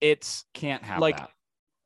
it's 0.00 0.44
Can't 0.54 0.82
have 0.84 1.00
like 1.00 1.16
that. 1.16 1.30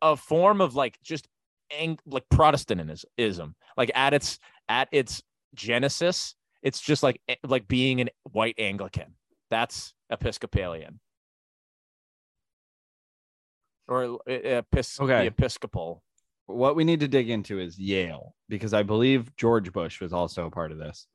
a 0.03 0.17
form 0.17 0.61
of 0.61 0.75
like 0.75 0.99
just 1.03 1.27
ang- 1.71 1.99
like 2.07 2.25
Protestantism. 2.31 3.55
Like 3.77 3.91
at 3.95 4.13
its 4.15 4.39
at 4.69 4.89
its 4.93 5.23
genesis, 5.55 6.35
it's 6.63 6.81
just 6.81 7.03
like 7.03 7.21
like 7.45 7.67
being 7.69 8.01
an 8.01 8.11
white 8.33 8.57
Anglican. 8.59 9.15
That's 9.51 9.95
Episcopalian. 10.11 11.01
Or 13.89 14.05
uh, 14.05 14.09
epis- 14.27 15.01
Okay. 15.01 15.21
the 15.23 15.27
Episcopal. 15.27 16.03
What 16.47 16.77
we 16.77 16.85
need 16.85 17.01
to 17.01 17.09
dig 17.09 17.31
into 17.31 17.59
is 17.59 17.79
Yale, 17.79 18.35
because 18.49 18.75
I 18.75 18.83
believe 18.83 19.35
George 19.37 19.73
Bush 19.73 20.01
was 20.01 20.13
also 20.13 20.47
a 20.47 20.51
part 20.51 20.73
of 20.73 20.79
this. 20.79 21.07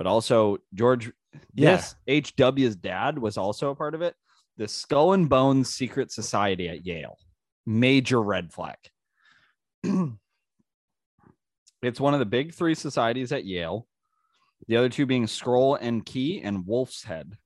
But 0.00 0.06
also 0.06 0.56
George 0.72 1.12
Yeah. 1.52 1.72
Yes, 1.72 1.94
HW's 2.08 2.74
dad 2.74 3.18
was 3.18 3.36
also 3.36 3.68
a 3.68 3.74
part 3.74 3.94
of 3.94 4.00
it. 4.00 4.14
The 4.56 4.66
Skull 4.66 5.12
and 5.12 5.28
Bones 5.28 5.74
Secret 5.74 6.10
Society 6.10 6.70
at 6.70 6.86
Yale. 6.86 7.18
Major 7.66 8.22
red 8.22 8.50
flag. 8.50 8.78
it's 11.82 12.00
one 12.00 12.14
of 12.14 12.18
the 12.18 12.24
big 12.24 12.54
three 12.54 12.74
societies 12.74 13.30
at 13.30 13.44
Yale. 13.44 13.86
The 14.68 14.78
other 14.78 14.88
two 14.88 15.04
being 15.04 15.26
Scroll 15.26 15.74
and 15.74 16.02
Key 16.06 16.40
and 16.42 16.66
Wolf's 16.66 17.04
Head. 17.04 17.36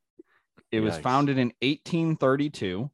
It 0.71 0.79
was 0.79 0.95
Yikes. 0.95 1.03
founded 1.03 1.39
in 1.39 1.49
1832. 1.61 2.89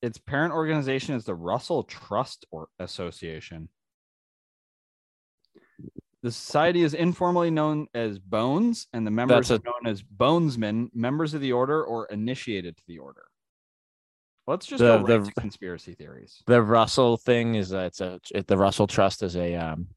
Its 0.00 0.18
parent 0.18 0.54
organization 0.54 1.16
is 1.16 1.24
the 1.24 1.34
Russell 1.34 1.82
Trust 1.82 2.46
or 2.52 2.68
Association. 2.78 3.68
The 6.22 6.32
society 6.32 6.82
is 6.82 6.94
informally 6.94 7.50
known 7.50 7.86
as 7.94 8.18
Bones, 8.18 8.88
and 8.92 9.06
the 9.06 9.10
members 9.10 9.48
That's 9.48 9.62
are 9.62 9.64
known 9.64 9.86
as 9.90 10.02
Bonesmen, 10.02 10.88
members 10.92 11.32
of 11.34 11.40
the 11.40 11.52
order, 11.52 11.84
or 11.84 12.06
initiated 12.06 12.76
to 12.76 12.82
the 12.88 12.98
order. 12.98 13.22
Let's 14.48 14.66
just 14.66 14.80
The- 14.80 14.98
go 14.98 15.04
right 15.04 15.24
the- 15.24 15.30
to 15.30 15.40
conspiracy 15.40 15.94
theories. 15.94 16.42
The 16.46 16.60
Russell 16.62 17.18
thing 17.18 17.54
is 17.54 17.72
uh, 17.72 17.80
it's 17.80 18.00
a 18.00 18.18
it, 18.34 18.46
the 18.46 18.56
Russell 18.56 18.86
Trust 18.86 19.22
is 19.22 19.36
a 19.36 19.54
um 19.54 19.88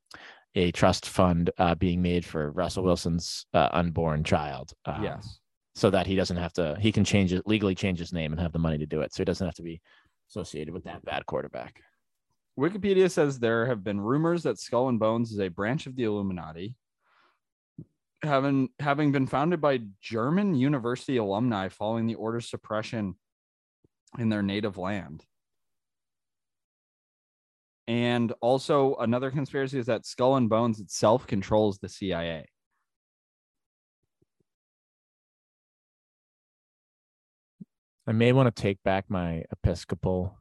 a 0.55 0.72
trust 0.74 1.07
fund 1.07 1.49
uh, 1.57 1.76
being 1.76 2.01
made 2.01 2.26
for 2.26 2.51
Russell 2.51 2.84
Wilson's 2.84 3.45
uh, 3.53 3.69
unborn 3.72 4.24
child. 4.24 4.74
Um, 4.86 5.01
yes. 5.03 5.39
so 5.74 5.89
that 5.89 6.05
he 6.05 6.15
doesn't 6.17 6.36
have 6.36 6.51
to 6.53 6.76
he 6.80 6.91
can 6.91 7.05
change 7.05 7.32
it 7.32 7.47
legally 7.47 7.74
change 7.74 7.97
his 7.97 8.11
name 8.11 8.34
and 8.34 8.41
have 8.41 8.51
the 8.51 8.59
money 8.59 8.78
to 8.78 8.86
do 8.86 8.99
it 8.99 9.13
so 9.13 9.22
he 9.22 9.26
doesn't 9.26 9.47
have 9.47 9.55
to 9.55 9.63
be 9.63 9.80
associated 10.30 10.74
with 10.74 10.84
that 10.84 11.03
bad 11.05 11.26
quarterback 11.26 11.82
Wikipedia 12.60 13.10
says 13.10 13.39
there 13.39 13.66
have 13.66 13.84
been 13.84 13.99
rumors 13.99 14.43
that 14.43 14.60
Skull 14.60 14.89
and 14.89 14.99
Bones 14.99 15.32
is 15.32 15.39
a 15.39 15.47
branch 15.47 15.88
of 15.88 15.95
the 15.95 16.04
Illuminati, 16.04 16.76
having 18.24 18.70
having 18.80 19.12
been 19.12 19.28
founded 19.28 19.62
by 19.62 19.82
German 20.02 20.54
university 20.54 21.18
alumni 21.18 21.70
following 21.70 22.08
the 22.08 22.16
order's 22.16 22.49
suppression 22.49 23.16
in 24.20 24.30
their 24.30 24.43
native 24.43 24.78
land. 24.78 25.24
And 27.88 28.32
also 28.41 28.95
another 28.95 29.32
conspiracy 29.32 29.80
is 29.80 29.88
that 29.88 30.06
Skull 30.06 30.36
and 30.36 30.49
Bones 30.49 30.80
itself 30.80 31.26
controls 31.28 31.80
the 31.80 31.89
CIA. 31.89 32.45
i 38.08 38.12
may 38.12 38.34
want 38.34 38.54
to 38.54 38.62
take 38.62 38.82
back 38.84 39.06
my 39.10 39.43
episcopal 39.52 40.38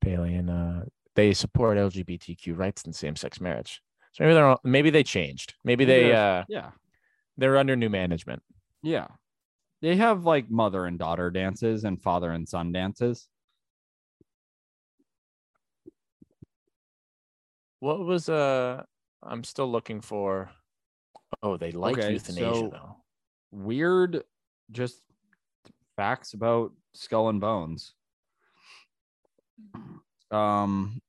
pallian 0.00 0.48
uh 0.48 0.84
they 1.16 1.32
support 1.32 1.76
lgbtq 1.76 2.56
rights 2.56 2.84
and 2.84 2.94
same-sex 2.94 3.40
marriage 3.40 3.82
so 4.12 4.24
maybe 4.24 4.34
they're 4.34 4.46
all, 4.46 4.60
maybe 4.64 4.90
they 4.90 5.02
changed 5.02 5.54
maybe 5.64 5.84
they 5.84 6.12
uh 6.14 6.44
Yeah. 6.48 6.70
they're 7.36 7.56
under 7.58 7.76
new 7.76 7.88
management 7.90 8.42
Yeah. 8.82 9.06
They 9.82 9.96
have 9.96 10.24
like 10.26 10.50
mother 10.50 10.84
and 10.86 10.98
daughter 10.98 11.30
dances 11.30 11.84
and 11.84 12.00
father 12.02 12.30
and 12.32 12.46
son 12.48 12.70
dances. 12.72 13.28
what 17.80 18.00
was 18.04 18.28
uh 18.28 18.82
i'm 19.22 19.44
still 19.44 19.70
looking 19.70 20.00
for 20.00 20.50
oh 21.42 21.56
they 21.56 21.72
like 21.72 21.98
Okay, 21.98 22.12
euthanasia 22.12 22.54
so- 22.54 22.70
though 22.70 22.96
weird 23.52 24.22
just 24.70 25.02
facts 25.96 26.34
about 26.34 26.72
skull 26.94 27.28
and 27.28 27.40
bones 27.40 27.94
um 30.30 31.00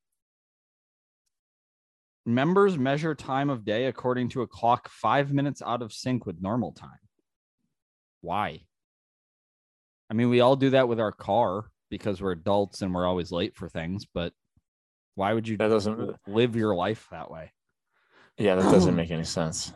members 2.25 2.77
measure 2.77 3.15
time 3.15 3.49
of 3.49 3.65
day 3.65 3.85
according 3.85 4.29
to 4.29 4.41
a 4.41 4.47
clock 4.47 4.89
five 4.89 5.33
minutes 5.33 5.61
out 5.65 5.81
of 5.81 5.91
sync 5.91 6.25
with 6.25 6.41
normal 6.41 6.71
time. 6.71 6.99
Why? 8.21 8.61
I 10.09 10.13
mean 10.13 10.29
we 10.29 10.41
all 10.41 10.55
do 10.55 10.71
that 10.71 10.87
with 10.87 10.99
our 10.99 11.11
car 11.11 11.65
because 11.89 12.21
we're 12.21 12.31
adults 12.31 12.81
and 12.81 12.93
we're 12.93 13.07
always 13.07 13.31
late 13.31 13.55
for 13.55 13.67
things 13.69 14.05
but 14.13 14.33
why 15.15 15.33
would 15.33 15.47
you 15.47 15.57
that 15.57 15.67
doesn't 15.67 16.15
live 16.27 16.55
your 16.55 16.75
life 16.75 17.07
that 17.11 17.31
way? 17.31 17.51
Yeah 18.37 18.55
that 18.55 18.71
doesn't 18.71 18.95
make 18.95 19.11
any 19.17 19.23
sense 19.23 19.73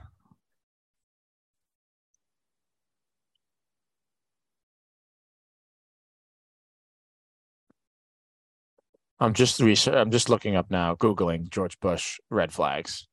I'm 9.20 9.34
just 9.34 9.62
research. 9.62 9.96
I'm 9.96 10.12
just 10.12 10.30
looking 10.30 10.56
up 10.56 10.70
now, 10.70 10.96
googling 10.96 11.50
George 11.50 11.80
Bush 11.80 12.20
red 12.30 12.52
flags. 12.52 13.08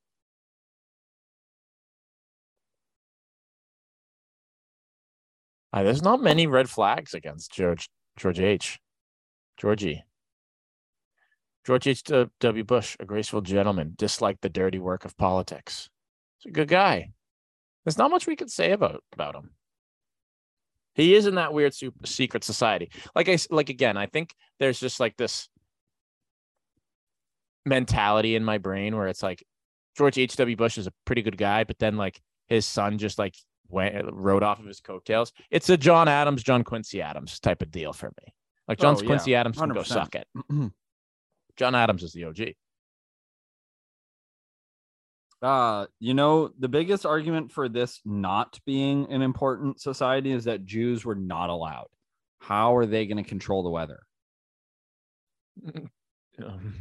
Uh, 5.72 5.82
there's 5.82 6.02
not 6.02 6.20
many 6.20 6.46
red 6.46 6.68
flags 6.68 7.14
against 7.14 7.52
George 7.52 7.88
George 8.16 8.40
H. 8.40 8.78
Georgie. 9.56 10.04
George 11.64 11.86
H. 11.86 12.02
W. 12.40 12.64
Bush, 12.64 12.96
a 12.98 13.04
graceful 13.04 13.40
gentleman, 13.40 13.94
disliked 13.96 14.42
the 14.42 14.48
dirty 14.48 14.80
work 14.80 15.04
of 15.04 15.16
politics. 15.16 15.88
He's 16.38 16.50
a 16.50 16.52
good 16.52 16.68
guy. 16.68 17.12
There's 17.84 17.98
not 17.98 18.10
much 18.10 18.26
we 18.26 18.36
can 18.36 18.48
say 18.48 18.72
about 18.72 19.02
about 19.12 19.36
him. 19.36 19.50
He 20.94 21.14
is 21.14 21.26
in 21.26 21.36
that 21.36 21.54
weird 21.54 21.74
super 21.74 22.06
secret 22.06 22.44
society. 22.44 22.90
Like 23.14 23.28
I 23.28 23.38
like 23.50 23.70
again, 23.70 23.96
I 23.96 24.06
think 24.06 24.34
there's 24.58 24.80
just 24.80 25.00
like 25.00 25.16
this 25.16 25.48
mentality 27.64 28.34
in 28.36 28.44
my 28.44 28.58
brain 28.58 28.96
where 28.96 29.08
it's 29.08 29.22
like 29.22 29.44
George 29.96 30.18
H.W. 30.18 30.56
Bush 30.56 30.78
is 30.78 30.86
a 30.86 30.92
pretty 31.04 31.22
good 31.22 31.36
guy, 31.36 31.64
but 31.64 31.78
then 31.78 31.96
like 31.96 32.20
his 32.48 32.66
son 32.66 32.98
just 32.98 33.18
like 33.18 33.34
went 33.68 33.94
rode 34.12 34.42
off 34.42 34.58
of 34.60 34.66
his 34.66 34.80
coattails. 34.80 35.32
It's 35.50 35.68
a 35.70 35.76
John 35.76 36.08
Adams, 36.08 36.42
John 36.42 36.64
Quincy 36.64 37.00
Adams 37.02 37.38
type 37.40 37.62
of 37.62 37.70
deal 37.70 37.92
for 37.92 38.08
me. 38.08 38.34
Like 38.68 38.78
John 38.78 38.96
Oh, 38.96 39.00
yeah, 39.00 39.06
Quincy 39.06 39.34
Adams 39.34 39.58
can 39.58 39.70
go 39.70 39.80
100%. 39.80 39.86
suck 39.86 40.14
it. 40.14 40.26
John 41.56 41.74
Adams 41.74 42.02
is 42.02 42.12
the 42.12 42.24
OG. 42.24 42.40
Uh, 45.42 45.86
you 45.98 46.14
know, 46.14 46.50
the 46.58 46.68
biggest 46.68 47.04
argument 47.04 47.50
for 47.50 47.68
this 47.68 48.00
not 48.04 48.60
being 48.64 49.10
an 49.12 49.22
important 49.22 49.80
society 49.80 50.30
is 50.30 50.44
that 50.44 50.64
Jews 50.64 51.04
were 51.04 51.16
not 51.16 51.50
allowed. 51.50 51.88
How 52.38 52.76
are 52.76 52.86
they 52.86 53.06
going 53.06 53.22
to 53.22 53.28
control 53.28 53.62
the 53.62 53.70
weather? 53.70 54.00
Um, 56.42 56.74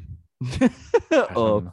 oh. 1.12 1.72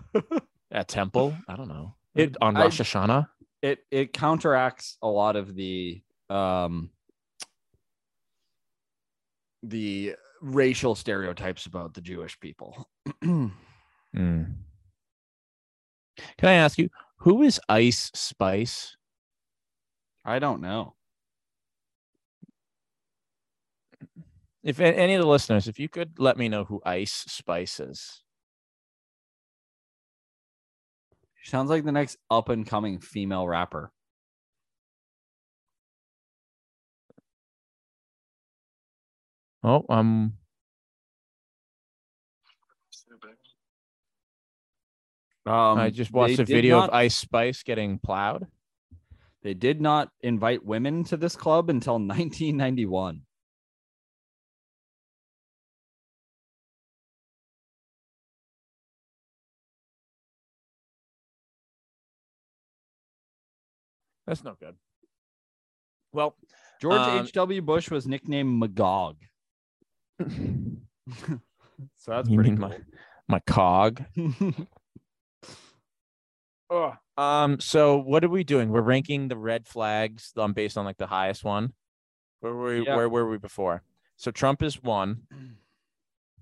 At 0.70 0.88
temple, 0.88 1.36
I 1.48 1.56
don't 1.56 1.68
know. 1.68 1.94
It, 2.14 2.36
on 2.40 2.56
I- 2.56 2.62
Rosh 2.62 2.80
Hashanah, 2.80 3.28
it 3.62 3.80
it 3.90 4.12
counteracts 4.12 4.96
a 5.02 5.08
lot 5.08 5.36
of 5.36 5.54
the 5.54 6.02
um 6.30 6.90
the 9.62 10.14
racial 10.40 10.94
stereotypes 10.94 11.66
about 11.66 11.94
the 11.94 12.00
Jewish 12.00 12.38
people. 12.40 12.88
Mm. 14.14 14.54
Can 16.38 16.48
I 16.48 16.52
ask 16.52 16.78
you 16.78 16.88
who 17.18 17.42
is 17.42 17.60
Ice 17.68 18.12
Spice? 18.14 18.96
I 20.24 20.38
don't 20.38 20.60
know. 20.60 20.94
If 24.64 24.80
any 24.80 25.12
of 25.12 25.20
the 25.20 25.28
listeners, 25.28 25.68
if 25.68 25.78
you 25.78 25.90
could 25.90 26.18
let 26.18 26.38
me 26.38 26.48
know 26.48 26.64
who 26.64 26.80
Ice 26.86 27.12
Spice 27.12 27.78
is. 27.78 28.22
She 31.42 31.50
sounds 31.50 31.68
like 31.68 31.84
the 31.84 31.92
next 31.92 32.16
up 32.30 32.48
and 32.48 32.66
coming 32.66 32.98
female 32.98 33.46
rapper. 33.46 33.92
Oh, 39.62 39.84
um, 39.90 40.38
Um, 45.46 45.78
I 45.78 45.90
just 45.90 46.10
watched 46.10 46.38
a 46.38 46.44
video 46.46 46.78
not- 46.78 46.88
of 46.88 46.94
Ice 46.94 47.14
Spice 47.16 47.62
getting 47.62 47.98
plowed. 47.98 48.46
They 49.42 49.52
did 49.52 49.78
not 49.78 50.10
invite 50.22 50.64
women 50.64 51.04
to 51.04 51.18
this 51.18 51.36
club 51.36 51.68
until 51.68 51.94
1991. 51.98 53.26
That's 64.26 64.42
no 64.44 64.54
good. 64.58 64.74
Well, 66.12 66.36
George 66.80 67.00
Um, 67.00 67.24
H.W. 67.24 67.62
Bush 67.62 67.90
was 67.90 68.06
nicknamed 68.06 68.58
Magog. 68.58 69.16
so 70.20 70.26
that's 72.06 72.28
You 72.28 72.36
pretty 72.36 72.50
mean 72.50 72.60
my- 72.60 72.78
my 73.28 73.40
cog. 73.40 74.04
cool. 76.70 76.96
Um. 77.16 77.58
So 77.60 77.96
what 77.98 78.24
are 78.24 78.28
we 78.28 78.44
doing? 78.44 78.70
We're 78.70 78.80
ranking 78.82 79.28
the 79.28 79.36
red 79.36 79.66
flags 79.66 80.32
um, 80.36 80.52
based 80.52 80.76
on 80.76 80.84
like 80.84 80.98
the 80.98 81.06
highest 81.06 81.44
one. 81.44 81.72
Where 82.40 82.54
were 82.54 82.78
we? 82.78 82.86
Yeah. 82.86 82.96
Where 82.96 83.08
were 83.08 83.28
we 83.28 83.38
before? 83.38 83.82
So 84.16 84.30
Trump 84.30 84.62
is 84.62 84.82
one. 84.82 85.22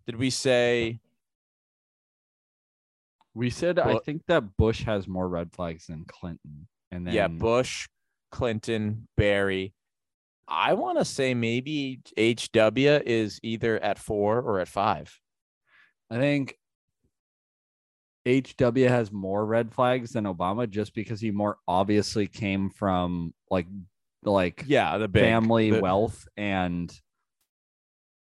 Did 0.07 0.17
we 0.17 0.31
say? 0.31 0.99
we 3.35 3.49
said 3.49 3.79
I 3.79 3.99
think 3.99 4.27
that 4.27 4.57
Bush 4.59 4.83
has 4.85 5.09
more 5.09 5.27
red 5.29 5.53
flags 5.53 5.87
than 5.87 6.05
Clinton. 6.07 6.67
And 6.93 7.07
then 7.07 7.15
yeah, 7.15 7.27
Bush, 7.27 7.89
Clinton, 8.31 9.09
Barry. 9.17 9.75
I 10.47 10.75
want 10.75 10.99
to 10.99 11.05
say 11.05 11.33
maybe 11.35 12.01
HW 12.17 13.01
is 13.07 13.41
either 13.43 13.83
at 13.83 13.99
four 13.99 14.39
or 14.41 14.61
at 14.61 14.69
five. 14.69 15.19
I 16.11 16.19
think 16.19 16.59
HW 18.27 18.87
has 18.89 19.11
more 19.11 19.45
red 19.45 19.73
flags 19.73 20.13
than 20.13 20.25
Obama 20.25 20.69
just 20.69 20.95
because 20.95 21.21
he 21.21 21.31
more 21.31 21.57
obviously 21.67 22.27
came 22.27 22.71
from 22.71 23.33
like 23.51 23.67
like 24.25 24.65
Yeah, 24.67 24.99
the 24.99 25.09
big 25.09 25.23
family 25.23 25.71
the- 25.71 25.81
wealth 25.81 26.29
and 26.37 26.93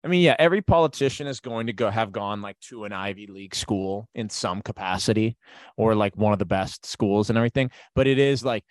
I 0.06 0.08
mean, 0.08 0.22
yeah, 0.22 0.36
every 0.38 0.62
politician 0.62 1.26
is 1.26 1.40
going 1.40 1.66
to 1.66 1.72
go 1.72 1.90
have 1.90 2.12
gone 2.12 2.40
like 2.40 2.60
to 2.60 2.84
an 2.84 2.92
Ivy 2.92 3.26
League 3.26 3.56
school 3.56 4.08
in 4.14 4.28
some 4.28 4.62
capacity 4.62 5.36
or 5.76 5.96
like 5.96 6.16
one 6.16 6.32
of 6.32 6.38
the 6.38 6.44
best 6.44 6.86
schools 6.86 7.28
and 7.28 7.36
everything. 7.36 7.72
But 7.96 8.06
it 8.06 8.20
is 8.20 8.44
like, 8.44 8.62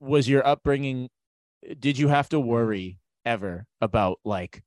was 0.00 0.28
your 0.28 0.46
upbringing, 0.46 1.08
did 1.80 1.96
you 1.96 2.08
have 2.08 2.28
to 2.28 2.38
worry 2.38 2.98
ever 3.24 3.64
about 3.80 4.20
like 4.22 4.62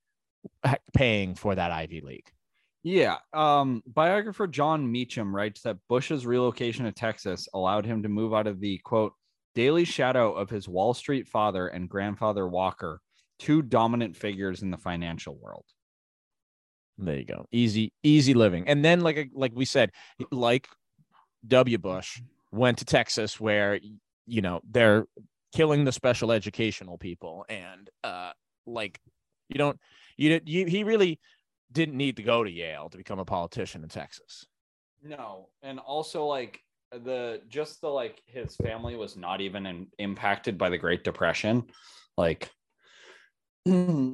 paying 0.95 1.36
for 1.36 1.53
that 1.53 1.69
Ivy 1.69 2.01
League? 2.01 2.32
Yeah. 2.82 3.17
Um, 3.32 3.84
biographer 3.86 4.47
Jon 4.47 4.91
Meacham 4.91 5.36
writes 5.36 5.61
that 5.61 5.78
Bush's 5.88 6.25
relocation 6.25 6.86
to 6.86 6.91
Texas 6.91 7.47
allowed 7.53 7.86
him 7.86 8.01
to 8.01 8.09
move 8.09 8.34
out 8.34 8.47
of 8.47 8.59
the 8.59 8.80
quote 8.80 9.13
daily 9.53 9.86
shadow 9.86 10.34
of 10.34 10.49
his 10.49 10.67
Wall 10.67 10.95
Street 10.95 11.28
father 11.28 11.67
and 11.67 11.88
grandfather 11.88 12.47
Walker, 12.47 12.99
two 13.39 13.61
dominant 13.61 14.15
figures 14.15 14.61
in 14.61 14.71
the 14.71 14.77
financial 14.77 15.35
world. 15.35 15.65
There 16.97 17.17
you 17.17 17.25
go. 17.25 17.45
Easy, 17.51 17.93
easy 18.01 18.33
living. 18.33 18.67
And 18.67 18.83
then, 18.83 19.01
like, 19.01 19.29
like 19.33 19.51
we 19.53 19.65
said, 19.65 19.91
like 20.31 20.67
W. 21.47 21.77
Bush 21.77 22.21
went 22.51 22.79
to 22.79 22.85
Texas, 22.85 23.39
where 23.39 23.79
you 24.25 24.41
know 24.41 24.61
they're 24.69 25.05
killing 25.53 25.85
the 25.85 25.91
special 25.91 26.31
educational 26.31 26.97
people, 26.97 27.45
and 27.49 27.89
uh, 28.03 28.31
like 28.65 28.99
you 29.49 29.57
don't, 29.57 29.79
you 30.17 30.29
didn't, 30.29 30.47
you, 30.47 30.65
he 30.65 30.83
really 30.83 31.19
didn't 31.71 31.95
need 31.95 32.17
to 32.17 32.23
go 32.23 32.43
to 32.43 32.49
Yale 32.49 32.89
to 32.89 32.97
become 32.97 33.19
a 33.19 33.25
politician 33.25 33.83
in 33.83 33.89
Texas. 33.89 34.45
No, 35.03 35.49
and 35.61 35.79
also 35.79 36.25
like 36.25 36.61
the 36.91 37.41
just 37.47 37.81
the 37.81 37.89
like 37.89 38.21
his 38.25 38.55
family 38.55 38.95
was 38.95 39.15
not 39.15 39.41
even 39.41 39.65
in, 39.65 39.88
impacted 39.99 40.57
by 40.57 40.69
the 40.69 40.77
Great 40.77 41.03
Depression. 41.03 41.65
Like, 42.17 42.49
Hmm. 43.68 44.13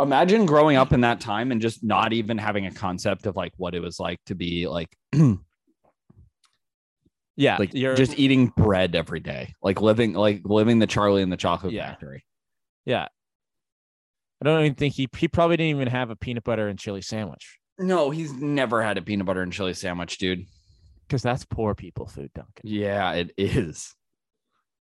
imagine 0.00 0.44
growing 0.46 0.76
up 0.76 0.92
in 0.92 1.00
that 1.02 1.20
time 1.20 1.52
and 1.52 1.60
just 1.60 1.82
not 1.82 2.12
even 2.12 2.36
having 2.38 2.66
a 2.66 2.70
concept 2.70 3.26
of 3.26 3.34
like 3.36 3.52
what 3.56 3.74
it 3.74 3.80
was 3.80 3.98
like 3.98 4.18
to 4.26 4.34
be 4.34 4.66
like 4.68 4.94
Yeah, 7.36 7.56
like 7.58 7.74
you're 7.74 7.96
just 7.96 8.16
eating 8.18 8.46
bread 8.56 8.94
every 8.94 9.18
day, 9.18 9.54
like 9.60 9.80
living 9.80 10.12
like 10.12 10.42
living 10.44 10.78
the 10.78 10.86
Charlie 10.86 11.20
and 11.22 11.32
the 11.32 11.36
Chocolate 11.36 11.72
Yeah. 11.72 11.88
Factory. 11.88 12.24
yeah. 12.84 13.08
I 14.40 14.44
don't 14.44 14.60
even 14.60 14.74
think 14.74 14.94
he 14.94 15.08
he 15.16 15.26
probably 15.26 15.56
didn't 15.56 15.70
even 15.70 15.88
have 15.88 16.10
a 16.10 16.16
peanut 16.16 16.44
butter 16.44 16.68
and 16.68 16.78
chili 16.78 17.00
sandwich 17.02 17.58
No, 17.78 18.10
he's 18.10 18.32
never 18.34 18.82
had 18.82 18.98
a 18.98 19.02
peanut 19.02 19.26
butter 19.26 19.42
and 19.42 19.52
chili 19.52 19.74
sandwich, 19.74 20.18
dude. 20.18 20.44
because 21.08 21.22
that's 21.22 21.44
poor 21.44 21.74
people 21.74 22.06
food, 22.06 22.30
Duncan. 22.34 22.62
Yeah, 22.62 23.12
it 23.14 23.32
is. 23.38 23.94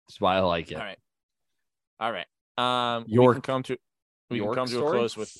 That's 0.07 0.19
why 0.21 0.37
I 0.37 0.39
like 0.39 0.71
it. 0.71 0.77
All 0.77 0.83
right, 0.83 0.97
all 1.99 2.11
right. 2.11 2.25
Um, 2.61 3.05
we 3.07 3.13
York- 3.13 3.35
can 3.35 3.41
come 3.41 3.63
to 3.63 3.77
we 4.29 4.37
York 4.37 4.55
can 4.55 4.67
come 4.67 4.69
to 4.69 4.85
a 4.85 4.89
close 4.89 5.17
with 5.17 5.35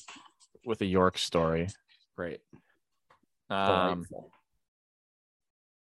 with 0.64 0.80
a 0.80 0.86
York 0.86 1.18
story. 1.18 1.68
Great. 2.16 2.40
Um, 3.50 4.06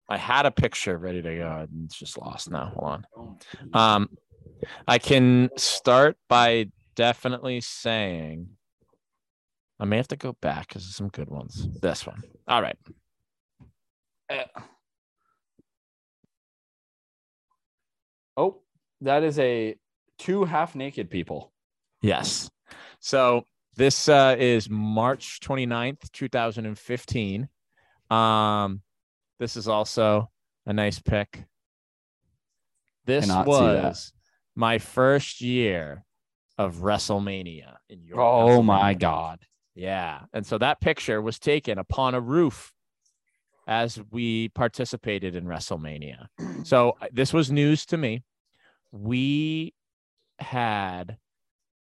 I 0.10 0.18
had 0.18 0.46
a 0.46 0.52
picture 0.52 0.98
ready 0.98 1.22
to 1.22 1.36
go, 1.36 1.68
and 1.70 1.86
it's 1.86 1.98
just 1.98 2.18
lost 2.18 2.50
now. 2.50 2.72
Hold 2.76 3.06
on. 3.14 3.36
Um, 3.74 4.10
I 4.88 5.00
can 5.00 5.50
start 5.58 6.18
by 6.30 6.70
definitely 6.96 7.62
saying 7.62 8.48
I 9.80 9.86
may 9.86 9.98
have 9.98 10.08
to 10.10 10.16
go 10.16 10.34
back 10.42 10.68
because 10.70 10.84
there's 10.84 10.96
some 10.96 11.10
good 11.10 11.30
ones. 11.30 11.68
This 11.82 12.08
one. 12.08 12.24
All 12.48 12.62
right. 12.62 12.78
Oh, 18.36 18.62
that 19.02 19.24
is 19.24 19.40
a 19.40 19.76
two 20.18 20.44
half 20.46 20.76
naked 20.76 21.10
people. 21.10 21.52
Yes. 22.02 22.50
So 23.00 23.44
this 23.76 24.10
uh, 24.10 24.36
is 24.38 24.70
March 24.70 25.40
29th, 25.42 26.12
2015. 26.12 27.48
Um, 28.10 28.82
this 29.40 29.56
is 29.56 29.68
also 29.68 30.30
a 30.66 30.74
nice 30.74 31.00
pick. 31.00 31.46
This 33.06 33.26
Cannot 33.26 33.46
see 33.46 33.52
that. 33.52 33.84
was 33.84 34.14
my 34.56 34.80
first 34.80 35.42
year 35.42 36.04
of 36.58 36.78
WrestleMania 36.78 37.76
in 37.90 38.04
York. 38.04 38.20
Oh 38.20 38.62
my 38.64 38.94
god. 38.94 39.40
Yeah. 39.76 40.22
And 40.34 40.46
so 40.46 40.58
that 40.58 40.82
picture 40.82 41.22
was 41.22 41.38
taken 41.38 41.78
upon 41.78 42.16
a 42.16 42.20
roof 42.20 42.74
as 43.68 44.00
we 44.12 44.50
participated 44.50 45.36
in 45.36 45.46
WrestleMania. 45.46 46.28
So 46.64 46.98
uh, 47.02 47.08
this 47.12 47.32
was 47.32 47.52
news 47.52 47.86
to 47.88 47.98
me. 47.98 48.24
We 48.92 49.74
had 50.40 51.18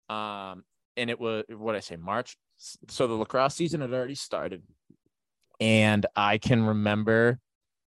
um 0.10 0.64
and 0.98 1.10
it 1.10 1.20
was 1.20 1.44
what 1.50 1.76
I 1.76 1.80
say 1.80 1.96
March 1.96 2.38
so 2.58 3.08
the 3.08 3.14
lacrosse 3.14 3.56
season 3.56 3.82
had 3.82 3.94
already 3.94 4.16
started. 4.16 4.64
And 5.62 6.06
I 6.16 6.38
can 6.38 6.66
remember 6.66 7.40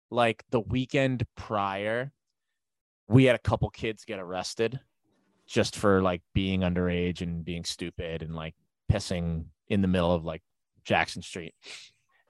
like 0.10 0.44
the 0.52 0.60
weekend 0.60 1.26
prior 1.36 2.12
we 3.08 3.26
had 3.26 3.36
a 3.36 3.40
couple 3.40 3.70
kids 3.70 4.06
get 4.06 4.20
arrested 4.20 4.80
just 5.46 5.76
for 5.76 6.02
like 6.02 6.22
being 6.34 6.62
underage 6.62 7.22
and 7.22 7.44
being 7.44 7.66
stupid 7.66 8.22
and 8.22 8.36
like 8.36 8.56
pissing 8.92 9.46
in 9.68 9.82
the 9.82 9.88
middle 9.88 10.14
of 10.14 10.24
like 10.24 10.42
Jackson 10.86 11.22
Street. 11.22 11.54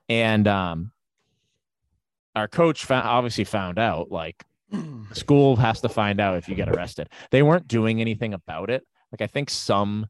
And 0.10 0.48
um 0.48 0.92
our 2.36 2.48
coach 2.48 2.86
found, 2.86 3.08
obviously 3.08 3.44
found 3.44 3.78
out 3.78 4.10
like 4.12 4.44
school 5.14 5.56
has 5.58 5.82
to 5.82 5.90
find 5.90 6.20
out 6.20 6.38
if 6.38 6.48
you 6.50 6.56
get 6.56 6.70
arrested. 6.70 7.10
They 7.32 7.44
weren't 7.44 7.68
doing 7.68 8.02
anything 8.02 8.34
about 8.34 8.70
it. 8.70 8.84
Like 9.12 9.22
I 9.22 9.28
think 9.28 9.50
some 9.50 10.08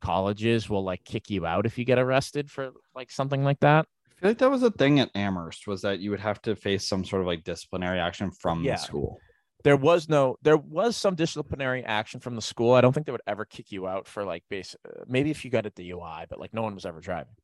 colleges 0.00 0.68
will 0.68 0.82
like 0.84 1.04
kick 1.04 1.30
you 1.30 1.46
out 1.46 1.66
if 1.66 1.78
you 1.78 1.84
get 1.84 1.98
arrested 1.98 2.50
for 2.50 2.70
like 2.94 3.10
something 3.10 3.44
like 3.44 3.60
that. 3.60 3.86
I 4.10 4.20
feel 4.20 4.30
like 4.30 4.38
that 4.38 4.50
was 4.50 4.62
a 4.62 4.70
thing 4.70 5.00
at 5.00 5.10
Amherst 5.14 5.66
was 5.66 5.82
that 5.82 6.00
you 6.00 6.10
would 6.10 6.20
have 6.20 6.40
to 6.42 6.54
face 6.56 6.86
some 6.86 7.04
sort 7.04 7.22
of 7.22 7.26
like 7.26 7.44
disciplinary 7.44 7.98
action 7.98 8.30
from 8.30 8.62
Yeah. 8.64 8.72
the 8.76 8.82
school. 8.82 9.18
there 9.64 9.76
was 9.76 10.08
no 10.08 10.36
there 10.42 10.56
was 10.56 10.96
some 10.96 11.14
disciplinary 11.14 11.84
action 11.84 12.20
from 12.20 12.34
the 12.34 12.42
school. 12.42 12.72
I 12.74 12.80
don't 12.82 12.92
think 12.92 13.06
they 13.06 13.12
would 13.12 13.20
ever 13.26 13.44
kick 13.44 13.72
you 13.72 13.86
out 13.86 14.06
for 14.06 14.24
like 14.24 14.42
base 14.50 14.74
maybe 15.06 15.30
if 15.30 15.44
you 15.44 15.50
got 15.50 15.66
a 15.66 15.70
DUI, 15.70 16.26
but 16.28 16.38
like 16.40 16.52
no 16.54 16.62
one 16.62 16.74
was 16.74 16.84
ever 16.86 17.00
driving. 17.00 17.34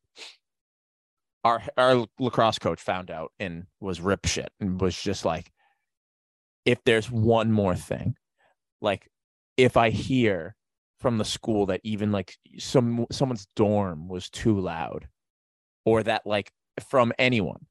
Our 1.43 1.61
our 1.77 2.05
lacrosse 2.19 2.59
coach 2.59 2.81
found 2.81 3.09
out 3.11 3.31
and 3.39 3.65
was 3.79 4.01
rip 4.01 4.25
shit 4.25 4.49
and 4.59 4.81
was 4.81 4.99
just 4.99 5.23
like 5.25 5.51
if 6.67 6.83
there's 6.83 7.09
one 7.09 7.51
more 7.51 7.75
thing, 7.75 8.17
like 8.81 9.09
if 9.55 9.77
I 9.77 9.89
hear 9.89 10.53
from 10.99 11.17
the 11.17 11.25
school 11.25 11.67
that 11.67 11.79
even 11.83 12.11
like 12.11 12.35
some 12.59 13.05
someone's 13.09 13.47
dorm 13.55 14.09
was 14.09 14.29
too 14.29 14.59
loud 14.59 15.07
or 15.85 16.03
that 16.03 16.27
like 16.27 16.51
from 16.89 17.13
anyone 17.17 17.65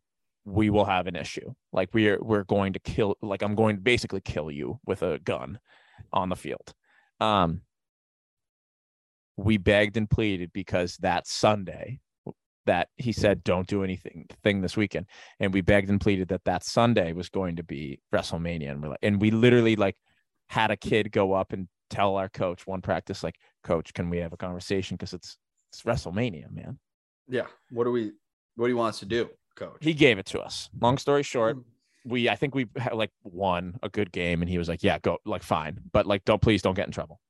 we 0.47 0.71
will 0.71 0.87
have 0.87 1.07
an 1.07 1.15
issue. 1.15 1.53
Like 1.73 1.91
we're 1.93 2.19
we're 2.23 2.45
going 2.45 2.73
to 2.73 2.79
kill 2.79 3.17
like 3.21 3.43
i'm 3.43 3.55
going 3.55 3.77
to 3.77 3.83
basically 3.83 4.23
kill 4.23 4.51
you 4.51 4.81
with 4.87 5.03
a 5.03 5.19
gun 5.19 5.59
on 6.13 6.31
the 6.31 6.37
field. 6.37 6.73
Um 7.21 7.61
we 9.37 9.59
begged 9.59 9.99
and 9.99 10.09
pleaded 10.09 10.51
because 10.55 10.97
that 10.99 11.27
sunday 11.27 12.01
that 12.67 12.89
he 12.97 13.13
said 13.13 13.43
don't 13.43 13.67
do 13.67 13.83
anything 13.83 14.27
thing 14.43 14.61
this 14.61 14.77
weekend. 14.77 15.07
And 15.41 15.53
we 15.55 15.61
begged 15.61 15.89
and 15.89 16.01
pleaded 16.01 16.29
that 16.29 16.45
that 16.45 16.65
sunday 16.65 17.13
was 17.13 17.29
going 17.29 17.57
to 17.57 17.63
be 17.63 18.01
wrestlemania. 18.13 18.71
And, 18.71 18.83
we're 18.83 18.91
like, 18.91 18.99
and 19.03 19.21
we 19.21 19.31
literally 19.31 19.77
like 19.77 19.97
had 20.49 20.71
a 20.71 20.77
kid 20.77 21.11
go 21.11 21.33
up 21.33 21.53
and 21.53 21.69
tell 21.89 22.17
our 22.17 22.29
coach 22.29 22.67
one 22.67 22.83
practice 22.83 23.23
like 23.23 23.37
coach 23.63 23.95
can 23.95 24.11
we 24.11 24.19
have 24.19 24.33
a 24.33 24.37
conversation? 24.37 24.97
Because 24.97 25.13
it's 25.13 25.39
it's 25.73 25.83
wrestlemania 25.83 26.51
man. 26.51 26.79
Yeah. 27.29 27.47
What 27.71 27.85
do 27.85 27.93
we? 27.93 28.13
What 28.57 28.67
do 28.67 28.71
you 28.71 28.77
want 28.77 28.91
us 28.91 29.01
to 29.01 29.07
do, 29.07 29.29
coach? 29.55 29.79
he 29.81 29.95
gave 29.95 30.19
it 30.19 30.27
to 30.27 30.41
us. 30.41 30.69
Long 30.81 30.99
story 30.99 31.23
short 31.23 31.57
hmm. 31.57 31.63
we 32.11 32.29
i 32.29 32.37
think 32.37 32.55
we 32.55 32.67
had 32.77 32.95
like 32.95 33.11
won 33.23 33.79
a 33.83 33.89
good 33.89 34.13
game. 34.13 34.43
And 34.43 34.51
he 34.51 34.59
was 34.59 34.69
like 34.69 34.83
yeah 34.83 34.99
go 34.99 35.19
like 35.25 35.43
fine. 35.43 35.79
But 35.93 36.07
like 36.07 36.25
don't 36.25 36.43
please 36.43 36.63
don't 36.63 36.75
get 36.75 36.87
in 36.87 36.93
trouble 36.93 37.21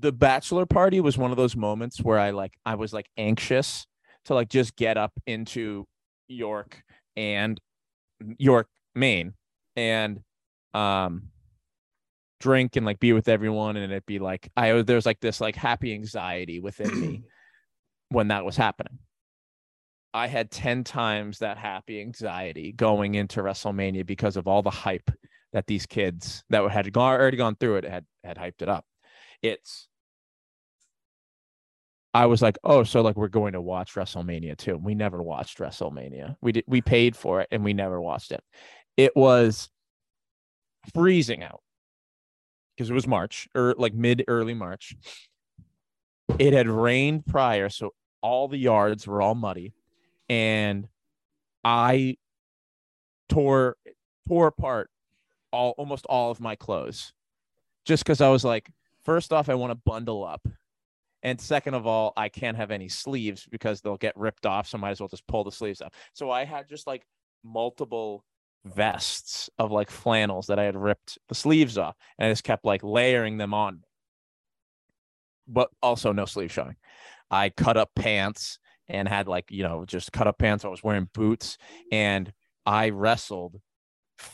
the 0.00 0.12
bachelor 0.12 0.66
party 0.66 1.00
was 1.00 1.18
one 1.18 1.30
of 1.30 1.36
those 1.36 1.56
moments 1.56 1.98
where 1.98 2.18
i 2.18 2.30
like 2.30 2.54
i 2.64 2.74
was 2.74 2.92
like 2.92 3.08
anxious 3.16 3.86
to 4.24 4.34
like 4.34 4.48
just 4.48 4.76
get 4.76 4.96
up 4.96 5.12
into 5.26 5.86
york 6.28 6.82
and 7.16 7.60
york 8.38 8.68
maine 8.94 9.34
and 9.76 10.20
um 10.72 11.28
drink 12.40 12.76
and 12.76 12.84
like 12.84 12.98
be 12.98 13.12
with 13.12 13.28
everyone 13.28 13.76
and 13.76 13.92
it'd 13.92 14.06
be 14.06 14.18
like 14.18 14.50
i 14.56 14.82
there's 14.82 15.06
like 15.06 15.20
this 15.20 15.40
like 15.40 15.54
happy 15.54 15.92
anxiety 15.92 16.60
within 16.60 17.00
me 17.00 17.22
when 18.14 18.28
that 18.28 18.44
was 18.44 18.56
happening. 18.56 18.98
I 20.14 20.28
had 20.28 20.50
10 20.50 20.84
times 20.84 21.40
that 21.40 21.58
happy 21.58 22.00
anxiety 22.00 22.70
going 22.70 23.16
into 23.16 23.40
wrestlemania 23.40 24.06
because 24.06 24.36
of 24.36 24.46
all 24.46 24.62
the 24.62 24.70
hype 24.70 25.10
that 25.52 25.66
these 25.66 25.86
kids 25.86 26.44
that 26.50 26.70
had 26.70 26.96
already 26.96 27.36
gone 27.36 27.56
through 27.56 27.76
it 27.76 27.84
had 27.84 28.04
had 28.22 28.36
hyped 28.36 28.62
it 28.62 28.68
up 28.68 28.84
it's 29.44 29.88
I 32.14 32.26
was 32.26 32.40
like, 32.40 32.56
oh, 32.62 32.84
so 32.84 33.02
like 33.02 33.16
we're 33.16 33.28
going 33.28 33.54
to 33.54 33.60
watch 33.60 33.94
WrestleMania 33.94 34.56
too. 34.56 34.76
We 34.76 34.94
never 34.94 35.20
watched 35.20 35.58
WrestleMania. 35.58 36.36
We 36.40 36.52
did 36.52 36.64
we 36.66 36.80
paid 36.80 37.16
for 37.16 37.40
it 37.40 37.48
and 37.50 37.64
we 37.64 37.72
never 37.72 38.00
watched 38.00 38.32
it. 38.32 38.42
It 38.96 39.14
was 39.16 39.68
freezing 40.94 41.42
out 41.42 41.60
because 42.76 42.88
it 42.88 42.94
was 42.94 43.08
March 43.08 43.48
or 43.54 43.74
like 43.76 43.94
mid 43.94 44.24
early 44.28 44.54
March. 44.54 44.96
It 46.38 46.52
had 46.52 46.68
rained 46.68 47.26
prior, 47.26 47.68
so 47.68 47.92
all 48.22 48.48
the 48.48 48.56
yards 48.56 49.06
were 49.06 49.20
all 49.20 49.34
muddy, 49.34 49.74
and 50.28 50.88
I 51.64 52.16
tore 53.28 53.76
tore 54.26 54.46
apart 54.46 54.88
all 55.52 55.74
almost 55.76 56.06
all 56.06 56.30
of 56.30 56.40
my 56.40 56.56
clothes 56.56 57.12
just 57.84 58.04
because 58.04 58.20
I 58.20 58.28
was 58.28 58.44
like, 58.44 58.70
first 59.04 59.32
off, 59.32 59.48
I 59.48 59.54
want 59.54 59.70
to 59.70 59.80
bundle 59.84 60.24
up. 60.24 60.46
And 61.22 61.40
second 61.40 61.74
of 61.74 61.86
all, 61.86 62.12
I 62.16 62.28
can't 62.28 62.56
have 62.56 62.70
any 62.70 62.88
sleeves 62.88 63.46
because 63.50 63.80
they'll 63.80 63.96
get 63.96 64.16
ripped 64.16 64.44
off. 64.44 64.68
So 64.68 64.76
I 64.76 64.80
might 64.80 64.90
as 64.90 65.00
well 65.00 65.08
just 65.08 65.26
pull 65.26 65.42
the 65.42 65.52
sleeves 65.52 65.80
up. 65.80 65.94
So 66.12 66.30
I 66.30 66.44
had 66.44 66.68
just 66.68 66.86
like 66.86 67.06
multiple 67.42 68.24
vests 68.66 69.48
of 69.58 69.70
like 69.70 69.90
flannels 69.90 70.46
that 70.48 70.58
I 70.58 70.64
had 70.64 70.76
ripped 70.76 71.18
the 71.28 71.34
sleeves 71.34 71.78
off. 71.78 71.96
And 72.18 72.26
I 72.26 72.32
just 72.32 72.44
kept 72.44 72.64
like 72.64 72.82
layering 72.82 73.38
them 73.38 73.54
on. 73.54 73.84
But 75.48 75.70
also 75.82 76.12
no 76.12 76.26
sleeve 76.26 76.52
showing. 76.52 76.76
I 77.30 77.48
cut 77.48 77.78
up 77.78 77.90
pants 77.96 78.58
and 78.88 79.08
had 79.08 79.26
like, 79.26 79.50
you 79.50 79.62
know, 79.62 79.84
just 79.86 80.12
cut 80.12 80.26
up 80.26 80.38
pants. 80.38 80.64
I 80.64 80.68
was 80.68 80.82
wearing 80.82 81.08
boots 81.14 81.56
and 81.90 82.30
I 82.66 82.90
wrestled 82.90 83.60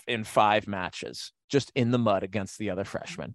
in 0.07 0.25
five 0.25 0.66
matches 0.66 1.33
just 1.49 1.71
in 1.75 1.91
the 1.91 1.99
mud 1.99 2.23
against 2.23 2.59
the 2.59 2.71
other 2.71 2.85
freshmen. 2.85 3.35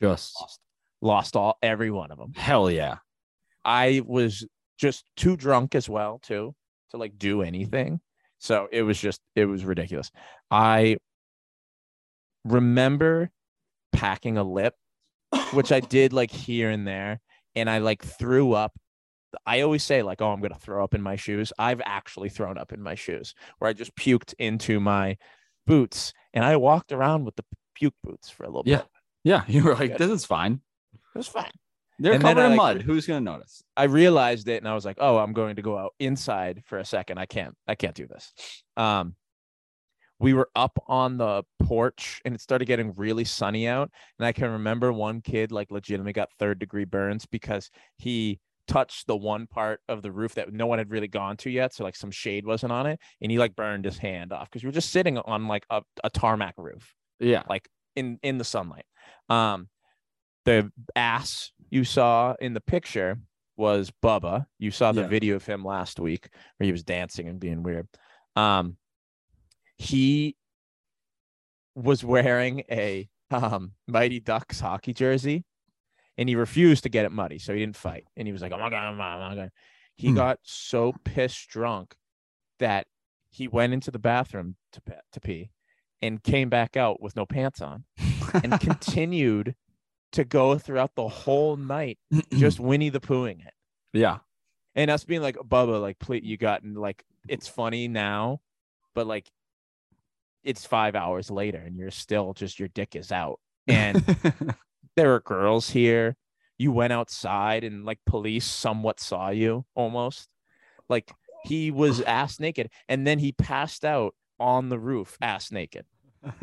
Just 0.00 0.34
Lost, 0.40 0.60
lost 1.02 1.36
all 1.36 1.58
every 1.62 1.90
one 1.90 2.10
of 2.10 2.18
them. 2.18 2.32
hell 2.34 2.70
yeah. 2.70 2.98
I 3.64 4.02
was 4.06 4.46
just 4.78 5.04
too 5.16 5.36
drunk 5.36 5.74
as 5.74 5.88
well 5.88 6.18
too 6.22 6.54
to 6.90 6.96
like 6.96 7.18
do 7.18 7.42
anything. 7.42 8.00
So 8.38 8.68
it 8.72 8.82
was 8.82 8.98
just 8.98 9.20
it 9.36 9.44
was 9.44 9.64
ridiculous. 9.64 10.10
I 10.50 10.96
remember 12.44 13.30
packing 13.92 14.38
a 14.38 14.42
lip, 14.44 14.74
which 15.52 15.72
I 15.72 15.80
did 15.96 16.12
like 16.12 16.30
here 16.30 16.70
and 16.70 16.86
there, 16.86 17.20
and 17.54 17.68
I 17.68 17.78
like 17.78 18.02
threw 18.02 18.52
up. 18.52 18.72
I 19.46 19.60
always 19.60 19.84
say 19.84 20.02
like, 20.02 20.20
"Oh, 20.22 20.32
I'm 20.32 20.40
gonna 20.40 20.54
throw 20.58 20.82
up 20.82 20.94
in 20.94 21.02
my 21.02 21.16
shoes." 21.16 21.52
I've 21.58 21.82
actually 21.84 22.30
thrown 22.30 22.58
up 22.58 22.72
in 22.72 22.82
my 22.82 22.94
shoes, 22.94 23.34
where 23.58 23.68
I 23.68 23.72
just 23.74 23.94
puked 23.94 24.34
into 24.38 24.80
my 24.80 25.16
boots, 25.66 26.12
and 26.32 26.44
I 26.44 26.56
walked 26.56 26.90
around 26.92 27.24
with 27.24 27.36
the 27.36 27.44
puke 27.74 27.94
boots 28.02 28.30
for 28.30 28.44
a 28.44 28.48
little 28.48 28.62
Yeah. 28.66 28.78
bit. 28.78 28.86
Yeah. 29.24 29.44
You 29.48 29.64
were 29.64 29.74
like, 29.74 29.96
this 29.98 30.10
is 30.10 30.24
fine. 30.24 30.60
It 30.94 31.18
was 31.18 31.28
fine. 31.28 31.50
They're 31.98 32.14
And 32.14 32.22
then 32.24 32.36
covered 32.36 32.42
I, 32.42 32.52
in 32.52 32.56
like, 32.56 32.76
mud. 32.76 32.82
Who's 32.82 33.06
gonna 33.06 33.20
notice? 33.20 33.62
I 33.76 33.84
realized 33.84 34.48
it 34.48 34.56
and 34.58 34.68
I 34.68 34.74
was 34.74 34.84
like, 34.86 34.96
oh, 35.00 35.18
I'm 35.18 35.32
going 35.34 35.56
to 35.56 35.62
go 35.62 35.76
out 35.76 35.92
inside 35.98 36.62
for 36.64 36.78
a 36.78 36.84
second. 36.84 37.18
I 37.18 37.26
can't, 37.26 37.54
I 37.68 37.74
can't 37.74 37.94
do 37.94 38.06
this. 38.06 38.32
Um, 38.76 39.14
we 40.18 40.34
were 40.34 40.48
up 40.54 40.78
on 40.86 41.16
the 41.16 41.42
porch 41.62 42.20
and 42.24 42.34
it 42.34 42.40
started 42.40 42.66
getting 42.66 42.92
really 42.96 43.24
sunny 43.24 43.66
out. 43.66 43.90
And 44.18 44.26
I 44.26 44.32
can 44.32 44.50
remember 44.50 44.92
one 44.92 45.20
kid 45.22 45.50
like 45.52 45.70
legitimately 45.70 46.12
got 46.12 46.28
third 46.38 46.58
degree 46.58 46.84
burns 46.84 47.26
because 47.26 47.70
he 47.96 48.38
touched 48.68 49.06
the 49.06 49.16
one 49.16 49.46
part 49.46 49.80
of 49.88 50.02
the 50.02 50.12
roof 50.12 50.34
that 50.36 50.52
no 50.52 50.66
one 50.66 50.78
had 50.78 50.90
really 50.90 51.08
gone 51.08 51.36
to 51.38 51.50
yet. 51.50 51.74
So 51.74 51.84
like 51.84 51.96
some 51.96 52.10
shade 52.10 52.46
wasn't 52.46 52.72
on 52.72 52.86
it. 52.86 53.00
And 53.22 53.30
he 53.32 53.38
like 53.38 53.56
burned 53.56 53.84
his 53.84 53.98
hand 53.98 54.32
off 54.32 54.48
because 54.50 54.62
we 54.62 54.68
were 54.68 54.72
just 54.74 54.90
sitting 54.90 55.18
on 55.18 55.48
like 55.48 55.64
a, 55.70 55.82
a 56.04 56.10
tarmac 56.10 56.54
roof 56.58 56.94
Yeah. 57.18 57.42
like 57.48 57.66
in 58.00 58.18
in 58.22 58.38
the 58.38 58.44
sunlight. 58.44 58.86
Um, 59.28 59.68
the 60.44 60.72
ass 60.96 61.52
you 61.70 61.84
saw 61.84 62.34
in 62.40 62.54
the 62.54 62.60
picture 62.60 63.18
was 63.56 63.92
Bubba. 64.02 64.46
You 64.58 64.70
saw 64.70 64.90
the 64.92 65.02
Yeah. 65.02 65.08
video 65.08 65.36
of 65.36 65.44
him 65.46 65.64
last 65.64 66.00
week 66.00 66.30
where 66.56 66.64
he 66.64 66.72
was 66.72 66.82
dancing 66.82 67.28
and 67.28 67.38
being 67.38 67.62
weird. 67.62 67.86
Um, 68.34 68.76
he 69.76 70.36
was 71.74 72.02
wearing 72.02 72.64
a 72.70 73.08
um 73.30 73.72
Mighty 73.86 74.18
Ducks 74.18 74.60
hockey 74.60 74.92
jersey, 74.92 75.44
and 76.18 76.28
he 76.28 76.34
refused 76.34 76.82
to 76.82 76.88
get 76.88 77.04
it 77.04 77.12
muddy, 77.12 77.38
so 77.38 77.52
he 77.52 77.60
didn't 77.60 77.76
fight. 77.76 78.04
And 78.16 78.26
he 78.26 78.32
was 78.32 78.42
like, 78.42 78.52
"Oh 78.52 78.58
my 78.58 78.70
god, 78.70 78.92
oh 78.92 78.96
my 78.96 79.04
god, 79.04 79.22
oh 79.24 79.28
my 79.28 79.34
god." 79.36 79.50
He 79.96 80.08
Hmm. 80.08 80.16
got 80.16 80.38
so 80.42 80.94
pissed 81.04 81.48
drunk 81.48 81.94
that 82.58 82.86
he 83.30 83.46
went 83.46 83.72
into 83.72 83.90
the 83.90 83.98
bathroom 83.98 84.56
to 84.72 84.82
to 85.12 85.20
pee 85.20 85.50
and 86.02 86.22
came 86.22 86.48
back 86.48 86.76
out 86.76 87.00
with 87.00 87.16
no 87.16 87.26
pants 87.26 87.60
on 87.60 87.84
and 88.42 88.58
continued 88.60 89.54
to 90.12 90.24
go 90.24 90.58
throughout 90.58 90.94
the 90.94 91.08
whole 91.08 91.56
night 91.56 91.98
just 92.34 92.58
Winnie 92.60 92.88
the 92.88 93.00
Poohing 93.00 93.46
it. 93.46 93.54
yeah. 93.92 94.18
And 94.74 94.90
us 94.90 95.04
being 95.04 95.20
like, 95.20 95.36
Bubba, 95.36 95.80
like, 95.80 95.98
please, 95.98 96.22
you 96.24 96.36
got, 96.36 96.62
and 96.62 96.78
like, 96.78 97.04
it's 97.28 97.48
funny 97.48 97.88
now, 97.88 98.40
but 98.94 99.06
like, 99.06 99.28
it's 100.44 100.64
five 100.64 100.94
hours 100.94 101.30
later 101.30 101.58
and 101.58 101.76
you're 101.76 101.90
still 101.90 102.32
just, 102.34 102.58
your 102.58 102.68
dick 102.68 102.94
is 102.94 103.10
out. 103.10 103.40
And 103.66 104.02
there 104.96 105.14
are 105.14 105.20
girls 105.20 105.70
here. 105.70 106.16
You 106.56 106.72
went 106.72 106.92
outside 106.92 107.64
and 107.64 107.84
like 107.84 107.98
police 108.06 108.46
somewhat 108.46 109.00
saw 109.00 109.30
you 109.30 109.64
almost. 109.74 110.28
Like, 110.88 111.10
he 111.44 111.70
was 111.70 112.00
ass 112.02 112.38
naked 112.38 112.70
and 112.88 113.06
then 113.06 113.18
he 113.18 113.32
passed 113.32 113.84
out 113.84 114.14
on 114.40 114.68
the 114.70 114.78
roof 114.78 115.16
ass 115.20 115.52
naked. 115.52 115.84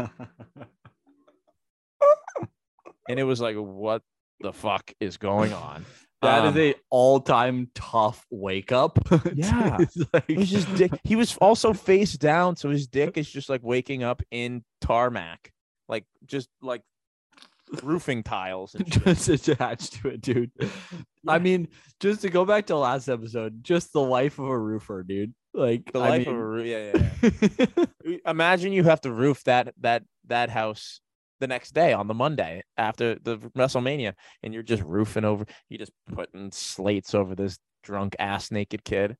And 3.09 3.17
it 3.19 3.23
was 3.23 3.39
like, 3.39 3.55
what 3.55 4.01
the 4.41 4.51
fuck 4.51 4.91
is 4.99 5.15
going 5.15 5.53
on? 5.53 5.85
That 6.21 6.45
is 6.45 6.51
Um, 6.51 6.57
a 6.59 6.75
all-time 6.89 7.71
tough 7.73 8.25
wake 8.29 8.71
up. 8.73 8.99
Yeah. 9.33 9.77
Like- 10.13 10.25
It 10.29 10.37
was 10.37 10.49
just 10.49 10.73
dick. 10.75 10.91
He 11.05 11.15
was 11.15 11.37
also 11.37 11.71
face 11.73 12.13
down, 12.17 12.57
so 12.57 12.69
his 12.69 12.85
dick 12.87 13.17
is 13.17 13.29
just 13.29 13.47
like 13.49 13.61
waking 13.63 14.03
up 14.03 14.21
in 14.29 14.63
tarmac, 14.81 15.51
like 15.87 16.03
just 16.25 16.49
like 16.61 16.81
roofing 17.81 18.23
tiles. 18.23 18.75
And 18.75 18.85
just 19.05 19.29
attached 19.29 19.93
to 20.01 20.09
it, 20.09 20.19
dude. 20.21 20.51
I 21.25 21.39
mean, 21.39 21.69
just 22.01 22.21
to 22.23 22.29
go 22.29 22.43
back 22.43 22.65
to 22.67 22.75
last 22.77 23.07
episode, 23.07 23.63
just 23.63 23.93
the 23.93 24.01
life 24.01 24.37
of 24.37 24.47
a 24.47 24.59
roofer, 24.59 25.03
dude. 25.03 25.33
Like 25.57 25.91
The 25.91 25.99
I 25.99 26.09
life 26.09 26.27
of 26.27 26.35
a 26.35 26.45
roof. 26.45 26.67
yeah, 26.67 26.93
yeah, 26.93 27.29
yeah. 28.05 28.19
Imagine 28.27 28.73
you 28.73 28.83
have 28.83 29.01
to 29.01 29.11
roof 29.11 29.43
that 29.45 29.73
that 29.81 30.03
that 30.27 30.51
house 30.51 31.01
the 31.39 31.47
next 31.47 31.73
day 31.73 31.93
on 31.93 32.07
the 32.07 32.13
Monday 32.13 32.63
after 32.77 33.15
the 33.15 33.37
WrestleMania, 33.57 34.13
and 34.43 34.53
you're 34.53 34.61
just 34.61 34.83
roofing 34.83 35.25
over. 35.25 35.45
You're 35.67 35.79
just 35.79 35.93
putting 36.13 36.51
slates 36.51 37.15
over 37.15 37.33
this 37.33 37.57
drunk 37.83 38.15
ass 38.19 38.51
naked 38.51 38.83
kid. 38.83 39.17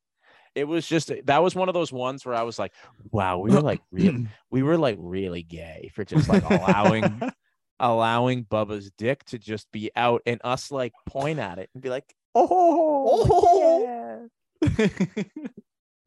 It 0.53 0.65
was 0.65 0.87
just 0.87 1.11
that 1.25 1.41
was 1.41 1.55
one 1.55 1.69
of 1.69 1.73
those 1.73 1.91
ones 1.91 2.23
where 2.23 2.35
I 2.35 2.43
was 2.43 2.59
like, 2.59 2.73
wow, 3.11 3.39
we 3.39 3.49
were 3.49 3.61
like 3.61 3.81
real, 3.91 4.25
we 4.51 4.61
were 4.61 4.77
like 4.77 4.97
really 4.99 5.41
gay 5.41 5.89
for 5.95 6.05
just 6.05 6.29
like 6.29 6.47
allowing 6.47 7.19
allowing 7.79 8.45
Bubba's 8.45 8.91
dick 8.95 9.23
to 9.25 9.39
just 9.39 9.71
be 9.71 9.89
out 9.95 10.21
and 10.27 10.39
us 10.43 10.71
like 10.71 10.93
point 11.07 11.39
at 11.39 11.57
it 11.57 11.71
and 11.73 11.81
be 11.81 11.89
like, 11.89 12.15
oh, 12.35 13.27
oh 13.31 14.29
yeah. 14.61 14.87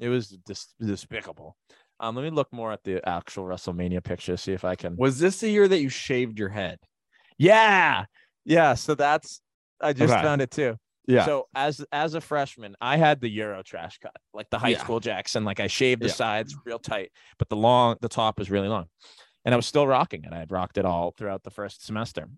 It 0.01 0.09
was 0.09 0.29
dis- 0.29 0.75
despicable. 0.81 1.57
Um, 2.01 2.17
let 2.17 2.23
me 2.23 2.31
look 2.31 2.53
more 2.53 2.73
at 2.73 2.83
the 2.83 3.07
actual 3.07 3.45
WrestleMania 3.45 4.03
picture, 4.03 4.37
see 4.39 4.53
if 4.55 4.65
I 4.65 4.75
can. 4.75 4.97
Was 4.97 5.19
this 5.19 5.41
the 5.41 5.51
year 5.51 5.69
that 5.69 5.81
you 5.81 5.91
shaved 5.91 6.39
your 6.39 6.49
head? 6.49 6.79
Yeah, 7.39 8.07
yeah. 8.45 8.75
So 8.75 8.95
that's 8.95 9.41
I 9.81 9.93
just 9.93 10.13
Okay. 10.13 10.23
found 10.23 10.43
it 10.43 10.51
too. 10.51 10.77
Yeah. 11.07 11.25
So 11.27 11.49
as 11.55 11.85
as 11.93 12.15
a 12.15 12.21
freshman, 12.21 12.75
I 12.81 12.97
had 12.97 13.21
the 13.21 13.29
Euro 13.29 13.63
trash 13.63 13.99
cut, 13.99 14.17
like 14.33 14.49
the 14.51 14.59
high 14.59 14.69
Yeah. 14.71 14.79
school 14.83 15.01
Jackson. 15.01 15.45
Like 15.45 15.61
I 15.61 15.67
shaved 15.67 16.03
the 16.03 16.09
Yeah. 16.09 16.15
sides 16.15 16.57
real 16.65 16.79
tight, 16.79 17.13
but 17.39 17.49
the 17.51 17.57
long 17.57 17.97
the 18.01 18.09
top 18.09 18.39
was 18.39 18.51
really 18.51 18.69
long, 18.69 18.87
and 19.45 19.55
I 19.55 19.57
was 19.57 19.67
still 19.67 19.87
rocking 19.87 20.25
it. 20.25 20.33
I 20.33 20.39
had 20.39 20.51
rocked 20.51 20.79
it 20.79 20.85
all 20.87 21.13
throughout 21.13 21.43
the 21.43 21.51
first 21.51 21.85
semester. 21.85 22.29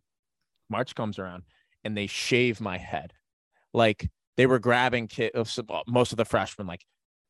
March 0.69 0.95
comes 0.95 1.19
around, 1.19 1.45
and 1.85 1.97
they 1.97 2.07
shave 2.07 2.61
my 2.61 2.79
head, 2.79 3.13
like 3.73 4.11
they 4.37 4.47
were 4.47 4.59
grabbing 4.59 5.07
kid 5.07 5.33
well, 5.35 5.83
most 5.87 6.13
of 6.13 6.17
the 6.17 6.25
freshmen. 6.25 6.67
Like 6.67 6.85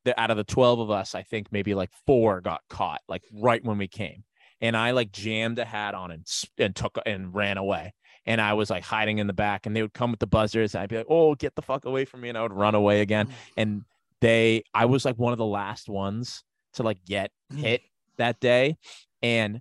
the, 0.05 0.19
out 0.19 0.31
of 0.31 0.37
the 0.37 0.43
twelve 0.43 0.79
of 0.79 0.89
us, 0.89 1.15
I 1.15 1.23
think 1.23 1.51
maybe 1.51 1.73
like 1.73 1.91
four 2.05 2.41
got 2.41 2.61
caught, 2.69 3.01
like 3.07 3.23
right 3.33 3.63
when 3.63 3.77
we 3.77 3.87
came, 3.87 4.23
and 4.61 4.75
I 4.75 4.91
like 4.91 5.11
jammed 5.11 5.59
a 5.59 5.65
hat 5.65 5.93
on 5.93 6.11
and 6.11 6.25
and 6.57 6.75
took 6.75 6.97
and 7.05 7.33
ran 7.33 7.57
away 7.57 7.93
and 8.25 8.39
I 8.39 8.53
was 8.53 8.69
like 8.69 8.83
hiding 8.83 9.17
in 9.17 9.27
the 9.27 9.33
back, 9.33 9.65
and 9.65 9.75
they 9.75 9.81
would 9.81 9.93
come 9.93 10.11
with 10.11 10.19
the 10.19 10.27
buzzers. 10.27 10.75
I'd 10.75 10.89
be 10.89 10.97
like, 10.97 11.07
"Oh, 11.09 11.35
get 11.35 11.55
the 11.55 11.61
fuck 11.61 11.85
away 11.85 12.05
from 12.05 12.21
me!" 12.21 12.29
And 12.29 12.37
I 12.37 12.41
would 12.41 12.53
run 12.53 12.75
away 12.75 13.01
again. 13.01 13.29
And 13.57 13.83
they, 14.21 14.63
I 14.73 14.85
was 14.85 15.03
like 15.03 15.17
one 15.17 15.33
of 15.33 15.37
the 15.37 15.45
last 15.45 15.89
ones 15.89 16.43
to 16.75 16.83
like 16.83 17.03
get 17.05 17.31
mm. 17.51 17.57
hit 17.57 17.81
that 18.17 18.39
day, 18.39 18.77
and 19.21 19.59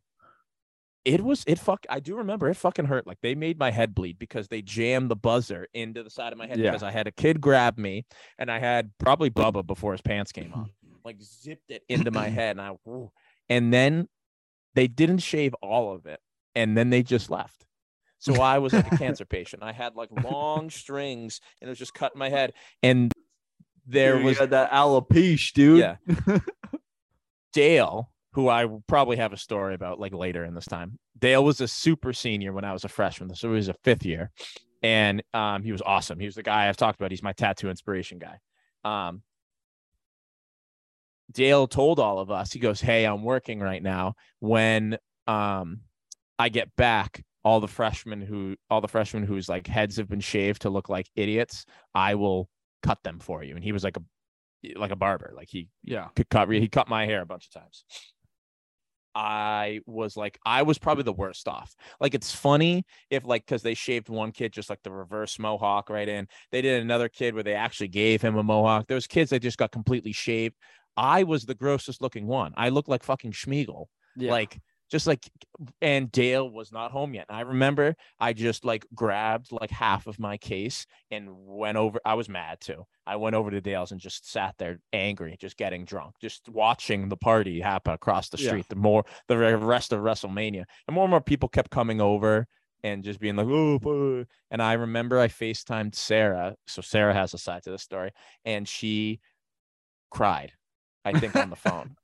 it 1.04 1.20
was 1.22 1.44
it 1.46 1.58
fuck. 1.58 1.84
I 1.90 2.00
do 2.00 2.16
remember 2.16 2.48
it 2.48 2.54
fucking 2.56 2.84
hurt. 2.84 3.06
Like 3.06 3.18
they 3.22 3.34
made 3.34 3.58
my 3.58 3.70
head 3.70 3.94
bleed 3.94 4.18
because 4.18 4.48
they 4.48 4.62
jammed 4.62 5.10
the 5.10 5.16
buzzer 5.16 5.66
into 5.74 6.02
the 6.02 6.10
side 6.10 6.32
of 6.32 6.38
my 6.38 6.46
head 6.46 6.58
Yeah. 6.58 6.70
because 6.70 6.82
I 6.82 6.90
had 6.90 7.06
a 7.06 7.12
kid 7.12 7.40
grab 7.40 7.78
me, 7.78 8.04
and 8.38 8.50
I 8.50 8.58
had 8.58 8.90
probably 8.98 9.30
Bubba 9.30 9.66
before 9.66 9.92
his 9.92 10.00
pants 10.00 10.32
came 10.32 10.52
off, 10.54 10.70
like 11.04 11.16
zipped 11.20 11.70
it 11.70 11.82
into 11.88 12.10
my 12.10 12.28
head, 12.28 12.56
and 12.56 12.60
I, 12.60 12.72
woo. 12.84 13.10
and 13.48 13.72
then 13.72 14.08
they 14.74 14.86
didn't 14.86 15.18
shave 15.18 15.54
all 15.62 15.92
of 15.94 16.06
it, 16.06 16.20
and 16.54 16.76
then 16.76 16.90
they 16.90 17.02
just 17.02 17.30
left. 17.30 17.66
So 18.18 18.40
I 18.40 18.58
was 18.58 18.72
like 18.72 18.90
a 18.92 18.96
cancer 18.98 19.24
patient. 19.24 19.64
I 19.64 19.72
had 19.72 19.96
like 19.96 20.08
long 20.24 20.70
strings 20.70 21.40
and 21.60 21.66
it 21.66 21.72
was 21.72 21.78
just 21.80 21.92
cutting 21.92 22.20
my 22.20 22.28
head. 22.28 22.52
And 22.80 23.10
there 23.84 24.14
Dude, 24.18 24.24
was 24.24 24.38
that 24.38 24.70
alopecia, 24.70 25.52
dude. 25.52 25.78
Yeah. 25.80 25.96
Dale, 27.52 28.11
who 28.32 28.48
I 28.48 28.66
probably 28.86 29.16
have 29.16 29.32
a 29.32 29.36
story 29.36 29.74
about 29.74 30.00
like 30.00 30.14
later 30.14 30.44
in 30.44 30.54
this 30.54 30.66
time. 30.66 30.98
Dale 31.18 31.44
was 31.44 31.60
a 31.60 31.68
super 31.68 32.12
senior 32.12 32.52
when 32.52 32.64
I 32.64 32.72
was 32.72 32.84
a 32.84 32.88
freshman. 32.88 33.34
So 33.34 33.48
he 33.48 33.54
was 33.54 33.68
a 33.68 33.74
fifth 33.84 34.04
year. 34.04 34.30
And 34.82 35.22
um, 35.32 35.62
he 35.62 35.70
was 35.70 35.82
awesome. 35.82 36.18
He 36.18 36.26
was 36.26 36.34
the 36.34 36.42
guy 36.42 36.68
I've 36.68 36.76
talked 36.76 36.98
about. 36.98 37.10
He's 37.12 37.22
my 37.22 37.32
tattoo 37.34 37.70
inspiration 37.70 38.18
guy. 38.18 38.38
Um, 38.84 39.22
Dale 41.30 41.66
told 41.66 41.98
all 42.00 42.18
of 42.18 42.30
us, 42.30 42.52
he 42.52 42.58
goes, 42.58 42.80
Hey, 42.80 43.04
I'm 43.04 43.22
working 43.22 43.60
right 43.60 43.82
now. 43.82 44.14
When 44.40 44.98
um, 45.26 45.80
I 46.38 46.48
get 46.48 46.74
back, 46.76 47.22
all 47.44 47.58
the 47.60 47.68
freshmen 47.68 48.20
who 48.20 48.54
all 48.70 48.80
the 48.80 48.88
freshmen 48.88 49.24
whose 49.24 49.48
like 49.48 49.66
heads 49.66 49.96
have 49.96 50.08
been 50.08 50.20
shaved 50.20 50.62
to 50.62 50.70
look 50.70 50.88
like 50.88 51.08
idiots, 51.16 51.64
I 51.94 52.14
will 52.14 52.48
cut 52.82 53.02
them 53.02 53.18
for 53.18 53.42
you. 53.42 53.54
And 53.56 53.64
he 53.64 53.72
was 53.72 53.82
like 53.84 53.96
a 53.96 54.02
like 54.76 54.92
a 54.92 54.96
barber. 54.96 55.32
Like 55.36 55.48
he 55.50 55.68
Yeah. 55.82 56.08
could 56.14 56.28
cut 56.28 56.48
he 56.50 56.68
cut 56.68 56.88
my 56.88 57.04
hair 57.06 57.20
a 57.20 57.26
bunch 57.26 57.46
of 57.46 57.60
times. 57.62 57.84
I 59.14 59.80
was 59.86 60.16
like, 60.16 60.38
I 60.44 60.62
was 60.62 60.78
probably 60.78 61.04
the 61.04 61.12
worst 61.12 61.46
off. 61.48 61.74
Like, 62.00 62.14
it's 62.14 62.32
funny 62.32 62.84
if, 63.10 63.24
like, 63.24 63.44
because 63.44 63.62
they 63.62 63.74
shaved 63.74 64.08
one 64.08 64.32
kid 64.32 64.52
just 64.52 64.70
like 64.70 64.82
the 64.82 64.90
reverse 64.90 65.38
mohawk 65.38 65.90
right 65.90 66.08
in. 66.08 66.28
They 66.50 66.62
did 66.62 66.82
another 66.82 67.08
kid 67.08 67.34
where 67.34 67.42
they 67.42 67.54
actually 67.54 67.88
gave 67.88 68.22
him 68.22 68.36
a 68.36 68.42
mohawk. 68.42 68.86
There 68.86 68.94
was 68.94 69.06
kids 69.06 69.30
that 69.30 69.40
just 69.40 69.58
got 69.58 69.72
completely 69.72 70.12
shaved. 70.12 70.56
I 70.96 71.22
was 71.22 71.44
the 71.44 71.54
grossest 71.54 72.02
looking 72.02 72.26
one. 72.26 72.52
I 72.56 72.68
looked 72.70 72.88
like 72.88 73.02
fucking 73.02 73.32
Sméagol. 73.32 73.86
Yeah. 74.16 74.30
Like, 74.30 74.60
just 74.92 75.06
like, 75.06 75.26
and 75.80 76.12
Dale 76.12 76.48
was 76.48 76.70
not 76.70 76.92
home 76.92 77.14
yet. 77.14 77.24
And 77.30 77.36
I 77.38 77.40
remember 77.40 77.96
I 78.20 78.34
just 78.34 78.62
like 78.62 78.86
grabbed 78.94 79.50
like 79.50 79.70
half 79.70 80.06
of 80.06 80.18
my 80.18 80.36
case 80.36 80.84
and 81.10 81.30
went 81.32 81.78
over. 81.78 81.98
I 82.04 82.12
was 82.12 82.28
mad 82.28 82.60
too. 82.60 82.84
I 83.06 83.16
went 83.16 83.34
over 83.34 83.50
to 83.50 83.62
Dale's 83.62 83.90
and 83.90 84.00
just 84.00 84.30
sat 84.30 84.54
there 84.58 84.80
angry, 84.92 85.34
just 85.40 85.56
getting 85.56 85.86
drunk, 85.86 86.16
just 86.20 86.46
watching 86.50 87.08
the 87.08 87.16
party 87.16 87.58
happen 87.58 87.94
across 87.94 88.28
the 88.28 88.36
Yeah. 88.36 88.48
street. 88.48 88.66
The 88.68 88.76
more 88.76 89.04
the 89.28 89.38
rest 89.38 89.94
of 89.94 90.00
WrestleMania, 90.00 90.64
and 90.86 90.94
more 90.94 91.04
and 91.04 91.10
more 91.10 91.22
people 91.22 91.48
kept 91.48 91.70
coming 91.70 92.02
over 92.02 92.46
and 92.84 93.02
just 93.02 93.18
being 93.18 93.36
like, 93.36 93.46
oh, 93.48 93.78
boo." 93.78 94.26
and 94.50 94.60
I 94.62 94.74
remember 94.74 95.18
I 95.18 95.28
FaceTimed 95.28 95.94
Sarah. 95.94 96.54
So 96.66 96.82
Sarah 96.82 97.14
has 97.14 97.32
a 97.32 97.38
side 97.38 97.62
to 97.62 97.70
this 97.70 97.82
story, 97.82 98.10
and 98.44 98.68
she 98.68 99.20
cried, 100.10 100.52
I 101.02 101.18
think, 101.18 101.34
on 101.34 101.48
the 101.48 101.56
phone. 101.56 101.96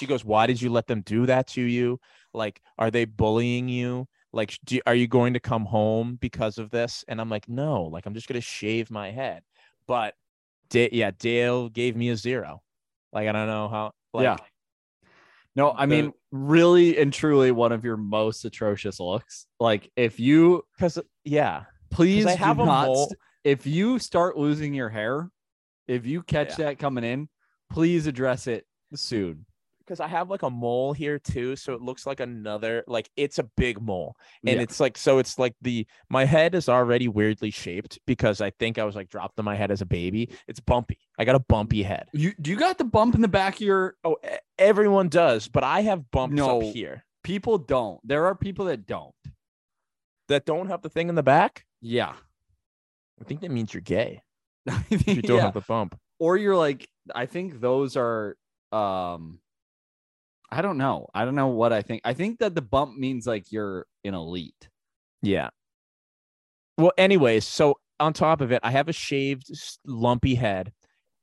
She 0.00 0.06
goes, 0.06 0.24
"Why 0.24 0.46
did 0.46 0.62
you 0.62 0.70
let 0.70 0.86
them 0.86 1.02
do 1.02 1.26
that 1.26 1.46
to 1.48 1.60
you? 1.60 2.00
Like, 2.32 2.62
are 2.78 2.90
they 2.90 3.04
bullying 3.04 3.68
you? 3.68 4.08
Like, 4.32 4.58
do, 4.64 4.80
are 4.86 4.94
you 4.94 5.06
going 5.06 5.34
to 5.34 5.40
come 5.40 5.66
home 5.66 6.16
because 6.18 6.56
of 6.56 6.70
this?" 6.70 7.04
And 7.06 7.20
I'm 7.20 7.28
like, 7.28 7.48
"No, 7.50 7.82
like 7.84 8.06
I'm 8.06 8.14
just 8.14 8.26
gonna 8.26 8.40
shave 8.40 8.90
my 8.90 9.10
head." 9.10 9.42
But, 9.86 10.14
Da- 10.70 10.88
yeah, 10.90 11.10
Dale 11.18 11.68
gave 11.68 11.96
me 11.96 12.08
a 12.08 12.16
zero. 12.16 12.62
Like, 13.12 13.28
I 13.28 13.32
don't 13.32 13.46
know 13.46 13.68
how. 13.68 13.92
Like, 14.14 14.24
Yeah. 14.24 14.36
No, 15.54 15.72
I 15.72 15.84
the- 15.84 16.02
mean, 16.02 16.12
really 16.30 16.96
and 16.96 17.12
truly 17.12 17.50
one 17.50 17.72
of 17.72 17.84
your 17.84 17.96
most 17.98 18.44
atrocious 18.44 19.00
looks. 19.00 19.46
Like, 19.58 19.90
if 19.96 20.18
you 20.18 20.62
because 20.76 20.98
yeah, 21.24 21.64
please 21.90 22.24
I 22.24 22.36
have 22.36 22.56
do 22.56 22.62
a 22.62 22.66
not, 22.66 22.86
mole- 22.86 23.12
if 23.44 23.66
you 23.66 23.98
start 23.98 24.38
losing 24.38 24.72
your 24.72 24.88
hair, 24.88 25.28
if 25.88 26.06
you 26.06 26.22
catch 26.22 26.50
Yeah. 26.50 26.66
that 26.66 26.78
coming 26.78 27.04
in, 27.04 27.28
please 27.68 28.06
address 28.06 28.46
it 28.46 28.64
soon. 28.94 29.44
Because 29.80 30.00
I 30.00 30.06
have 30.08 30.30
like 30.30 30.42
a 30.42 30.50
mole 30.50 30.92
here 30.92 31.18
too, 31.18 31.56
so 31.56 31.74
it 31.74 31.80
looks 31.82 32.06
like 32.06 32.20
another 32.20 32.84
like 32.86 33.10
it's 33.16 33.38
a 33.38 33.44
big 33.56 33.80
mole, 33.80 34.16
and 34.46 34.56
Yeah. 34.56 34.62
it's 34.62 34.78
like 34.80 34.96
so 34.96 35.18
it's 35.18 35.38
like 35.38 35.54
the 35.62 35.86
my 36.08 36.24
head 36.24 36.54
is 36.54 36.68
already 36.68 37.08
weirdly 37.08 37.50
shaped 37.50 37.98
because 38.06 38.40
I 38.40 38.50
think 38.50 38.78
I 38.78 38.84
was 38.84 38.94
like 38.94 39.08
dropped 39.08 39.38
on 39.38 39.44
my 39.44 39.56
head 39.56 39.70
as 39.70 39.80
a 39.80 39.86
baby. 39.86 40.30
It's 40.46 40.60
bumpy. 40.60 40.98
I 41.18 41.24
got 41.24 41.34
a 41.34 41.40
bumpy 41.40 41.82
head. 41.82 42.06
You 42.12 42.32
do 42.40 42.50
you 42.50 42.56
got 42.56 42.78
the 42.78 42.84
bump 42.84 43.14
in 43.14 43.20
the 43.20 43.28
back 43.28 43.54
of 43.56 43.60
your 43.62 43.96
Oh, 44.04 44.16
everyone 44.58 45.08
does, 45.08 45.48
but 45.48 45.64
I 45.64 45.80
have 45.82 46.10
bumps 46.10 46.36
No. 46.36 46.58
up 46.60 46.74
here 46.74 47.04
people 47.22 47.58
don't. 47.58 48.00
There 48.06 48.24
are 48.26 48.34
people 48.34 48.64
that 48.66 48.86
don't. 48.86 49.14
that 50.28 50.46
don't 50.46 50.68
have 50.68 50.80
the 50.82 50.88
thing 50.88 51.08
in 51.08 51.14
the 51.16 51.22
back. 51.22 51.66
Yeah. 51.82 52.14
I 53.20 53.24
think 53.24 53.40
that 53.42 53.50
means 53.50 53.74
you're 53.74 53.80
gay. 53.82 54.22
You 54.90 55.20
don't 55.22 55.36
yeah. 55.36 55.42
have 55.42 55.54
the 55.54 55.60
bump. 55.60 55.98
or 56.18 56.36
you're 56.36 56.56
like 56.56 56.86
i 57.14 57.24
think 57.26 57.60
those 57.60 57.96
are 57.96 58.36
um 58.72 59.40
i 60.50 60.62
don't 60.62 60.78
know 60.78 61.06
i 61.14 61.24
don't 61.24 61.34
know 61.34 61.48
what 61.48 61.72
i 61.72 61.82
think 61.82 62.00
i 62.04 62.12
think 62.14 62.38
that 62.38 62.54
the 62.54 62.62
bump 62.62 62.96
means 62.96 63.26
like 63.26 63.50
you're 63.52 63.86
an 64.04 64.14
elite 64.14 64.68
Yeah. 65.22 65.50
Well, 66.78 66.92
anyways, 66.96 67.46
so 67.46 67.78
on 67.98 68.12
top 68.14 68.40
of 68.40 68.52
it, 68.52 68.60
I 68.62 68.70
have 68.70 68.88
a 68.88 68.92
shaved, 68.92 69.50
lumpy 69.84 70.34
head, 70.34 70.72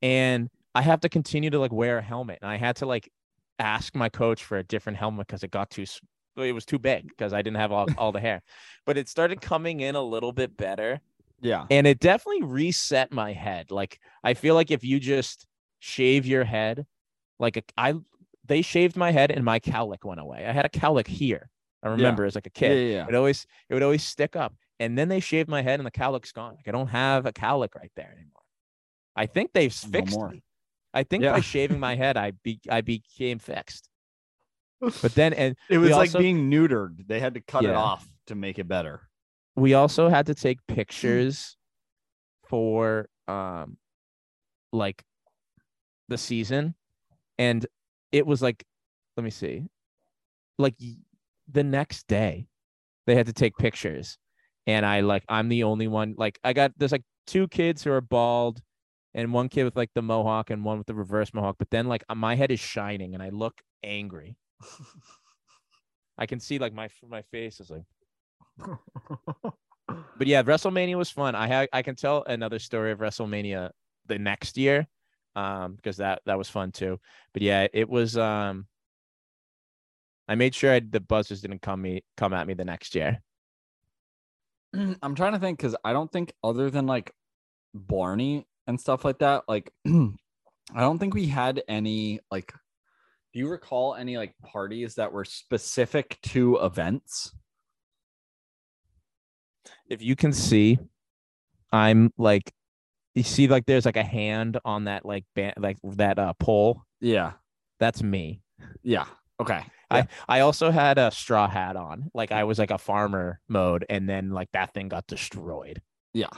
and 0.02 0.48
I 0.74 0.82
have 0.82 1.00
to 1.00 1.08
continue 1.08 1.50
to 1.50 1.58
like 1.58 1.72
wear 1.72 1.98
a 1.98 2.02
helmet. 2.02 2.38
And 2.42 2.50
I 2.50 2.56
had 2.56 2.76
to 2.76 2.86
like 2.86 3.10
ask 3.58 3.94
my 3.96 4.08
coach 4.08 4.44
for 4.44 4.58
a 4.58 4.62
different 4.62 4.98
helmet 4.98 5.26
because 5.26 5.42
it 5.42 5.50
got 5.50 5.70
too, 5.70 5.84
it 6.36 6.52
was 6.52 6.64
too 6.64 6.78
big 6.78 7.08
because 7.08 7.32
I 7.32 7.42
didn't 7.42 7.56
have 7.56 7.72
all, 7.72 7.88
all 7.98 8.12
the 8.12 8.20
hair. 8.20 8.42
But 8.86 8.96
it 8.96 9.08
started 9.08 9.40
coming 9.40 9.80
in 9.80 9.96
a 9.96 10.02
little 10.02 10.32
bit 10.32 10.56
better, 10.56 11.00
yeah 11.40 11.66
and 11.70 11.86
it 11.86 11.98
definitely 12.00 12.42
reset 12.44 13.12
my 13.12 13.32
head. 13.32 13.70
Like 13.72 13.98
I 14.22 14.34
feel 14.34 14.54
like 14.54 14.70
if 14.70 14.84
you 14.84 15.00
just 15.00 15.46
shave 15.80 16.26
your 16.26 16.44
head, 16.44 16.86
like 17.40 17.56
a, 17.56 17.62
I, 17.76 17.94
they 18.48 18.62
shaved 18.62 18.96
my 18.96 19.12
head 19.12 19.30
and 19.30 19.44
my 19.44 19.60
cowlick 19.60 20.04
went 20.04 20.20
away. 20.20 20.44
I 20.46 20.52
had 20.52 20.64
a 20.64 20.68
cowlick 20.68 21.06
here. 21.06 21.50
I 21.82 21.88
remember 21.90 22.24
as 22.24 22.34
like 22.34 22.46
a 22.46 22.50
yeah 22.54 22.68
kid. 22.68 22.92
yeah, 22.92 23.06
It 23.08 23.14
always 23.14 23.46
it 23.68 23.74
would 23.74 23.82
always 23.82 24.02
stick 24.02 24.34
up. 24.36 24.54
And 24.80 24.96
then 24.98 25.08
they 25.08 25.20
shaved 25.20 25.48
my 25.48 25.62
head 25.62 25.78
and 25.80 25.86
the 25.86 25.90
cowlick's 25.92 26.32
gone. 26.32 26.54
Like 26.56 26.66
I 26.66 26.72
don't 26.72 26.88
have 26.88 27.26
a 27.26 27.32
cowlick 27.32 27.74
right 27.74 27.92
there 27.96 28.10
anymore. 28.16 28.42
I 29.14 29.26
think 29.26 29.52
they've 29.52 29.74
No 29.86 29.90
fixed 29.90 30.16
more. 30.16 30.30
me. 30.30 30.42
I 30.94 31.02
think 31.04 31.22
Yeah. 31.22 31.32
by 31.32 31.40
shaving 31.40 31.78
my 31.78 31.94
head, 31.94 32.16
I 32.16 32.32
be 32.42 32.60
I 32.70 32.80
became 32.80 33.38
fixed. 33.38 33.88
But 35.02 35.14
then 35.14 35.32
and 35.34 35.56
it 35.68 35.78
was 35.78 35.90
like 35.90 36.08
also- 36.08 36.18
being 36.18 36.50
neutered 36.50 37.06
they 37.06 37.20
had 37.20 37.34
to 37.34 37.40
cut 37.40 37.64
it 37.64 37.70
off 37.74 38.08
to 38.26 38.34
make 38.34 38.58
it 38.58 38.68
better 38.68 39.02
we 39.56 39.74
also 39.74 40.08
had 40.08 40.26
to 40.26 40.34
take 40.34 40.58
pictures 40.68 41.56
for 42.48 43.08
um 43.26 43.76
like 44.72 45.02
the 46.08 46.16
season, 46.18 46.74
and 47.38 47.66
it 48.12 48.26
was 48.26 48.42
like, 48.42 48.64
let 49.16 49.24
me 49.24 49.30
see, 49.30 49.64
like 50.58 50.74
the 51.50 51.64
next 51.64 52.06
day, 52.06 52.48
they 53.06 53.14
had 53.14 53.26
to 53.26 53.32
take 53.32 53.56
pictures, 53.56 54.18
and 54.66 54.84
I 54.84 55.00
like 55.00 55.24
I'm 55.28 55.48
the 55.48 55.64
only 55.64 55.88
one. 55.88 56.14
Like 56.16 56.38
I 56.44 56.52
got 56.52 56.72
there's 56.76 56.92
like 56.92 57.04
two 57.26 57.48
kids 57.48 57.82
who 57.82 57.92
are 57.92 58.00
bald, 58.00 58.60
and 59.14 59.32
one 59.32 59.48
kid 59.48 59.64
with 59.64 59.76
like 59.76 59.90
the 59.94 60.02
mohawk 60.02 60.50
and 60.50 60.64
one 60.64 60.78
with 60.78 60.86
the 60.86 60.94
reverse 60.94 61.32
mohawk. 61.32 61.56
But 61.58 61.70
then 61.70 61.86
like 61.86 62.04
uh, 62.08 62.14
my 62.14 62.34
head 62.34 62.50
is 62.50 62.60
shining, 62.60 63.14
and 63.14 63.22
I 63.22 63.30
look 63.30 63.60
angry. 63.82 64.36
I 66.18 66.26
can 66.26 66.40
see 66.40 66.58
like 66.58 66.74
my 66.74 66.88
my 67.08 67.22
face 67.22 67.60
is 67.60 67.70
like. 67.70 67.84
But 70.18 70.26
yeah, 70.26 70.42
WrestleMania 70.42 70.96
was 70.96 71.10
fun. 71.10 71.34
I 71.34 71.46
had 71.46 71.68
I 71.72 71.82
can 71.82 71.94
tell 71.94 72.22
another 72.24 72.58
story 72.58 72.92
of 72.92 72.98
WrestleMania 72.98 73.70
the 74.06 74.18
next 74.18 74.58
year, 74.58 74.86
um, 75.38 75.74
because 75.74 75.98
that 75.98 76.20
that 76.26 76.36
was 76.36 76.50
fun 76.50 76.72
too. 76.72 76.98
But 77.32 77.42
yeah, 77.42 77.68
it 77.72 77.88
was 77.88 78.16
um. 78.16 78.66
I 80.30 80.34
made 80.34 80.54
sure 80.54 80.74
I, 80.74 80.80
the 80.80 81.00
buzzers 81.00 81.40
didn't 81.40 81.62
come 81.62 81.80
me 81.80 82.02
come 82.16 82.34
at 82.34 82.46
me 82.46 82.54
the 82.54 82.64
next 82.64 82.94
year. 82.94 83.22
I'm 84.74 85.14
trying 85.14 85.32
to 85.32 85.38
think 85.38 85.58
because 85.58 85.76
I 85.84 85.92
don't 85.92 86.10
think 86.10 86.32
other 86.42 86.70
than 86.70 86.86
like 86.86 87.14
Blarney 87.74 88.46
and 88.66 88.78
stuff 88.78 89.04
like 89.04 89.20
that, 89.20 89.44
like 89.48 89.72
I 89.86 90.80
don't 90.80 90.98
think 90.98 91.14
we 91.14 91.26
had 91.26 91.62
any 91.68 92.20
like. 92.30 92.52
Do 93.32 93.38
you 93.40 93.48
recall 93.48 93.94
any 93.94 94.16
like 94.16 94.34
parties 94.42 94.94
that 94.96 95.12
were 95.12 95.24
specific 95.24 96.18
to 96.22 96.56
events? 96.56 97.32
If 99.88 100.02
you 100.02 100.16
can 100.16 100.32
see, 100.32 100.78
I'm 101.70 102.10
like, 102.16 102.52
you 103.18 103.24
see 103.24 103.48
like 103.48 103.66
there's 103.66 103.84
like 103.84 103.96
a 103.96 104.04
hand 104.04 104.58
on 104.64 104.84
that 104.84 105.04
like 105.04 105.24
band 105.34 105.54
like 105.58 105.76
that 105.84 106.18
uh 106.18 106.32
pole. 106.34 106.82
Yeah, 107.00 107.32
That's 107.80 108.02
me. 108.02 108.42
yeah, 108.82 109.06
okay. 109.40 109.62
I 109.90 110.06
I 110.28 110.40
also 110.40 110.70
had 110.70 110.98
a 110.98 111.10
straw 111.10 111.48
hat 111.48 111.76
on. 111.76 112.10
Like 112.14 112.30
I 112.32 112.44
was 112.44 112.58
like 112.58 112.70
a 112.70 112.78
farmer 112.78 113.40
mode, 113.48 113.84
and 113.88 114.08
then 114.08 114.30
like 114.30 114.50
that 114.52 114.74
thing 114.74 114.88
got 114.88 115.06
destroyed. 115.06 115.80
Yeah. 116.12 116.28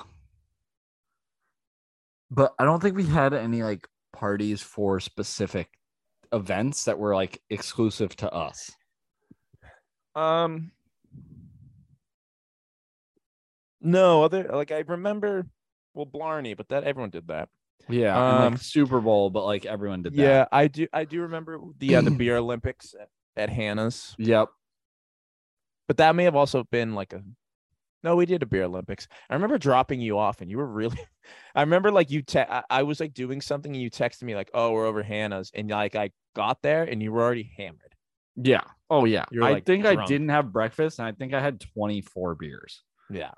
But 2.30 2.54
I 2.58 2.64
don't 2.64 2.80
think 2.80 2.96
we 2.96 3.06
had 3.06 3.34
any 3.34 3.62
like 3.62 3.86
parties 4.12 4.62
for 4.62 5.00
specific 5.00 5.68
events 6.32 6.84
that 6.84 6.98
were 6.98 7.14
like 7.14 7.40
exclusive 7.50 8.14
to 8.16 8.32
us. 8.32 8.70
Um. 10.14 10.72
No, 13.80 14.22
other 14.22 14.44
like 14.52 14.70
I 14.70 14.84
remember, 14.86 15.46
well, 15.94 16.06
Blarney, 16.06 16.54
but 16.54 16.68
that 16.68 16.84
everyone 16.84 17.10
did 17.10 17.28
that. 17.28 17.48
Yeah. 17.88 18.44
Um, 18.44 18.52
like 18.52 18.62
Super 18.62 19.00
Bowl, 19.00 19.30
but 19.30 19.44
like 19.44 19.66
everyone 19.66 20.02
did 20.02 20.14
that. 20.14 20.22
Yeah, 20.22 20.46
I 20.52 20.68
do. 20.68 20.86
I 20.92 21.04
do 21.04 21.22
remember 21.22 21.60
the 21.78 21.96
uh, 21.96 22.02
the 22.02 22.10
beer 22.10 22.36
Olympics 22.36 22.94
at, 23.00 23.08
at 23.36 23.50
Hannah's, 23.50 24.14
Yep. 24.18 24.48
but 25.88 25.96
that 25.98 26.14
may 26.14 26.24
have 26.24 26.36
also 26.36 26.64
been 26.64 26.94
like 26.94 27.12
a. 27.12 27.22
No, 28.02 28.16
we 28.16 28.24
did 28.24 28.42
a 28.42 28.46
beer 28.46 28.62
Olympics. 28.64 29.08
I 29.28 29.34
remember 29.34 29.58
dropping 29.58 30.00
you 30.00 30.18
off, 30.18 30.40
and 30.40 30.50
you 30.50 30.56
were 30.56 30.66
really. 30.66 30.98
I 31.54 31.60
remember 31.62 31.90
like 31.90 32.10
you. 32.10 32.22
Te- 32.22 32.40
I, 32.40 32.62
I 32.70 32.82
was 32.82 33.00
like 33.00 33.12
doing 33.12 33.40
something, 33.40 33.72
and 33.72 33.82
you 33.82 33.90
texted 33.90 34.22
me 34.22 34.34
like, 34.34 34.50
"Oh, 34.54 34.72
we're 34.72 34.86
over 34.86 35.02
Hannah's," 35.02 35.50
and 35.54 35.68
like 35.70 35.96
I 35.96 36.10
got 36.34 36.62
there, 36.62 36.84
and 36.84 37.02
you 37.02 37.12
were 37.12 37.22
already 37.22 37.50
hammered. 37.56 37.94
Yeah. 38.36 38.62
Oh 38.88 39.04
yeah. 39.04 39.24
You're, 39.30 39.44
I 39.44 39.52
like, 39.52 39.66
think 39.66 39.86
I 39.86 40.04
didn't 40.06 40.30
have 40.30 40.52
breakfast 40.52 40.98
and 40.98 41.06
I 41.06 41.12
think 41.12 41.34
I 41.34 41.40
had 41.40 41.60
24 41.60 42.34
beers. 42.34 42.82
Yeah. 43.10 43.32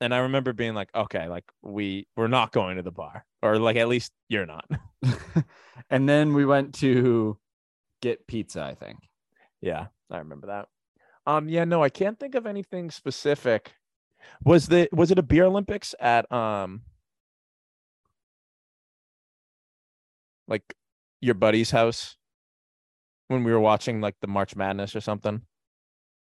And 0.00 0.14
I 0.14 0.18
remember 0.18 0.52
being 0.52 0.74
like, 0.74 0.90
okay, 0.94 1.28
like 1.28 1.44
we 1.62 2.06
we're 2.16 2.28
not 2.28 2.52
going 2.52 2.76
to 2.76 2.82
the 2.82 2.90
bar. 2.90 3.24
Or 3.42 3.58
like 3.58 3.76
at 3.76 3.88
least 3.88 4.12
you're 4.28 4.46
not. 4.46 4.68
and 5.90 6.08
then 6.08 6.34
we 6.34 6.44
went 6.44 6.74
to 6.76 7.38
get 8.02 8.26
pizza, 8.26 8.62
I 8.62 8.74
think. 8.74 8.98
yeah, 9.60 9.86
I 10.10 10.18
remember 10.18 10.48
that. 10.48 10.68
Um 11.26 11.48
yeah, 11.48 11.64
no, 11.64 11.82
I 11.82 11.88
can't 11.88 12.18
think 12.18 12.34
of 12.34 12.46
anything 12.46 12.90
specific. 12.90 13.72
Was 14.44 14.66
the 14.66 14.88
was 14.92 15.10
it 15.10 15.18
a 15.18 15.22
beer 15.22 15.44
Olympics 15.44 15.94
at 15.98 16.30
um 16.30 16.82
like 20.48 20.74
your 21.20 21.34
buddy's 21.34 21.70
house 21.70 22.16
when 23.28 23.44
we 23.44 23.52
were 23.52 23.60
watching 23.60 24.00
like 24.00 24.16
the 24.20 24.26
March 24.26 24.54
Madness 24.56 24.94
or 24.94 25.00
something? 25.00 25.42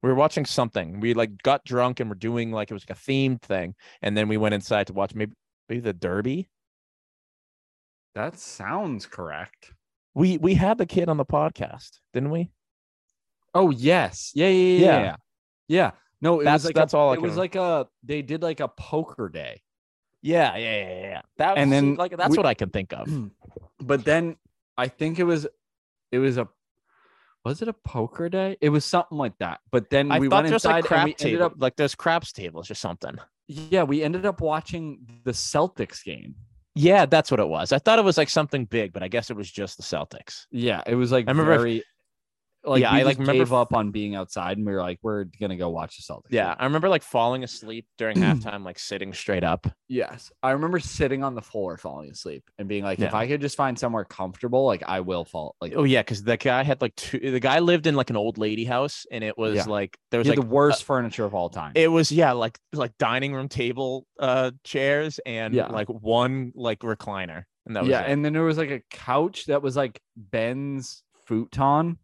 We 0.04 0.10
were 0.10 0.16
watching 0.16 0.46
something. 0.46 1.00
We 1.00 1.14
like 1.14 1.42
got 1.44 1.64
drunk 1.64 2.00
and 2.02 2.10
we're 2.10 2.16
doing 2.16 2.52
like 2.52 2.70
it 2.70 2.74
was 2.74 2.84
like 2.88 2.98
a 2.98 3.00
themed 3.02 3.42
thing, 3.42 3.74
and 4.02 4.16
then 4.16 4.28
we 4.28 4.38
went 4.38 4.54
inside 4.54 4.88
to 4.88 4.94
watch 4.94 5.16
maybe 5.16 5.34
maybe 5.70 5.80
the 5.82 5.94
Derby. 5.94 6.50
That 8.16 8.38
sounds 8.38 9.06
correct. 9.06 9.74
We 10.14 10.38
we 10.38 10.54
had 10.56 10.78
the 10.78 10.86
kid 10.86 11.10
on 11.10 11.18
the 11.18 11.26
podcast, 11.26 12.00
didn't 12.14 12.30
we? 12.32 12.52
Oh 13.54 13.70
yes. 13.72 14.32
Yeah, 14.36 14.50
yeah, 14.50 14.78
yeah. 14.78 15.02
Yeah. 15.02 15.16
Yeah. 15.68 15.92
No, 16.22 16.40
it 16.40 16.44
That's- 16.44 16.62
was 16.62 16.66
like 16.66 16.76
that's 16.76 16.94
a, 16.94 16.98
all 16.98 17.12
I 17.12 17.14
it 17.14 17.22
was 17.22 17.38
like 17.38 17.56
a 17.56 17.88
they 18.04 18.22
did 18.22 18.44
like 18.44 18.60
a 18.60 18.68
poker 18.68 19.30
day. 19.30 19.62
Yeah, 20.22 20.56
yeah, 20.56 20.78
yeah, 20.78 21.02
yeah. 21.02 21.22
That 21.38 21.58
And 21.58 21.70
was, 21.70 21.78
then 21.82 21.96
like 21.96 22.16
that's 22.18 22.32
we- 22.32 22.38
what 22.38 22.46
I 22.46 22.54
can 22.54 22.70
think 22.70 22.94
of. 22.94 23.10
but 23.80 24.06
then 24.06 24.36
I 24.78 24.88
think 24.90 25.20
it 25.20 25.24
was 25.24 25.48
it 26.12 26.20
was 26.20 26.38
a 26.38 26.48
was 27.46 27.62
it 27.62 27.68
a 27.68 27.74
poker 27.74 28.30
day? 28.30 28.58
It 28.62 28.70
was 28.70 28.86
something 28.86 29.18
like 29.18 29.38
that. 29.40 29.60
But 29.72 29.90
then 29.90 30.12
I 30.12 30.20
we 30.20 30.28
went 30.28 30.48
inside 30.48 30.70
like 30.70 30.76
and 30.78 30.86
crap 30.86 31.06
we 31.06 31.16
ended 31.20 31.42
up 31.42 31.54
like 31.58 31.76
those 31.76 31.96
craps 31.96 32.32
tables 32.32 32.72
or 32.72 32.76
something. 32.76 33.18
yeah, 33.48 33.84
we 33.84 34.04
ended 34.04 34.26
up 34.26 34.42
watching 34.42 35.00
the 35.26 35.32
Celtics 35.32 36.04
game. 36.04 36.36
Yeah, 36.76 37.06
that's 37.06 37.30
what 37.30 37.40
it 37.40 37.48
was. 37.48 37.72
I 37.72 37.78
thought 37.78 38.00
it 38.00 38.06
was 38.06 38.18
like 38.18 38.30
something 38.30 38.66
big, 38.66 38.94
but 38.94 39.04
I 39.04 39.08
guess 39.08 39.30
it 39.30 39.36
was 39.38 39.52
just 39.52 39.78
the 39.78 39.84
Celtics. 39.84 40.46
Yeah, 40.52 40.82
it 40.88 40.96
was 40.96 41.12
like 41.12 41.28
I 41.28 41.32
remember- 41.32 41.58
very 41.58 41.84
like 42.66 42.82
Yeah, 42.82 42.92
I, 42.92 43.04
like, 43.04 43.18
remember 43.18 43.44
gave 43.44 43.54
up 43.54 43.74
on 43.74 43.92
being 43.92 44.16
outside 44.16 44.58
and 44.58 44.66
we 44.66 44.74
were 44.74 44.82
like, 44.82 45.00
we're 45.02 45.26
gonna 45.40 45.58
go 45.58 45.70
watch 45.70 45.98
the 45.98 46.04
Celtics. 46.14 46.28
Yeah. 46.32 46.56
I 46.58 46.64
remember 46.66 46.88
like 46.90 47.04
falling 47.04 47.44
asleep 47.44 47.86
during 47.98 48.18
halftime, 48.18 48.64
like 48.64 48.80
sitting 48.80 49.14
straight 49.14 49.44
up. 49.44 49.68
Yes. 49.88 50.32
I 50.42 50.52
remember 50.52 50.80
sitting 50.80 51.24
on 51.24 51.36
the 51.36 51.42
floor 51.42 51.78
falling 51.78 52.10
asleep 52.10 52.44
and 52.58 52.68
being 52.68 52.84
like, 52.84 53.00
if 53.00 53.14
I 53.14 53.28
could 53.28 53.42
just 53.42 53.58
find 53.58 53.78
somewhere 53.78 54.06
comfortable, 54.06 54.66
like 54.66 54.84
I 54.88 55.02
will 55.02 55.26
fall. 55.26 55.56
Like 55.62 55.74
Oh 55.76 55.84
yeah, 55.84 56.02
because 56.02 56.24
the 56.24 56.38
guy 56.38 56.64
had 56.64 56.82
like 56.82 56.96
two. 56.96 57.20
The 57.20 57.40
guy 57.40 57.60
lived 57.60 57.86
in 57.88 57.96
like 57.96 58.10
an 58.10 58.18
old 58.18 58.38
lady 58.38 58.66
house, 58.66 59.06
and 59.12 59.24
it 59.24 59.38
was 59.38 59.56
Yeah. 59.56 59.66
like 59.66 59.98
there 60.12 60.20
was 60.20 60.28
like 60.28 60.40
the 60.40 60.46
worst 60.46 60.84
furniture 60.84 61.26
of 61.26 61.36
all 61.36 61.50
time. 61.50 61.74
It 61.76 61.90
was 61.90 62.12
yeah, 62.12 62.32
like 62.32 62.58
like 62.74 62.98
dining 62.98 63.34
room 63.34 63.50
table 63.50 64.06
uh 64.20 64.52
chairs 64.64 65.20
and 65.26 65.54
Yeah. 65.54 65.68
like 65.68 65.90
one 65.90 66.52
like 66.56 66.80
recliner, 66.80 67.44
and 67.66 67.76
that 67.76 67.84
was 67.84 67.90
yeah, 67.90 68.02
it. 68.04 68.12
and 68.12 68.24
then 68.24 68.34
there 68.34 68.44
was 68.44 68.58
like 68.58 68.72
a 68.72 68.82
couch 68.90 69.46
that 69.48 69.62
was 69.62 69.76
like 69.76 70.00
Ben's 70.16 71.04
futon. 71.28 71.98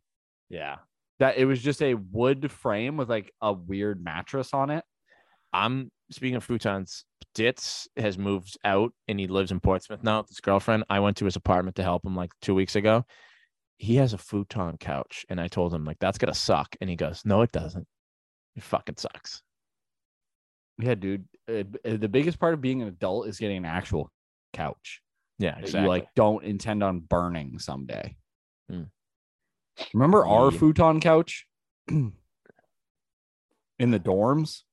Yeah. 0.50 0.78
That 1.20 1.38
it 1.38 1.46
was 1.46 1.62
just 1.62 1.82
a 1.82 1.96
wood 1.96 2.50
frame 2.52 2.96
with 2.96 3.10
like 3.10 3.34
a 3.42 3.52
weird 3.52 4.02
mattress 4.04 4.54
on 4.54 4.70
it. 4.70 4.86
I'm 5.52 5.92
speaking 6.12 6.36
of 6.36 6.48
futons. 6.48 7.04
Ditz 7.36 7.88
has 7.98 8.18
moved 8.18 8.58
out 8.64 8.94
and 9.08 9.20
he 9.20 9.28
lives 9.28 9.52
in 9.52 9.60
Portsmouth 9.60 10.02
now 10.04 10.20
with 10.22 10.30
his 10.30 10.40
girlfriend. 10.40 10.86
I 10.90 11.00
went 11.02 11.18
to 11.18 11.26
his 11.26 11.36
apartment 11.36 11.76
to 11.76 11.84
help 11.84 12.06
him 12.06 12.16
like 12.16 12.32
two 12.42 12.56
weeks 12.56 12.76
ago. 12.76 13.06
He 13.78 13.96
has 13.96 14.14
a 14.14 14.18
futon 14.18 14.78
couch, 14.78 15.26
and 15.30 15.40
I 15.40 15.48
told 15.48 15.74
him 15.74 15.86
like 15.86 16.00
that's 16.00 16.18
gonna 16.18 16.34
suck, 16.34 16.76
and 16.82 16.90
he 16.90 16.96
goes, 16.98 17.22
"No, 17.26 17.42
it 17.42 17.52
doesn't. 17.52 17.88
It 18.56 18.64
fucking 18.64 18.98
sucks." 18.98 19.42
Yeah, 20.78 20.96
dude. 20.96 21.26
uh, 21.50 21.64
uh, 21.86 21.98
the 21.98 22.10
biggest 22.10 22.40
part 22.40 22.54
of 22.54 22.62
being 22.62 22.82
an 22.82 22.88
adult 22.88 23.28
is 23.28 23.38
getting 23.40 23.58
an 23.58 23.66
actual 23.66 24.12
couch 24.54 25.02
Yeah, 25.38 25.58
exactly. 25.58 25.82
you 25.82 25.88
like 25.88 26.08
don't 26.16 26.44
intend 26.44 26.84
on 26.84 27.00
burning 27.02 27.60
someday. 27.60 28.16
Hmm. 28.70 28.84
Remember 29.94 30.26
our 30.26 30.52
Yeah. 30.52 30.58
futon 30.60 31.00
couch 31.00 31.46
in 31.88 32.14
the 33.78 34.00
dorms? 34.00 34.64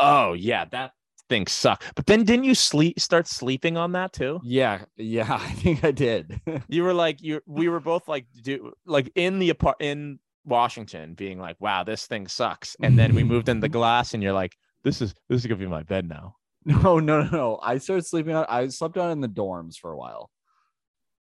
oh 0.00 0.32
yeah, 0.32 0.64
that 0.66 0.92
thing 1.28 1.46
sucked. 1.46 1.84
But 1.94 2.06
then 2.06 2.24
didn't 2.24 2.44
you 2.44 2.54
sleep 2.54 2.98
start 2.98 3.28
sleeping 3.28 3.76
on 3.76 3.92
that 3.92 4.12
too? 4.12 4.40
Yeah, 4.42 4.84
yeah, 4.96 5.32
I 5.40 5.52
think 5.52 5.84
I 5.84 5.90
did. 5.92 6.40
You 6.68 6.82
were 6.82 6.94
like 6.94 7.22
you. 7.22 7.40
We 7.46 7.68
were 7.68 7.80
both 7.80 8.08
like 8.08 8.26
do 8.42 8.72
like 8.86 9.10
in 9.14 9.38
the 9.38 9.50
apart 9.50 9.76
in 9.80 10.18
Washington, 10.44 11.14
being 11.14 11.38
like, 11.38 11.56
"Wow, 11.60 11.84
this 11.84 12.06
thing 12.06 12.26
sucks." 12.28 12.76
And 12.82 12.98
then 12.98 13.14
we 13.14 13.22
moved 13.24 13.48
in 13.48 13.60
the 13.60 13.68
glass, 13.78 14.12
and 14.14 14.22
you're 14.22 14.32
like, 14.32 14.56
"This 14.82 15.00
is 15.00 15.14
this 15.28 15.40
is 15.40 15.46
gonna 15.46 15.58
be 15.60 15.66
my 15.66 15.82
bed 15.84 16.08
now." 16.08 16.36
no, 16.66 16.98
no, 16.98 17.22
no, 17.22 17.28
no. 17.30 17.58
I 17.62 17.78
started 17.78 18.04
sleeping 18.06 18.34
on. 18.34 18.46
I 18.48 18.66
slept 18.68 18.98
on 18.98 19.10
in 19.12 19.20
the 19.20 19.28
dorms 19.28 19.76
for 19.76 19.92
a 19.92 19.96
while. 19.96 20.30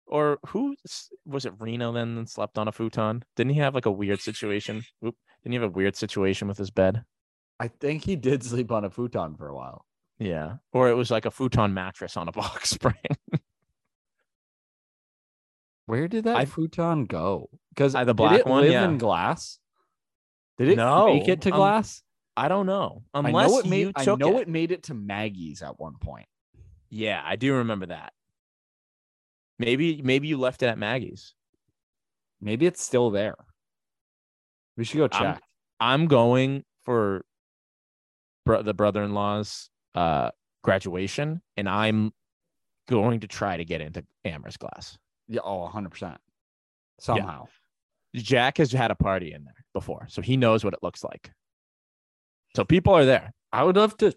Or 0.08 0.40
who 0.48 0.76
was 1.26 1.46
it? 1.46 1.54
Reno 1.60 1.92
then 1.92 2.16
that 2.16 2.30
slept 2.30 2.58
on 2.58 2.68
a 2.68 2.72
futon. 2.72 3.24
Didn't 3.36 3.54
he 3.54 3.60
have 3.60 3.76
like 3.76 3.86
a 3.86 3.92
weird 3.92 4.22
situation? 4.22 4.84
Oop, 5.06 5.16
didn't 5.44 5.52
he 5.54 5.60
have 5.60 5.70
a 5.70 5.74
weird 5.74 5.96
situation 5.96 6.48
with 6.48 6.58
his 6.58 6.72
bed? 6.72 7.04
I 7.60 7.68
think 7.68 8.04
he 8.06 8.16
did 8.16 8.44
sleep 8.44 8.72
on 8.72 8.86
a 8.86 8.90
futon 8.90 9.36
for 9.36 9.48
a 9.50 9.56
while. 9.56 9.86
Yeah, 10.20 10.58
or 10.72 10.90
it 10.90 10.94
was 10.96 11.12
like 11.12 11.26
a 11.26 11.32
futon 11.32 11.74
mattress 11.74 12.16
on 12.18 12.28
a 12.28 12.32
box 12.34 12.70
spring. 12.72 12.96
Where 15.86 16.08
did 16.08 16.26
that 16.26 16.38
I- 16.38 16.46
futon 16.46 17.06
go? 17.06 17.50
Because 17.70 17.94
the 17.94 18.04
did 18.06 18.16
black 18.16 18.40
it 18.40 18.48
one, 18.48 18.64
live 18.64 18.72
yeah. 18.72 18.86
in 18.86 18.98
glass? 18.98 19.60
Did 20.58 20.70
it 20.70 20.76
No, 20.78 21.14
make 21.14 21.28
it 21.28 21.42
to 21.42 21.52
um, 21.52 21.58
glass? 21.58 22.02
I 22.36 22.48
don't 22.48 22.66
know. 22.66 23.04
I 23.14 23.20
Unless 23.20 23.52
know 23.52 23.60
it 23.60 23.66
made. 23.68 23.80
you 23.88 23.92
I 23.96 24.06
know 24.16 24.38
it. 24.38 24.42
it 24.44 24.48
made 24.48 24.72
it 24.72 24.84
to 24.84 24.94
Maggie's 24.94 25.62
at 25.62 25.80
one 25.80 25.96
point. 26.02 26.28
Yeah, 26.90 27.22
I 27.24 27.36
do 27.36 27.54
remember 27.56 27.88
that. 27.88 28.14
Maybe 29.60 30.02
maybe 30.02 30.28
you 30.28 30.38
left 30.38 30.62
it 30.64 30.68
at 30.68 30.78
Maggie's. 30.78 31.34
Maybe 32.42 32.66
it's 32.66 32.84
still 32.84 33.10
there. 33.10 33.36
We 34.76 34.84
should 34.84 34.98
go 34.98 35.08
I'm- 35.12 35.36
check. 35.36 35.44
I'm 35.80 36.08
going 36.08 36.64
for 36.86 37.24
bro- 38.46 38.64
the 38.64 38.74
brother-in-law's 38.74 39.70
uh 39.96 40.32
graduation 40.64 41.42
and 41.56 41.70
I'm 41.70 42.12
going 42.90 43.20
to 43.22 43.28
try 43.28 43.58
to 43.58 43.66
get 43.66 43.82
into 43.82 44.04
Amherst 44.26 44.60
class. 44.60 44.98
yeah, 45.28 45.42
oh, 45.44 45.70
100%. 45.74 46.18
Somehow. 47.00 47.46
Jack 48.16 48.58
has 48.58 48.72
had 48.72 48.90
a 48.92 48.96
party 48.96 49.34
in 49.34 49.44
there 49.44 49.54
before, 49.74 50.08
so 50.10 50.22
he 50.22 50.36
knows 50.38 50.64
what 50.64 50.74
it 50.74 50.80
looks 50.82 51.04
like. 51.04 51.32
So 52.56 52.64
people 52.64 52.94
are 52.94 53.06
there. 53.06 53.32
I 53.52 53.64
would 53.64 53.76
love 53.76 53.96
to 53.98 54.14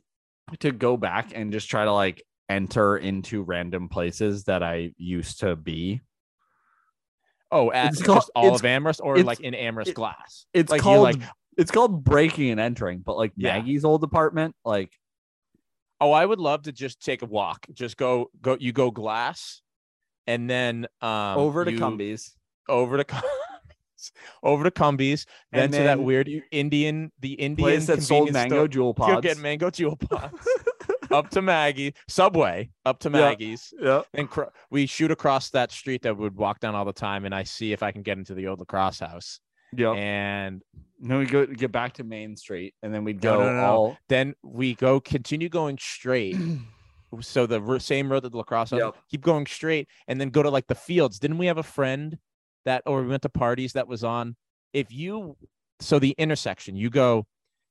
to 0.60 0.72
go 0.72 0.96
back 0.96 1.32
and 1.34 1.52
just 1.52 1.68
try 1.70 1.84
to 1.84 1.92
like 1.92 2.22
enter 2.50 2.96
into 2.98 3.42
random 3.42 3.88
places 3.88 4.44
that 4.44 4.62
I 4.62 4.92
used 4.98 5.40
to 5.40 5.56
be. 5.56 6.00
Oh, 7.52 7.72
at 7.72 7.88
It's 7.88 7.98
just 7.98 8.06
called- 8.06 8.30
all 8.34 8.54
of 8.54 8.64
Amherst 8.64 9.00
or 9.02 9.18
like 9.22 9.40
in 9.40 9.54
Amherst 9.54 9.90
it- 9.90 9.94
glass? 9.94 10.46
It's 10.52 10.70
Like, 10.70 10.82
called 10.82 11.02
like- 11.02 11.22
it's 11.56 11.70
called 11.70 12.04
breaking 12.04 12.50
and 12.50 12.60
entering, 12.60 13.00
but 13.00 13.16
like 13.16 13.32
Yeah. 13.36 13.58
Maggie's 13.58 13.84
old 13.84 14.04
apartment, 14.04 14.54
like 14.64 14.92
Oh, 16.02 16.12
I 16.12 16.24
would 16.24 16.38
love 16.38 16.62
to 16.62 16.72
just 16.72 17.04
take 17.04 17.20
a 17.22 17.26
walk. 17.26 17.66
Just 17.74 17.96
go 17.98 18.30
go 18.40 18.56
you 18.58 18.72
go 18.72 18.90
glass 18.90 19.60
and 20.26 20.48
then 20.48 20.86
um 21.02 21.36
over 21.38 21.64
to 21.64 21.72
you- 21.72 21.78
Cumbies. 21.78 22.30
over 22.68 22.96
to 22.96 23.04
Cumbies, 23.04 23.22
over 24.42 24.64
to 24.64 24.70
Cumbies, 24.70 25.26
then, 25.52 25.64
And 25.64 25.72
to 25.74 25.78
that 25.80 26.00
weird 26.00 26.30
Indian 26.52 27.12
the 27.20 27.34
Indian 27.34 27.56
Place 27.56 27.86
that 27.88 28.02
sold 28.02 28.32
mango 28.32 28.66
store. 28.66 28.92
Juul 28.92 28.96
pods. 28.96 29.20
get 29.22 29.38
mango 29.38 29.68
Juul 29.70 29.98
pods. 30.10 30.48
Up 31.10 31.30
to 31.30 31.42
Maggie, 31.42 31.94
Subway, 32.08 32.70
up 32.84 32.98
to 33.00 33.10
Maggie's. 33.10 33.72
yeah. 33.80 34.02
And 34.14 34.28
cr- 34.30 34.44
we 34.70 34.86
shoot 34.86 35.10
across 35.10 35.50
that 35.50 35.70
street 35.72 36.02
that 36.02 36.16
we 36.16 36.22
would 36.22 36.36
walk 36.36 36.60
down 36.60 36.74
all 36.74 36.84
the 36.84 36.92
time, 36.92 37.24
and 37.24 37.34
I 37.34 37.42
see 37.44 37.72
if 37.72 37.82
I 37.82 37.92
can 37.92 38.02
get 38.02 38.18
into 38.18 38.34
the 38.34 38.46
old 38.46 38.60
lacrosse 38.60 39.00
house. 39.00 39.40
Yeah. 39.76 39.92
And 39.92 40.62
And 41.00 41.10
then 41.10 41.18
we 41.18 41.26
go 41.26 41.46
get 41.46 41.70
back 41.72 41.92
to 41.94 42.04
Main 42.04 42.36
Street, 42.36 42.74
and 42.82 42.92
then 42.92 43.04
we'd 43.04 43.20
go 43.20 43.38
no, 43.38 43.46
no, 43.46 43.52
no. 43.56 43.64
all. 43.66 43.98
then 44.08 44.34
we 44.42 44.74
go 44.74 45.00
continue 45.00 45.48
going 45.48 45.78
straight. 45.78 46.36
so 47.20 47.46
the 47.46 47.60
ro- 47.60 47.78
same 47.78 48.10
road 48.10 48.22
that 48.24 48.30
the 48.32 48.38
lacrosse 48.38 48.70
house, 48.70 48.80
Yep. 48.80 48.94
keep 49.10 49.20
going 49.22 49.46
straight, 49.46 49.88
and 50.08 50.20
then 50.20 50.30
go 50.30 50.42
to 50.42 50.50
like 50.50 50.66
the 50.66 50.74
fields. 50.74 51.18
Didn't 51.18 51.38
we 51.38 51.46
have 51.46 51.58
a 51.58 51.62
friend 51.62 52.18
that, 52.64 52.82
or 52.86 53.02
we 53.02 53.08
went 53.08 53.22
to 53.22 53.28
parties 53.28 53.72
that 53.74 53.88
was 53.88 54.04
on? 54.04 54.36
If 54.72 54.92
you, 54.92 55.36
so 55.80 55.98
the 55.98 56.14
intersection, 56.18 56.76
you 56.76 56.90
go, 56.90 57.26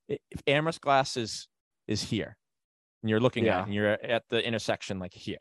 if 0.08 0.42
Amherst 0.46 0.80
Glass 0.80 1.16
is 1.16 1.48
is 1.86 2.02
here, 2.02 2.36
and 3.02 3.10
you're 3.10 3.20
looking 3.20 3.44
Yeah. 3.46 3.58
at, 3.58 3.60
it, 3.60 3.64
and 3.66 3.74
you're 3.74 3.88
at 3.90 4.24
the 4.28 4.46
intersection 4.46 4.98
like 4.98 5.14
here, 5.14 5.38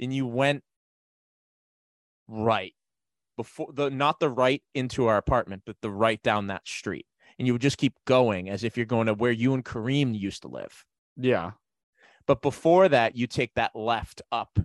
and 0.00 0.12
you 0.14 0.26
went 0.26 0.62
right 2.28 2.74
before 3.36 3.68
the 3.72 3.90
not 3.90 4.20
the 4.20 4.30
right 4.30 4.62
into 4.74 5.06
our 5.06 5.16
apartment, 5.16 5.62
but 5.66 5.76
the 5.82 5.90
right 5.90 6.22
down 6.22 6.46
that 6.48 6.66
street, 6.66 7.06
and 7.38 7.46
you 7.46 7.52
would 7.54 7.62
just 7.62 7.78
keep 7.78 7.94
going 8.06 8.48
as 8.48 8.64
if 8.64 8.76
you're 8.76 8.86
going 8.86 9.06
to 9.06 9.14
where 9.14 9.32
you 9.32 9.54
and 9.54 9.64
Kareem 9.64 10.18
used 10.18 10.42
to 10.42 10.48
live. 10.48 10.84
Yeah. 11.16 11.52
But 12.26 12.40
before 12.40 12.88
that, 12.88 13.16
you 13.16 13.26
take 13.26 13.52
that 13.54 13.76
left 13.76 14.22
up 14.32 14.58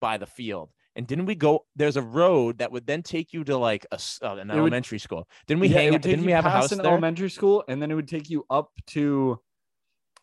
by 0.00 0.18
the 0.18 0.26
field. 0.26 0.70
And 0.96 1.06
didn't 1.06 1.26
we 1.26 1.34
go? 1.34 1.66
There's 1.76 1.96
a 1.96 2.02
road 2.02 2.58
that 2.58 2.72
would 2.72 2.86
then 2.86 3.02
take 3.02 3.32
you 3.34 3.44
to 3.44 3.56
like 3.56 3.86
a, 3.92 3.98
uh, 4.22 4.36
an 4.36 4.48
would- 4.48 4.56
elementary 4.56 4.98
school. 4.98 5.28
Didn't 5.46 5.60
we 5.60 5.68
yeah, 5.68 5.76
it 5.76 5.82
hang? 5.82 5.92
would 5.92 6.02
take 6.02 6.10
Didn't 6.12 6.24
we 6.24 6.32
have 6.32 6.46
a 6.46 6.50
house 6.50 6.72
an 6.72 6.78
there? 6.78 6.86
elementary 6.90 7.30
school, 7.30 7.62
and 7.68 7.80
then 7.80 7.90
it 7.90 7.94
would 7.94 8.08
take 8.08 8.28
you 8.30 8.44
up 8.50 8.70
to 8.88 9.38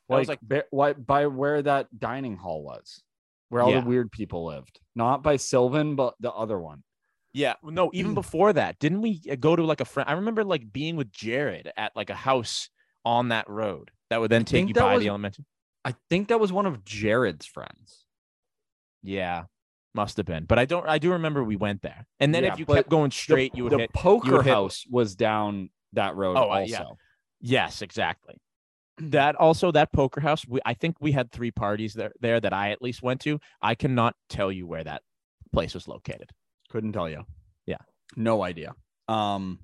That 0.09 0.17
was 0.19 0.27
like, 0.27 0.41
ba- 0.41 0.65
why- 0.71 0.93
by 0.93 1.27
where 1.27 1.61
that 1.61 1.87
dining 1.97 2.35
hall 2.37 2.63
was, 2.63 3.01
where 3.49 3.61
all 3.61 3.71
Yeah. 3.71 3.81
the 3.81 3.87
weird 3.87 4.11
people 4.11 4.45
lived. 4.45 4.79
Not 4.95 5.23
by 5.23 5.37
Sylvan, 5.37 5.95
but 5.95 6.15
the 6.19 6.31
other 6.31 6.59
one. 6.59 6.83
Yeah, 7.33 7.55
no. 7.63 7.89
Even 7.93 8.13
before 8.13 8.53
that, 8.53 8.77
didn't 8.79 9.01
we 9.01 9.21
uh, 9.31 9.35
go 9.35 9.55
to 9.55 9.63
like 9.63 9.81
a 9.81 9.85
friend? 9.85 10.07
I 10.09 10.13
remember 10.13 10.43
like 10.43 10.71
being 10.71 10.95
with 10.97 11.11
Jared 11.11 11.71
at 11.77 11.95
like 11.95 12.09
a 12.11 12.15
house 12.15 12.69
on 13.05 13.29
that 13.29 13.49
road 13.49 13.89
that 14.09 14.19
would 14.21 14.29
then 14.29 14.41
I 14.41 14.43
take 14.43 14.67
you 14.67 14.73
by 14.75 14.93
was- 14.95 15.01
the 15.03 15.09
elementary. 15.09 15.45
I 15.85 15.95
think 16.09 16.27
that 16.29 16.39
was 16.39 16.53
one 16.53 16.65
of 16.65 16.85
Jared's 16.85 17.45
friends. 17.45 18.05
Yeah, 19.01 19.45
must 19.95 20.17
have 20.17 20.25
been. 20.25 20.45
But 20.45 20.59
I 20.59 20.65
don't. 20.65 20.87
I 20.87 20.97
do 20.97 21.11
remember 21.13 21.43
we 21.43 21.55
went 21.55 21.81
there. 21.81 22.05
And 22.19 22.33
then 22.35 22.43
Yeah, 22.43 22.53
if 22.53 22.59
you 22.59 22.65
kept 22.65 22.89
going 22.89 23.09
The- 23.09 23.15
straight, 23.15 23.55
you 23.55 23.63
would 23.63 23.73
the 23.73 23.79
hit. 23.79 23.93
poker 23.93 24.41
hit- 24.43 24.53
house 24.53 24.85
was 24.89 25.15
down 25.15 25.69
that 25.93 26.15
road. 26.15 26.37
Oh, 26.37 26.43
uh, 26.51 26.59
also. 26.59 26.65
yeah. 26.67 26.83
Yes, 27.41 27.81
exactly. 27.81 28.35
That 28.99 29.35
also 29.35 29.71
that 29.71 29.91
poker 29.91 30.21
house. 30.21 30.45
We 30.47 30.59
I 30.65 30.73
think 30.75 30.97
we 30.99 31.11
had 31.11 31.31
three 31.31 31.51
parties 31.51 31.93
there 31.93 32.11
there 32.19 32.39
that 32.39 32.53
I 32.53 32.71
at 32.71 32.81
least 32.81 33.01
went 33.01 33.21
to. 33.21 33.39
I 33.61 33.73
cannot 33.75 34.15
tell 34.29 34.51
you 34.51 34.67
where 34.67 34.83
that 34.83 35.01
place 35.51 35.73
was 35.73 35.87
located. 35.87 36.29
Couldn't 36.69 36.93
tell 36.93 37.09
you. 37.09 37.23
Yeah. 37.65 37.77
No 38.15 38.43
idea. 38.43 38.73
Um, 39.07 39.59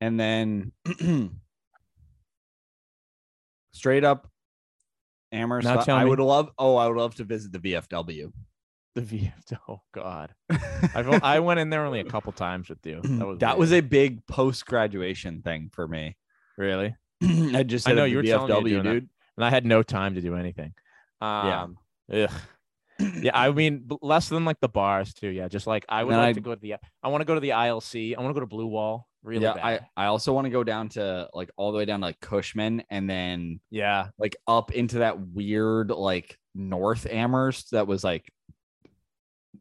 and 0.00 0.20
then 0.20 0.72
straight 3.72 4.04
up 4.04 4.28
Amherst. 5.32 5.64
Now 5.66 5.82
I- 5.88 6.04
me- 6.04 6.10
would 6.10 6.20
love. 6.20 6.50
Oh, 6.58 6.76
I 6.76 6.86
would 6.88 6.96
love 6.96 7.14
to 7.16 7.24
visit 7.24 7.52
the 7.52 7.58
VFW. 7.58 8.32
The 8.94 9.00
VF. 9.00 9.58
Oh 9.70 9.80
God, 9.94 10.34
I 10.50 11.18
I 11.22 11.40
went 11.40 11.60
in 11.60 11.70
there 11.70 11.86
only 11.86 12.00
a 12.00 12.04
couple 12.04 12.30
times 12.32 12.68
with 12.68 12.84
you. 12.84 13.00
That 13.02 13.26
was 13.26 13.38
that 13.38 13.56
was 13.58 13.72
a 13.72 13.80
big 13.80 14.26
post 14.26 14.66
graduation 14.66 15.40
thing 15.40 15.70
for 15.72 15.88
me. 15.88 16.16
really. 16.58 16.94
I 17.54 17.62
just 17.62 17.88
I 17.88 17.92
know 17.92 18.04
you 18.04 18.22
the 18.22 18.32
were 18.32 18.46
telling 18.48 18.64
me 18.64 18.70
you're 18.72 18.82
dude. 18.82 19.08
and 19.36 19.44
I 19.44 19.50
had 19.50 19.64
no 19.64 19.82
time 19.82 20.14
to 20.16 20.20
do 20.20 20.34
anything. 20.34 20.74
Yeah. 21.20 21.62
Um, 21.62 21.78
yeah. 22.08 22.28
Yeah, 23.20 23.32
I 23.34 23.50
mean 23.50 23.88
less 24.00 24.28
than 24.28 24.44
like 24.44 24.60
the 24.60 24.68
bars 24.68 25.12
too. 25.12 25.28
Yeah, 25.28 25.48
just 25.48 25.66
like 25.66 25.84
I 25.88 26.04
would 26.04 26.14
like 26.14 26.28
I- 26.28 26.32
to 26.34 26.40
go 26.40 26.54
to 26.54 26.60
the. 26.60 26.74
I 27.02 27.08
want 27.08 27.22
to 27.22 27.24
go 27.24 27.34
to 27.34 27.40
the 27.40 27.48
ILC. 27.48 28.16
I 28.16 28.20
want 28.20 28.30
to 28.30 28.34
go 28.34 28.40
to 28.40 28.46
Blue 28.46 28.66
Wall. 28.66 29.08
Really 29.24 29.42
yeah, 29.42 29.54
bad. 29.54 29.64
I, 29.96 30.04
I 30.04 30.06
also 30.06 30.32
want 30.32 30.44
to 30.46 30.50
go 30.50 30.62
down 30.62 30.88
to 30.90 31.28
like 31.32 31.50
all 31.56 31.72
the 31.72 31.78
way 31.78 31.84
down 31.84 32.00
to 32.00 32.06
like 32.06 32.20
Cushman 32.20 32.84
and 32.90 33.08
then 33.08 33.60
yeah, 33.70 34.08
like 34.18 34.36
up 34.46 34.72
into 34.72 34.98
that 34.98 35.18
weird 35.18 35.90
like 35.90 36.38
North 36.54 37.06
Amherst 37.10 37.70
that 37.72 37.86
was 37.86 38.04
like 38.04 38.30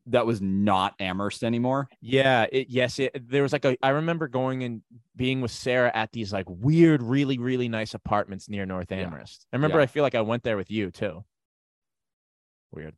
that 0.08 0.26
was 0.26 0.42
not 0.42 0.96
Amherst 1.00 1.44
anymore. 1.44 1.88
yeah. 2.02 2.46
It, 2.52 2.68
yes, 2.70 2.98
it, 3.00 3.12
there 3.30 3.44
was 3.44 3.54
like 3.54 3.66
a. 3.66 3.78
I 3.84 3.90
remember 3.90 4.28
going 4.28 4.64
and 4.64 4.82
being 5.16 5.42
with 5.42 5.52
Sarah 5.52 5.92
at 5.94 6.12
these 6.12 6.34
like 6.34 6.46
weird, 6.50 7.04
really, 7.04 7.38
really 7.38 7.70
nice 7.70 7.94
apartments 7.94 8.50
near 8.50 8.66
North 8.66 8.88
Yeah. 8.92 8.98
Amherst. 9.06 9.46
I 9.54 9.56
remember. 9.58 9.78
Yeah. 9.78 9.84
I 9.84 9.88
feel 9.88 10.04
like 10.04 10.16
I 10.16 10.22
went 10.22 10.44
there 10.44 10.58
with 10.58 10.72
you 10.72 10.92
too. 10.92 11.24
Weird. 12.72 12.96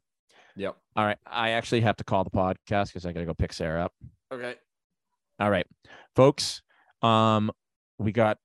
Yep. 0.55 0.75
All 0.95 1.03
right, 1.05 1.17
I 1.25 1.49
actually 1.51 1.81
have 1.81 1.97
to 1.97 2.03
call 2.03 2.23
the 2.23 2.29
podcast 2.29 2.87
because 2.87 3.05
I 3.05 3.11
gotta 3.11 3.25
go 3.25 3.33
pick 3.33 3.51
Sarah 3.53 3.85
up. 3.85 3.93
Okay. 4.31 4.55
All 5.39 5.49
right, 5.49 5.65
folks. 6.15 6.61
Um, 7.01 7.51
we 7.97 8.11
got 8.11 8.37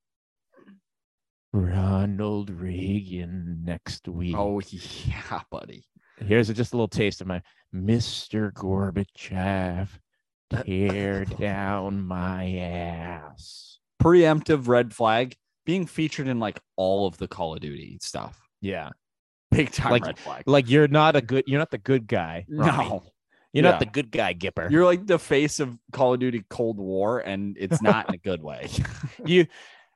Ronald 1.53 2.49
Reagan 2.49 3.61
next 3.63 4.07
week. 4.07 4.35
Oh 4.37 4.59
yeah, 4.69 5.41
buddy. 5.49 5.85
Here's 6.19 6.49
just 6.49 6.73
a 6.73 6.75
little 6.75 6.87
taste 6.87 7.21
of 7.21 7.27
my 7.27 7.41
Mr. 7.73 8.51
Gorbachev. 8.53 9.87
Tear 10.65 11.25
down 11.39 12.01
my 12.03 12.55
ass. 12.57 13.79
Preemptive 14.01 14.67
red 14.67 14.93
flag 14.93 15.35
being 15.65 15.85
featured 15.85 16.27
in 16.27 16.39
like 16.39 16.59
all 16.75 17.05
of 17.05 17.17
the 17.17 17.27
Call 17.27 17.53
of 17.53 17.59
Duty 17.59 17.97
stuff. 18.01 18.39
Yeah, 18.61 18.89
Big 19.51 19.71
time 19.71 19.91
Like- 19.91 20.05
red 20.05 20.19
flag. 20.19 20.43
like 20.47 20.69
you're 20.69 20.87
not 20.87 21.15
a 21.15 21.21
good. 21.21 21.43
You're 21.47 21.59
not 21.59 21.71
the 21.71 21.77
good 21.77 22.07
guy. 22.07 22.45
No. 22.47 23.03
you're 23.53 23.63
Yeah. 23.63 23.71
not 23.71 23.79
the 23.79 23.85
good 23.85 24.11
guy, 24.11 24.33
Gipper. 24.33 24.69
You're 24.71 24.85
like 24.85 25.05
the 25.05 25.19
face 25.19 25.59
of 25.59 25.77
Call 25.91 26.13
of 26.15 26.19
Duty 26.19 26.43
Cold 26.49 26.77
War, 26.77 27.19
and 27.19 27.55
it's 27.59 27.81
not 27.81 28.07
in 28.09 28.15
a 28.15 28.17
good 28.19 28.41
way. 28.43 28.67
you. 29.25 29.45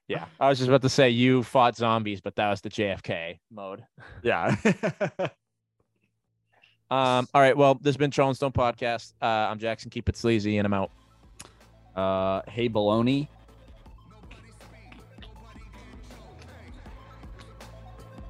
Yeah, 0.09 0.25
I 0.39 0.49
was 0.49 0.57
just 0.59 0.67
about 0.67 0.81
to 0.81 0.89
say 0.89 1.09
you 1.11 1.43
fought 1.43 1.77
zombies, 1.77 2.19
but 2.19 2.35
that 2.35 2.49
was 2.49 2.61
the 2.61 2.69
JFK 2.69 3.39
mode. 3.49 3.83
yeah. 4.21 4.55
Um, 6.91 7.27
all 7.33 7.41
right. 7.41 7.55
Well, 7.57 7.75
this 7.75 7.85
has 7.91 7.97
been 7.97 8.11
Charles 8.11 8.37
Stone 8.37 8.51
Podcast. 8.51 9.13
Uh, 9.21 9.25
I'm 9.25 9.57
Jackson. 9.59 9.89
Keep 9.89 10.09
it 10.09 10.17
sleazy, 10.17 10.57
and 10.57 10.65
I'm 10.65 10.73
out. 10.73 10.91
uh, 11.95 12.41
hey, 12.49 12.69
baloney. 12.69 13.27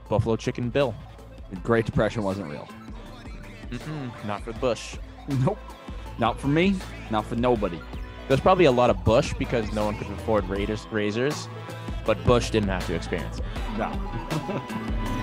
Buffalo 0.10 0.36
Chicken 0.36 0.70
Bill. 0.70 0.93
The 1.49 1.56
Great 1.58 1.86
Depression 1.86 2.24
wasn't 2.24 2.49
real. 2.51 2.68
Mm-mm, 3.72 4.26
not 4.26 4.41
for 4.43 4.54
Bush. 4.54 4.97
Nope. 5.45 5.58
Not 6.20 6.39
for 6.39 6.47
me. 6.47 6.76
Not 7.10 7.26
for 7.26 7.36
nobody. 7.36 7.80
There's 8.28 8.39
probably 8.39 8.66
a 8.66 8.72
lot 8.72 8.89
of 8.89 9.04
Bush 9.04 9.34
because 9.38 9.72
no 9.74 9.86
one 9.86 9.97
could 9.97 10.08
afford 10.08 10.47
Raiders 10.47 10.86
razors, 10.91 11.47
but 12.06 12.24
Bush 12.26 12.49
didn't 12.51 12.70
have 12.70 12.86
to 12.88 12.95
experience 12.95 13.39
it. 13.39 13.45
No. 13.78 13.91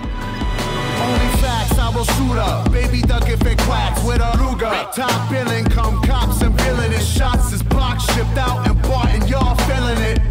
Facts, 1.51 1.77
I 1.77 1.89
will 1.93 2.05
shoot 2.05 2.37
up. 2.37 2.71
Baby 2.71 3.01
duck 3.01 3.27
if 3.27 3.45
it 3.45 3.57
quacks 3.59 4.01
with 4.05 4.21
a 4.21 4.31
Ruger. 4.39 4.71
Top 4.95 5.29
billing, 5.29 5.65
come 5.65 6.01
cops 6.01 6.41
and 6.41 6.55
billing 6.55 6.93
it. 6.93 7.01
Shots 7.01 7.51
is 7.51 7.61
blocked, 7.61 8.03
shipped 8.13 8.37
out 8.37 8.65
and 8.69 8.81
bought, 8.83 9.09
and 9.09 9.29
y'all 9.29 9.55
feeling 9.67 10.01
it. 10.11 10.30